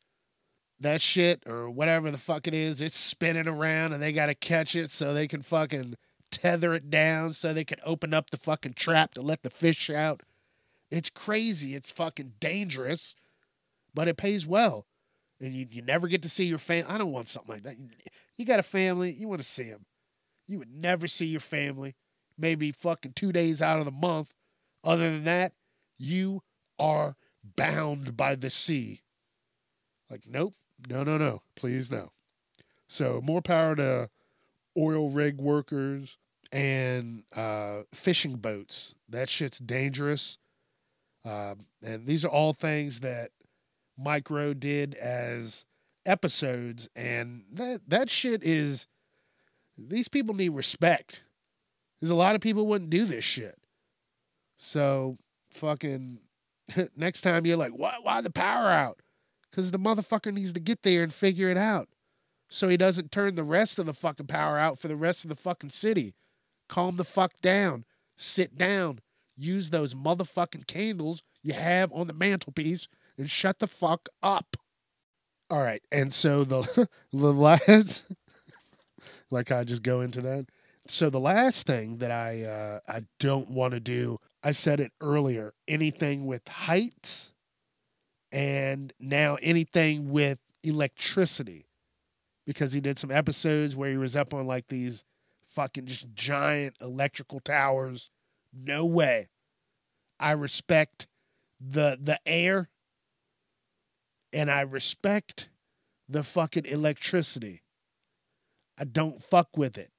That 0.79 1.01
shit 1.01 1.43
or 1.47 1.69
whatever 1.69 2.11
the 2.11 2.17
fuck 2.17 2.47
it 2.47 2.53
is, 2.53 2.81
it's 2.81 2.97
spinning 2.97 3.47
around 3.47 3.93
and 3.93 4.03
they 4.03 4.11
gotta 4.11 4.35
catch 4.35 4.75
it 4.75 4.91
so 4.91 5.13
they 5.13 5.27
can 5.27 5.41
fucking 5.41 5.95
tether 6.29 6.73
it 6.73 6.89
down 6.89 7.33
so 7.33 7.53
they 7.53 7.63
can 7.63 7.79
open 7.83 8.13
up 8.13 8.29
the 8.29 8.37
fucking 8.37 8.73
trap 8.73 9.13
to 9.13 9.21
let 9.21 9.43
the 9.43 9.49
fish 9.49 9.89
out. 9.89 10.21
It's 10.91 11.09
crazy. 11.09 11.75
It's 11.75 11.91
fucking 11.91 12.33
dangerous, 12.39 13.15
but 13.93 14.07
it 14.07 14.17
pays 14.17 14.45
well. 14.45 14.85
And 15.39 15.53
you, 15.53 15.67
you 15.69 15.81
never 15.81 16.07
get 16.07 16.21
to 16.23 16.29
see 16.29 16.45
your 16.45 16.57
family. 16.57 16.91
I 16.91 16.97
don't 16.97 17.11
want 17.11 17.29
something 17.29 17.55
like 17.55 17.63
that. 17.63 17.77
You 18.37 18.45
got 18.45 18.59
a 18.59 18.63
family, 18.63 19.13
you 19.13 19.27
want 19.27 19.41
to 19.41 19.47
see 19.47 19.69
them. 19.69 19.85
You 20.47 20.59
would 20.59 20.73
never 20.73 21.07
see 21.07 21.25
your 21.25 21.41
family, 21.41 21.95
maybe 22.37 22.71
fucking 22.71 23.13
two 23.13 23.31
days 23.31 23.61
out 23.61 23.79
of 23.79 23.85
the 23.85 23.91
month. 23.91 24.33
Other 24.83 25.11
than 25.11 25.25
that, 25.25 25.53
you 25.97 26.43
are 26.79 27.15
bound 27.55 28.17
by 28.17 28.35
the 28.35 28.49
sea. 28.49 29.01
Like, 30.09 30.23
nope, 30.27 30.55
no, 30.89 31.03
no, 31.03 31.17
no, 31.17 31.41
please 31.55 31.91
no. 31.91 32.11
So, 32.87 33.21
more 33.23 33.41
power 33.41 33.75
to 33.75 34.09
oil 34.77 35.09
rig 35.09 35.37
workers 35.39 36.17
and 36.51 37.23
uh, 37.35 37.81
fishing 37.93 38.35
boats. 38.37 38.95
That 39.09 39.29
shit's 39.29 39.59
dangerous. 39.59 40.37
Um, 41.25 41.65
and 41.83 42.05
these 42.05 42.23
are 42.23 42.29
all 42.29 42.53
things 42.53 43.01
that 43.01 43.31
Mike 43.97 44.29
Rowe 44.29 44.53
did 44.53 44.95
as 44.95 45.65
episodes, 46.05 46.87
and 46.95 47.43
that 47.51 47.81
that 47.89 48.09
shit 48.09 48.43
is 48.43 48.87
These 49.77 50.07
people 50.07 50.35
need 50.35 50.49
respect. 50.49 51.23
Because 51.99 52.11
a 52.11 52.15
lot 52.15 52.35
of 52.35 52.41
people 52.41 52.67
wouldn't 52.67 52.89
do 52.89 53.05
this 53.05 53.25
shit. 53.25 53.57
So, 54.57 55.17
fucking, 55.57 56.19
next 56.95 57.21
time 57.21 57.45
you're 57.45 57.57
like, 57.57 57.73
why, 57.73 57.95
why 58.01 58.21
the 58.21 58.29
power 58.29 58.67
out? 58.67 59.01
Because 59.49 59.71
the 59.71 59.79
motherfucker 59.79 60.33
needs 60.33 60.53
to 60.53 60.59
get 60.59 60.83
there 60.83 61.03
and 61.03 61.13
figure 61.13 61.49
it 61.49 61.57
out. 61.57 61.89
So 62.49 62.69
he 62.69 62.77
doesn't 62.77 63.11
turn 63.11 63.35
the 63.35 63.43
rest 63.43 63.77
of 63.77 63.85
the 63.85 63.93
fucking 63.93 64.27
power 64.27 64.57
out 64.57 64.79
for 64.79 64.87
the 64.87 64.95
rest 64.95 65.25
of 65.25 65.29
the 65.29 65.35
fucking 65.35 65.71
city. 65.71 66.13
Calm 66.69 66.95
the 66.95 67.03
fuck 67.03 67.33
down. 67.41 67.85
Sit 68.17 68.57
down. 68.57 68.99
Use 69.35 69.69
those 69.69 69.93
motherfucking 69.93 70.67
candles 70.67 71.21
you 71.43 71.53
have 71.53 71.91
on 71.91 72.07
the 72.07 72.13
mantelpiece 72.13 72.87
and 73.17 73.29
shut 73.29 73.59
the 73.59 73.67
fuck 73.67 74.09
up. 74.23 74.55
All 75.49 75.61
right. 75.61 75.83
And 75.91 76.13
so 76.13 76.43
the, 76.43 76.89
the 77.13 77.33
last, 77.33 78.05
like 79.31 79.51
I 79.51 79.63
just 79.63 79.83
go 79.83 80.01
into 80.01 80.21
that. 80.21 80.47
So 80.87 81.09
the 81.09 81.19
last 81.19 81.67
thing 81.67 81.97
that 81.97 82.11
I 82.11 82.43
uh, 82.43 82.79
I 82.87 83.01
don't 83.19 83.49
want 83.49 83.73
to 83.73 83.79
do, 83.79 84.19
I 84.43 84.51
said 84.51 84.79
it 84.79 84.91
earlier. 85.01 85.53
Anything 85.67 86.25
with 86.25 86.47
heights, 86.47 87.33
and 88.31 88.93
now 88.99 89.37
anything 89.41 90.09
with 90.09 90.39
electricity, 90.63 91.67
because 92.45 92.73
he 92.73 92.79
did 92.79 92.99
some 92.99 93.11
episodes 93.11 93.75
where 93.75 93.91
he 93.91 93.97
was 93.97 94.15
up 94.15 94.33
on 94.33 94.47
like 94.47 94.67
these 94.67 95.03
fucking 95.45 95.87
just 95.87 96.13
giant 96.13 96.75
electrical 96.81 97.39
towers. 97.39 98.09
No 98.53 98.85
way. 98.85 99.29
I 100.19 100.31
respect 100.31 101.07
the 101.59 101.97
the 102.01 102.19
air, 102.25 102.69
and 104.31 104.51
I 104.51 104.61
respect 104.61 105.49
the 106.07 106.23
fucking 106.23 106.65
electricity. 106.65 107.63
I 108.77 108.83
don't 108.83 109.23
fuck 109.23 109.57
with 109.57 109.77
it. 109.77 109.91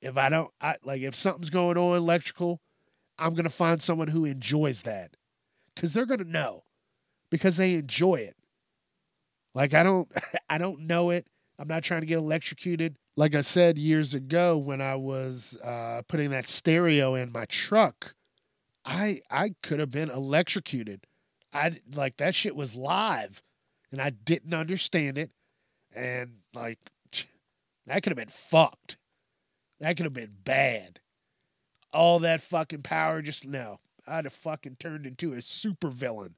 If 0.00 0.16
I 0.16 0.28
don't, 0.28 0.50
I 0.60 0.76
like 0.84 1.02
if 1.02 1.14
something's 1.14 1.50
going 1.50 1.76
on 1.76 1.96
electrical, 1.96 2.60
I'm 3.18 3.34
gonna 3.34 3.50
find 3.50 3.82
someone 3.82 4.08
who 4.08 4.24
enjoys 4.24 4.82
that, 4.82 5.16
because 5.74 5.92
they're 5.92 6.06
gonna 6.06 6.24
know, 6.24 6.64
because 7.30 7.56
they 7.56 7.74
enjoy 7.74 8.16
it. 8.16 8.36
Like 9.54 9.74
I 9.74 9.82
don't, 9.82 10.10
I 10.50 10.58
don't 10.58 10.80
know 10.80 11.10
it. 11.10 11.26
I'm 11.58 11.68
not 11.68 11.82
trying 11.82 12.02
to 12.02 12.06
get 12.06 12.18
electrocuted. 12.18 12.96
Like 13.16 13.34
I 13.34 13.40
said 13.40 13.78
years 13.78 14.14
ago 14.14 14.56
when 14.56 14.80
I 14.80 14.94
was 14.94 15.58
uh, 15.64 16.02
putting 16.06 16.30
that 16.30 16.46
stereo 16.46 17.14
in 17.16 17.32
my 17.32 17.46
truck, 17.46 18.14
I 18.84 19.20
I 19.30 19.54
could 19.62 19.80
have 19.80 19.90
been 19.90 20.10
electrocuted. 20.10 21.06
I 21.52 21.80
like 21.92 22.18
that 22.18 22.34
shit 22.34 22.54
was 22.54 22.76
live, 22.76 23.42
and 23.90 24.00
I 24.00 24.10
didn't 24.10 24.54
understand 24.54 25.18
it, 25.18 25.30
and 25.94 26.38
like 26.54 26.78
that 27.86 28.02
could 28.02 28.10
have 28.10 28.16
been 28.16 28.28
fucked. 28.28 28.96
That 29.80 29.96
could 29.96 30.04
have 30.04 30.12
been 30.12 30.36
bad. 30.44 31.00
All 31.92 32.18
that 32.20 32.42
fucking 32.42 32.82
power 32.82 33.22
just 33.22 33.46
no. 33.46 33.80
I'd 34.06 34.24
have 34.24 34.32
fucking 34.32 34.76
turned 34.78 35.06
into 35.06 35.32
a 35.32 35.42
super 35.42 35.88
villain. 35.88 36.34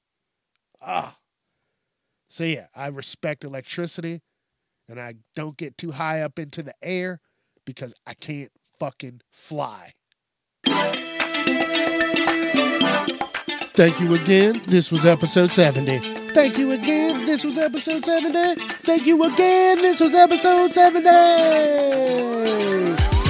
Ah. 0.81 1.17
So 2.29 2.45
yeah, 2.45 2.67
I 2.75 2.87
respect 2.89 3.45
electricity 3.45 4.23
and 4.89 5.01
I 5.01 5.15
don't 5.35 5.57
get 5.57 5.79
too 5.79 5.93
high 5.93 6.23
up 6.23 6.39
into 6.39 6.63
the 6.63 6.75
air 6.83 7.21
because 7.65 7.95
I 8.07 8.15
can't 8.15 8.53
fucking 8.79 9.21
fly. 9.31 9.95
Thank 13.75 14.01
you 14.01 14.15
again. 14.15 14.63
This 14.67 14.91
was 14.91 15.07
episode 15.07 15.51
70. 15.51 15.99
Thank 16.33 16.59
you 16.59 16.73
again. 16.73 17.27
This 17.27 17.45
was 17.45 17.57
episode 17.59 18.05
70. 18.05 18.67
Thank 18.85 19.07
you 19.07 19.23
again. 19.25 19.79
This 19.79 20.01
was 20.01 20.15
episode 20.15 20.73
70 20.73 22.11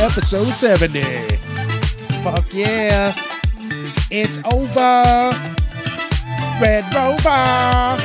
episode 0.01 0.55
70. 0.55 1.30
Fuck 2.23 2.53
yeah. 2.53 3.17
It's 4.11 4.39
over. 4.53 5.31
Red 6.61 6.85
Rover. 6.95 7.97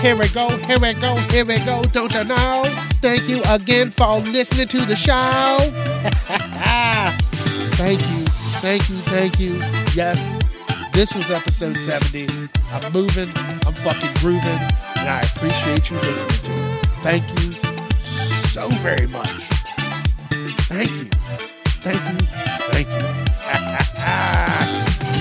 Here 0.00 0.16
we 0.16 0.28
go, 0.28 0.48
here 0.48 0.78
we 0.78 0.94
go, 0.94 1.16
here 1.16 1.44
we 1.44 1.58
go, 1.58 1.82
don't 1.82 2.12
you 2.14 2.24
know? 2.24 2.62
Thank 3.02 3.28
you 3.28 3.42
again 3.48 3.90
for 3.90 4.20
listening 4.20 4.68
to 4.68 4.86
the 4.86 4.96
show. 4.96 5.58
thank 7.76 8.00
you, 8.00 8.24
thank 8.60 8.88
you, 8.88 8.96
thank 8.96 9.40
you. 9.40 9.54
Yes, 9.94 10.42
this 10.92 11.12
was 11.12 11.30
episode 11.30 11.76
70. 11.76 12.48
I'm 12.70 12.92
moving, 12.92 13.30
I'm 13.36 13.74
fucking 13.74 14.14
grooving, 14.20 14.60
and 14.96 15.08
I 15.08 15.20
appreciate 15.20 15.90
you 15.90 15.96
listening 15.96 16.54
to 16.54 16.78
it. 16.78 16.86
Thank 17.02 17.24
you 17.42 17.54
so 18.44 18.68
very 18.78 19.06
much. 19.08 19.42
Thank 20.68 20.90
you. 20.92 21.10
Thank 21.82 22.22
you. 22.22 22.59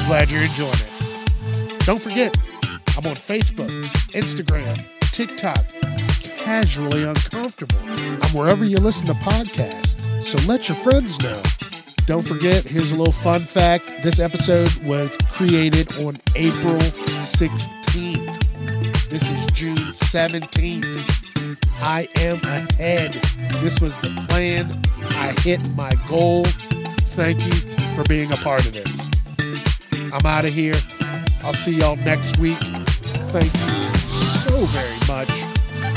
Glad 0.09 0.31
you're 0.31 0.41
enjoying 0.41 0.73
it. 0.73 1.85
Don't 1.85 2.01
forget, 2.01 2.35
I'm 2.97 3.05
on 3.05 3.13
Facebook, 3.13 3.69
Instagram, 4.09 4.83
TikTok, 5.11 5.63
casually 6.35 7.03
uncomfortable. 7.03 7.77
I'm 7.85 8.33
wherever 8.33 8.65
you 8.65 8.77
listen 8.77 9.05
to 9.05 9.13
podcasts, 9.13 10.23
so 10.23 10.43
let 10.47 10.67
your 10.67 10.77
friends 10.77 11.19
know. 11.21 11.43
Don't 12.07 12.23
forget, 12.23 12.63
here's 12.63 12.91
a 12.91 12.95
little 12.95 13.13
fun 13.13 13.43
fact. 13.43 13.85
This 14.01 14.17
episode 14.17 14.73
was 14.77 15.15
created 15.31 15.91
on 16.03 16.19
April 16.33 16.79
16th. 17.19 19.09
This 19.11 19.29
is 19.29 19.51
June 19.51 19.77
17th. 19.77 21.59
I 21.79 22.07
am 22.15 22.37
ahead. 22.41 23.13
This 23.61 23.79
was 23.79 23.95
the 23.99 24.09
plan. 24.27 24.81
I 25.11 25.39
hit 25.41 25.69
my 25.75 25.93
goal. 26.09 26.45
Thank 27.15 27.45
you 27.45 27.75
for 27.95 28.03
being 28.05 28.33
a 28.33 28.37
part 28.37 28.65
of 28.65 28.73
this. 28.73 29.08
I'm 30.11 30.25
out 30.25 30.45
of 30.45 30.53
here. 30.53 30.73
I'll 31.43 31.53
see 31.53 31.77
y'all 31.77 31.95
next 31.97 32.37
week. 32.39 32.59
Thank 33.31 33.53
you 33.53 33.95
so 34.41 34.65
very 34.65 34.97
much. 35.07 35.29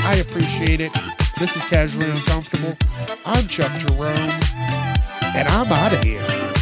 I 0.05 0.15
appreciate 0.17 0.81
it. 0.81 0.91
This 1.39 1.55
is 1.55 1.63
Casually 1.63 2.09
Uncomfortable. 2.09 2.77
I'm 3.25 3.47
Chuck 3.47 3.71
Jerome, 3.79 4.09
and 4.09 5.47
I'm 5.47 5.71
out 5.71 5.93
of 5.93 6.03
here. 6.03 6.52